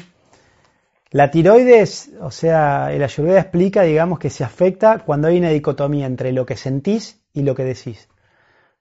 La 1.12 1.32
tiroides, 1.32 2.12
o 2.20 2.30
sea, 2.30 2.90
la 2.90 3.06
ayurveda 3.06 3.40
explica, 3.40 3.84
digamos, 3.84 4.20
que 4.20 4.30
se 4.30 4.44
afecta 4.44 5.00
cuando 5.00 5.30
hay 5.30 5.38
una 5.38 5.52
dicotomía 5.52 6.06
entre 6.06 6.34
lo 6.34 6.46
que 6.46 6.58
sentís 6.58 7.22
y 7.32 7.44
lo 7.44 7.56
que 7.56 7.64
decís. 7.64 8.10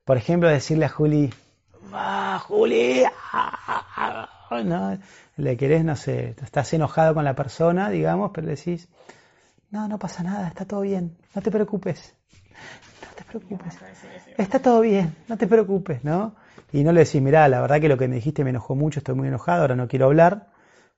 Por 0.05 0.16
ejemplo, 0.16 0.48
decirle 0.48 0.86
a 0.86 0.88
Juli, 0.88 1.32
¡Ah, 1.92 2.42
Juli! 2.44 3.05
¿no? 4.64 4.98
Le 5.36 5.57
querés, 5.57 5.84
no 5.84 5.94
sé, 5.94 6.34
estás 6.42 6.72
enojado 6.72 7.14
con 7.14 7.22
la 7.22 7.36
persona, 7.36 7.88
digamos, 7.90 8.32
pero 8.34 8.48
decís, 8.48 8.88
no, 9.75 9.89
no 9.89 9.99
pasa 9.99 10.22
nada, 10.22 10.47
está 10.47 10.64
todo 10.64 10.83
bien, 10.83 11.16
no 11.35 11.43
te 11.43 11.51
preocupes, 11.51 12.14
no 13.03 13.09
te 13.16 13.25
preocupes, 13.25 13.77
está 14.39 14.61
todo 14.61 14.81
bien, 14.81 15.16
no 15.27 15.37
te 15.37 15.49
preocupes, 15.49 16.05
¿no? 16.05 16.37
Y 16.72 16.85
no 16.85 16.93
le 16.93 17.01
decís, 17.01 17.20
mirá, 17.20 17.49
la 17.49 17.61
verdad 17.61 17.81
que 17.81 17.89
lo 17.89 17.99
que 17.99 18.07
me 18.07 18.14
dijiste 18.14 18.45
me 18.45 18.51
enojó 18.51 18.77
mucho, 18.77 19.01
estoy 19.01 19.16
muy 19.16 19.27
enojado, 19.27 19.62
ahora 19.62 19.75
no 19.75 19.89
quiero 19.89 20.07
hablar, 20.07 20.47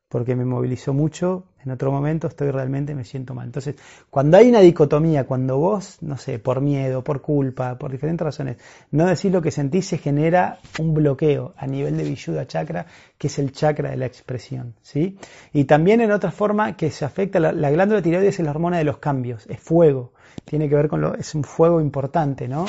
porque 0.09 0.37
me 0.37 0.45
movilizó 0.45 0.93
mucho, 0.95 1.47
en 1.65 1.73
otro 1.73 1.91
momento 1.91 2.29
estoy 2.29 2.53
realmente, 2.53 2.95
me 2.95 3.05
siento 3.05 3.35
mal. 3.35 3.47
Entonces, 3.47 3.75
cuando 4.09 4.37
hay 4.37 4.49
una 4.49 4.61
dicotomía, 4.61 5.25
cuando 5.25 5.59
vos, 5.59 5.99
no 6.01 6.17
sé, 6.17 6.39
por 6.39 6.61
miedo, 6.61 7.03
por 7.03 7.21
culpa, 7.21 7.77
por 7.77 7.91
diferentes 7.91 8.25
razones, 8.25 8.57
no 8.93 9.07
decís 9.07 9.33
lo 9.33 9.43
que 9.43 9.51
sentís, 9.51 9.87
se 9.87 9.99
genera 9.99 10.59
un 10.79 10.95
bloqueo 10.95 11.55
a 11.57 11.67
nivel 11.67 11.97
de 11.97 12.05
Vishuddha 12.05 12.47
chakra, 12.47 12.87
que 13.19 13.27
es 13.27 13.39
el 13.41 13.51
chakra 13.51 13.91
de 13.91 13.97
la 13.97 14.07
expresión, 14.07 14.75
¿sí? 14.81 15.19
Y 15.53 15.65
también 15.65 16.01
en 16.01 16.13
otra 16.13 16.31
forma 16.31 16.77
que 16.77 16.93
se 16.93 17.05
afecta, 17.05 17.41
la, 17.41 17.71
glándula 17.71 18.01
tiroides 18.01 18.39
es 18.39 18.45
la 18.45 18.53
hormona 18.53 18.79
de 18.79 18.85
los 18.85 18.99
cambios, 18.99 19.45
es 19.49 19.59
fuego, 19.59 20.13
tiene 20.45 20.69
que 20.69 20.77
ver 20.77 20.87
con 20.87 21.01
lo, 21.01 21.17
es 21.17 21.35
un 21.35 21.43
fuego 21.43 21.81
importante, 21.81 22.47
¿no? 22.47 22.67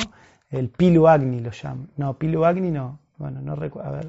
El 0.50 0.70
pilu 0.70 1.06
agni 1.06 1.40
lo 1.40 1.52
llaman. 1.52 1.90
No, 1.96 2.18
pilu 2.18 2.44
agni 2.44 2.72
no, 2.72 2.98
bueno, 3.16 3.40
no 3.40 3.54
recuerdo, 3.54 3.90
a 3.90 3.92
ver, 3.92 4.06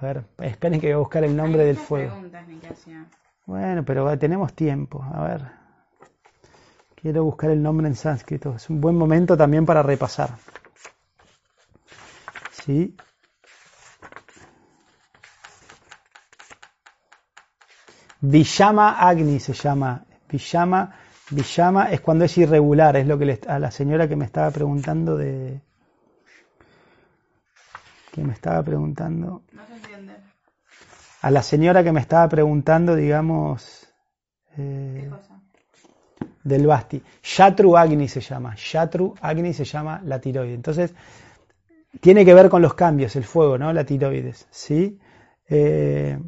a 0.00 0.06
ver, 0.06 0.24
esperen 0.38 0.80
que 0.80 0.88
voy 0.88 0.94
a 0.94 0.98
buscar 0.98 1.24
el 1.24 1.36
nombre 1.36 1.64
del 1.64 1.76
fuego. 1.76 2.14
Bueno, 3.46 3.84
pero 3.84 4.16
tenemos 4.18 4.54
tiempo. 4.54 5.02
A 5.02 5.24
ver. 5.24 5.50
Quiero 6.94 7.24
buscar 7.24 7.50
el 7.50 7.62
nombre 7.62 7.88
en 7.88 7.96
sánscrito. 7.96 8.54
Es 8.54 8.70
un 8.70 8.80
buen 8.80 8.96
momento 8.96 9.36
también 9.36 9.66
para 9.66 9.82
repasar. 9.82 10.30
¿Sí? 12.52 12.96
Villama 18.20 19.00
Agni 19.00 19.40
se 19.40 19.52
llama. 19.52 20.04
Villama, 20.28 20.94
Villama 21.30 21.90
es 21.90 22.00
cuando 22.00 22.24
es 22.24 22.36
irregular, 22.36 22.96
es 22.96 23.06
lo 23.06 23.18
que 23.18 23.24
le, 23.24 23.40
a 23.48 23.58
la 23.58 23.70
señora 23.70 24.08
que 24.08 24.16
me 24.16 24.24
estaba 24.26 24.50
preguntando 24.50 25.16
de, 25.16 25.60
que 28.18 28.24
me 28.24 28.32
estaba 28.32 28.62
preguntando. 28.62 29.42
No. 29.52 29.77
A 31.28 31.30
la 31.30 31.42
señora 31.42 31.84
que 31.84 31.92
me 31.92 32.00
estaba 32.00 32.26
preguntando, 32.26 32.96
digamos. 32.96 33.86
Eh. 34.56 35.10
Del 36.42 36.66
Basti. 36.66 37.02
Shatru 37.22 37.76
Agni 37.76 38.08
se 38.08 38.22
llama. 38.22 38.54
Shatru 38.56 39.14
Agni 39.20 39.52
se 39.52 39.66
llama 39.66 40.00
la 40.06 40.22
tiroides. 40.22 40.54
Entonces, 40.54 40.94
tiene 42.00 42.24
que 42.24 42.32
ver 42.32 42.48
con 42.48 42.62
los 42.62 42.72
cambios, 42.72 43.14
el 43.14 43.24
fuego, 43.24 43.58
¿no? 43.58 43.74
La 43.74 43.84
tiroides. 43.84 44.46
¿Sí? 44.50 44.98
Eh, 45.50 46.18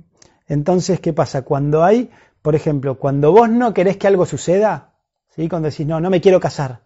entonces, 0.47 1.01
¿qué 1.01 1.15
pasa? 1.15 1.47
Cuando 1.47 1.83
hay, 1.83 2.11
por 2.43 2.55
ejemplo, 2.55 2.99
cuando 2.99 3.33
vos 3.33 3.49
no 3.49 3.73
querés 3.73 3.97
que 3.97 4.07
algo 4.07 4.27
suceda, 4.27 4.97
¿sí? 5.31 5.49
Cuando 5.49 5.71
decís, 5.71 5.87
no, 5.87 5.99
no 5.99 6.11
me 6.11 6.21
quiero 6.21 6.41
casar 6.41 6.83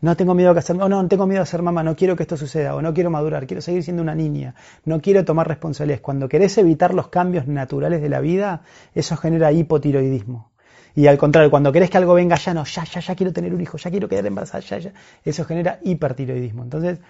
no 0.00 0.16
tengo 0.16 0.34
miedo 0.34 0.50
a 0.50 0.54
casarme, 0.54 0.82
o 0.82 0.88
no, 0.88 1.06
tengo 1.08 1.26
miedo 1.26 1.42
a 1.42 1.46
ser 1.46 1.62
mamá, 1.62 1.82
no 1.82 1.96
quiero 1.96 2.16
que 2.16 2.22
esto 2.22 2.36
suceda, 2.36 2.74
o 2.74 2.82
no 2.82 2.92
quiero 2.94 3.10
madurar, 3.10 3.46
quiero 3.46 3.60
seguir 3.60 3.82
siendo 3.82 4.02
una 4.02 4.14
niña, 4.14 4.54
no 4.84 5.00
quiero 5.00 5.24
tomar 5.24 5.48
responsabilidades. 5.48 6.02
Cuando 6.02 6.28
querés 6.28 6.56
evitar 6.58 6.94
los 6.94 7.08
cambios 7.08 7.46
naturales 7.46 8.02
de 8.02 8.08
la 8.08 8.20
vida, 8.20 8.62
eso 8.94 9.16
genera 9.16 9.52
hipotiroidismo. 9.52 10.50
Y 10.94 11.08
al 11.08 11.18
contrario, 11.18 11.50
cuando 11.50 11.72
querés 11.72 11.90
que 11.90 11.98
algo 11.98 12.14
venga 12.14 12.36
ya, 12.36 12.54
no, 12.54 12.64
ya, 12.64 12.84
ya, 12.84 13.00
ya 13.00 13.14
quiero 13.14 13.32
tener 13.32 13.52
un 13.54 13.60
hijo, 13.60 13.76
ya 13.76 13.90
quiero 13.90 14.08
quedar 14.08 14.26
embarazada, 14.26 14.60
ya, 14.60 14.78
ya, 14.78 14.92
eso 15.24 15.44
genera 15.44 15.78
hipertiroidismo. 15.82 16.62
Entonces, 16.62 17.00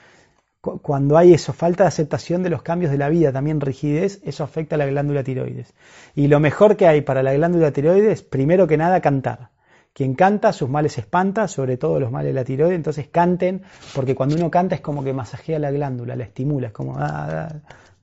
cuando 0.61 1.17
hay 1.17 1.33
eso, 1.33 1.53
falta 1.53 1.85
de 1.85 1.89
aceptación 1.89 2.43
de 2.43 2.51
los 2.51 2.63
cambios 2.63 2.91
de 2.91 2.99
la 2.99 3.09
vida, 3.09 3.33
también 3.33 3.61
rigidez, 3.61 4.21
eso 4.25 4.43
afecta 4.43 4.75
a 4.75 4.79
la 4.79 4.87
glándula 4.87 5.23
tiroides. 5.23 5.73
Y 6.15 6.27
lo 6.27 6.41
mejor 6.41 6.77
que 6.77 6.87
hay 6.89 7.03
para 7.03 7.23
la 7.23 7.33
glándula 7.35 7.71
tiroides, 7.71 8.23
primero 8.23 8.67
que 8.67 8.77
nada, 8.77 9.01
cantar. 9.01 9.51
Quien 9.97 10.15
canta, 10.15 10.53
sus 10.53 10.69
males 10.69 10.99
espanta, 10.99 11.49
sobre 11.49 11.79
todo 11.79 11.99
los 11.99 12.13
males 12.13 12.27
de 12.27 12.35
la 12.35 12.45
tiroides, 12.45 12.77
entonces 12.77 13.09
canten, 13.09 13.63
porque 13.95 14.15
cuando 14.15 14.37
uno 14.37 14.51
canta 14.51 14.75
es 14.75 14.83
como 14.83 15.03
que 15.03 15.15
masajea 15.15 15.59
la 15.59 15.71
glándula, 15.71 16.15
la 16.15 16.25
estimula, 16.25 16.67
es 16.67 16.75
como, 16.75 16.97
ah, 16.99 17.49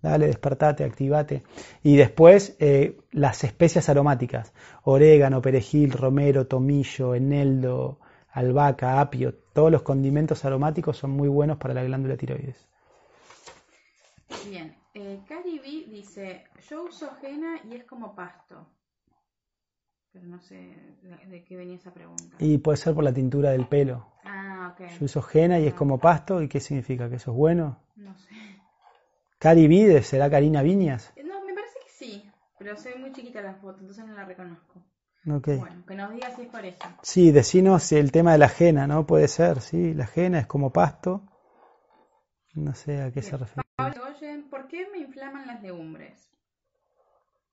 dale, 0.01 0.25
despertate, 0.25 0.85
activate. 0.85 1.43
Y 1.83 1.95
después 1.95 2.55
eh, 2.57 2.97
las 3.11 3.43
especias 3.43 3.89
aromáticas, 3.89 4.53
orégano, 4.85 5.39
perejil, 5.39 5.91
romero, 5.91 6.47
tomillo, 6.47 7.13
eneldo, 7.13 7.99
albahaca, 8.31 8.99
apio, 8.99 9.35
todos 9.53 9.71
los 9.71 9.83
condimentos 9.83 10.43
aromáticos 10.45 10.97
son 10.97 11.11
muy 11.11 11.27
buenos 11.27 11.59
para 11.59 11.75
la 11.75 11.83
glándula 11.83 12.17
tiroides. 12.17 12.67
Bien, 14.49 14.75
eh, 14.95 15.19
Cari 15.27 15.59
B 15.59 15.91
dice, 15.91 16.43
yo 16.67 16.85
uso 16.85 17.11
henna 17.21 17.59
y 17.69 17.75
es 17.75 17.83
como 17.83 18.15
pasto. 18.15 18.65
Pero 20.13 20.27
no 20.27 20.39
sé 20.39 20.55
de 21.27 21.43
qué 21.43 21.57
venía 21.57 21.75
esa 21.75 21.91
pregunta. 21.91 22.37
Y 22.37 22.59
puede 22.59 22.77
ser 22.77 22.93
por 22.93 23.03
la 23.03 23.11
tintura 23.11 23.49
del 23.49 23.67
pelo. 23.67 24.05
Ah, 24.23 24.73
ok. 24.73 24.87
Yo 24.99 25.05
uso 25.05 25.25
henna 25.33 25.59
y 25.59 25.65
es 25.65 25.73
como 25.73 25.99
pasto. 25.99 26.41
¿Y 26.41 26.47
qué 26.47 26.59
significa? 26.59 27.09
¿Que 27.09 27.15
eso 27.15 27.31
es 27.31 27.37
bueno? 27.37 27.79
No 27.95 28.15
sé. 28.15 28.29
¿Cari 29.39 29.67
Vides? 29.67 30.05
¿Será 30.05 30.29
Karina 30.29 30.61
Viñas? 30.61 31.11
Eh, 31.15 31.23
no, 31.23 31.43
me 31.43 31.53
parece 31.53 31.79
que 31.83 31.89
sí. 31.89 32.31
Pero 32.59 32.77
soy 32.77 32.93
muy 32.99 33.11
chiquita 33.11 33.41
la 33.41 33.55
foto, 33.55 33.79
entonces 33.79 34.05
no 34.05 34.13
la 34.13 34.23
reconozco. 34.23 34.83
Okay. 35.25 35.57
Bueno, 35.57 35.83
que 35.87 35.95
nos 35.95 36.11
diga 36.11 36.35
si 36.35 36.43
es 36.43 36.47
por 36.49 36.63
eso. 36.63 36.87
Sí, 37.01 37.31
decinos 37.31 37.91
el 37.91 38.11
tema 38.11 38.33
de 38.33 38.37
la 38.37 38.45
ajena, 38.45 38.85
¿no? 38.85 39.07
Puede 39.07 39.27
ser, 39.27 39.61
sí. 39.61 39.95
La 39.95 40.03
ajena 40.03 40.39
es 40.39 40.45
como 40.45 40.71
pasto. 40.71 41.23
No 42.53 42.75
sé 42.75 43.01
a 43.01 43.11
qué 43.11 43.23
se 43.23 43.35
refiere. 43.35 43.63
¿por 44.49 44.67
qué 44.67 44.87
me 44.91 44.99
inflaman 44.99 45.47
las 45.47 45.63
legumbres? 45.63 46.29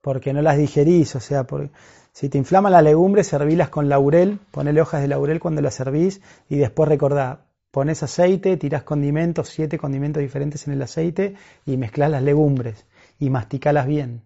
Porque 0.02 0.32
no 0.32 0.42
las 0.42 0.58
digerís, 0.58 1.14
o 1.16 1.20
sea, 1.20 1.44
por, 1.44 1.70
si 2.12 2.28
te 2.28 2.38
inflaman 2.38 2.72
las 2.72 2.82
legumbres, 2.82 3.28
servilas 3.28 3.68
con 3.68 3.88
laurel, 3.88 4.40
ponele 4.50 4.80
hojas 4.80 5.00
de 5.00 5.08
laurel 5.08 5.40
cuando 5.40 5.62
las 5.62 5.74
servís 5.74 6.20
y 6.48 6.56
después 6.56 6.88
recordá, 6.88 7.46
pones 7.70 8.02
aceite, 8.02 8.56
tirás 8.56 8.82
condimentos, 8.82 9.48
siete 9.48 9.78
condimentos 9.78 10.20
diferentes 10.20 10.66
en 10.66 10.74
el 10.74 10.82
aceite 10.82 11.36
y 11.64 11.76
mezclas 11.76 12.10
las 12.10 12.22
legumbres 12.22 12.86
y 13.18 13.30
masticalas 13.30 13.86
bien. 13.86 14.22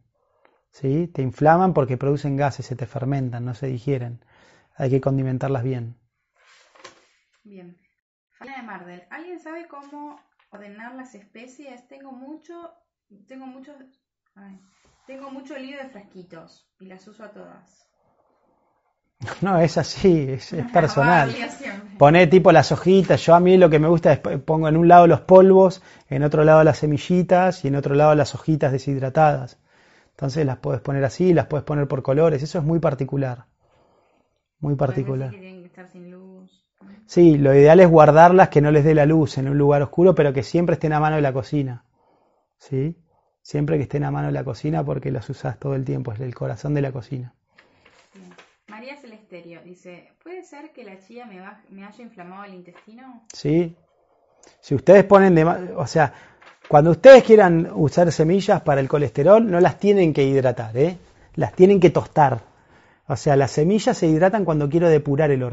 ¿Sí? 0.71 1.07
Te 1.09 1.23
inflaman 1.23 1.73
porque 1.73 1.97
producen 1.97 2.37
gases, 2.37 2.67
se 2.67 2.75
te 2.75 2.87
fermentan, 2.87 3.45
no 3.45 3.55
se 3.55 3.67
digieren. 3.67 4.25
Hay 4.77 4.91
que 4.91 5.01
condimentarlas 5.01 5.63
bien. 5.63 5.97
Bien. 7.45 7.77
Fala 8.39 8.57
de 8.57 8.63
Mardel, 8.63 9.05
¿alguien 9.11 9.39
sabe 9.39 9.69
cómo 9.69 10.19
ordenar 10.51 10.97
las 10.97 11.15
especies? 11.15 11.87
Tengo 11.87 12.11
mucho, 12.11 12.73
tengo 13.29 13.47
muchos, 13.47 13.77
tengo 15.07 15.31
mucho 15.31 15.57
lío 15.59 15.79
de 15.79 15.89
frasquitos 15.89 16.67
y 16.81 16.87
las 16.87 17.07
uso 17.07 17.25
a 17.25 17.31
todas. 17.31 17.89
No, 19.41 19.59
es 19.59 19.79
así, 19.79 20.27
es, 20.29 20.55
personal. 20.73 21.35
Poné 21.99 22.27
tipo 22.27 22.53
las 22.53 22.73
hojitas, 22.73 23.25
yo 23.25 23.35
a 23.35 23.41
mí 23.41 23.57
lo 23.57 23.71
que 23.71 23.79
me 23.79 23.89
gusta 23.89 24.13
es 24.13 24.19
pongo 24.19 24.69
en 24.69 24.77
un 24.77 24.89
lado 24.89 25.07
los 25.07 25.21
polvos, 25.21 25.83
en 26.09 26.25
otro 26.25 26.45
lado 26.45 26.65
las 26.65 26.79
semillitas 26.79 27.65
y 27.65 27.69
en 27.69 27.77
otro 27.77 27.95
lado 27.95 28.15
las 28.15 28.35
hojitas 28.35 28.73
deshidratadas. 28.73 29.59
Entonces 30.11 30.45
las 30.45 30.59
puedes 30.59 30.81
poner 30.81 31.05
así, 31.05 31.33
las 31.33 31.47
puedes 31.47 31.65
poner 31.65 31.89
por 31.89 32.03
colores, 32.03 32.43
eso 32.43 32.59
es 32.59 32.65
muy 32.65 32.81
particular. 32.81 33.47
Muy 34.61 34.75
particular. 34.75 35.33
Sí, 37.07 37.37
lo 37.37 37.55
ideal 37.55 37.81
es 37.81 37.89
guardarlas 37.89 38.49
que 38.49 38.61
no 38.61 38.71
les 38.71 38.85
dé 38.85 38.95
la 38.95 39.07
luz 39.07 39.39
en 39.39 39.49
un 39.49 39.59
lugar 39.59 39.83
oscuro, 39.83 40.15
pero 40.15 40.33
que 40.33 40.43
siempre 40.43 40.75
estén 40.75 40.93
a 40.93 41.01
mano 41.01 41.17
de 41.17 41.23
la 41.23 41.33
cocina. 41.33 41.85
¿Sí? 42.59 42.97
siempre 43.45 43.77
que 43.77 43.85
estén 43.85 44.03
a 44.05 44.11
mano 44.11 44.29
en 44.29 44.35
la 44.35 44.43
cocina 44.43 44.83
porque 44.83 45.13
los 45.13 45.29
usas 45.29 45.59
todo 45.59 45.77
el 45.77 45.85
tiempo, 45.85 46.13
es 46.13 46.19
el 46.19 46.35
corazón 46.35 46.75
de 46.75 46.83
la 46.83 46.91
cocina. 46.91 47.33
María 48.67 48.97
Celesterio 48.97 49.61
dice, 49.63 50.11
¿puede 50.23 50.43
ser 50.43 50.73
que 50.73 50.83
la 50.83 50.99
chía 50.99 51.27
me, 51.27 51.41
me 51.69 51.87
haya 51.87 52.03
inflamado 52.03 52.45
el 52.45 52.55
intestino? 52.55 53.23
Sí. 53.33 53.77
Si 54.61 54.75
ustedes 54.75 55.05
ponen 55.05 55.35
de... 55.35 55.45
O 55.45 55.87
sea, 55.87 56.13
cuando 56.67 56.91
ustedes 56.91 57.23
quieran 57.23 57.71
usar 57.75 58.11
semillas 58.11 58.63
para 58.63 58.81
el 58.81 58.89
colesterol, 58.89 59.49
no 59.49 59.61
las 59.61 59.79
tienen 59.79 60.13
que 60.13 60.25
hidratar, 60.25 60.77
¿eh? 60.77 60.97
las 61.35 61.53
tienen 61.53 61.79
que 61.79 61.91
tostar. 61.91 62.41
O 63.07 63.17
sea, 63.17 63.37
las 63.37 63.51
semillas 63.51 63.99
se 63.99 64.07
hidratan 64.07 64.47
cuando 64.47 64.71
quiero 64.71 64.89
depurar 64.89 65.31
el 65.31 65.43
órgano. 65.43 65.53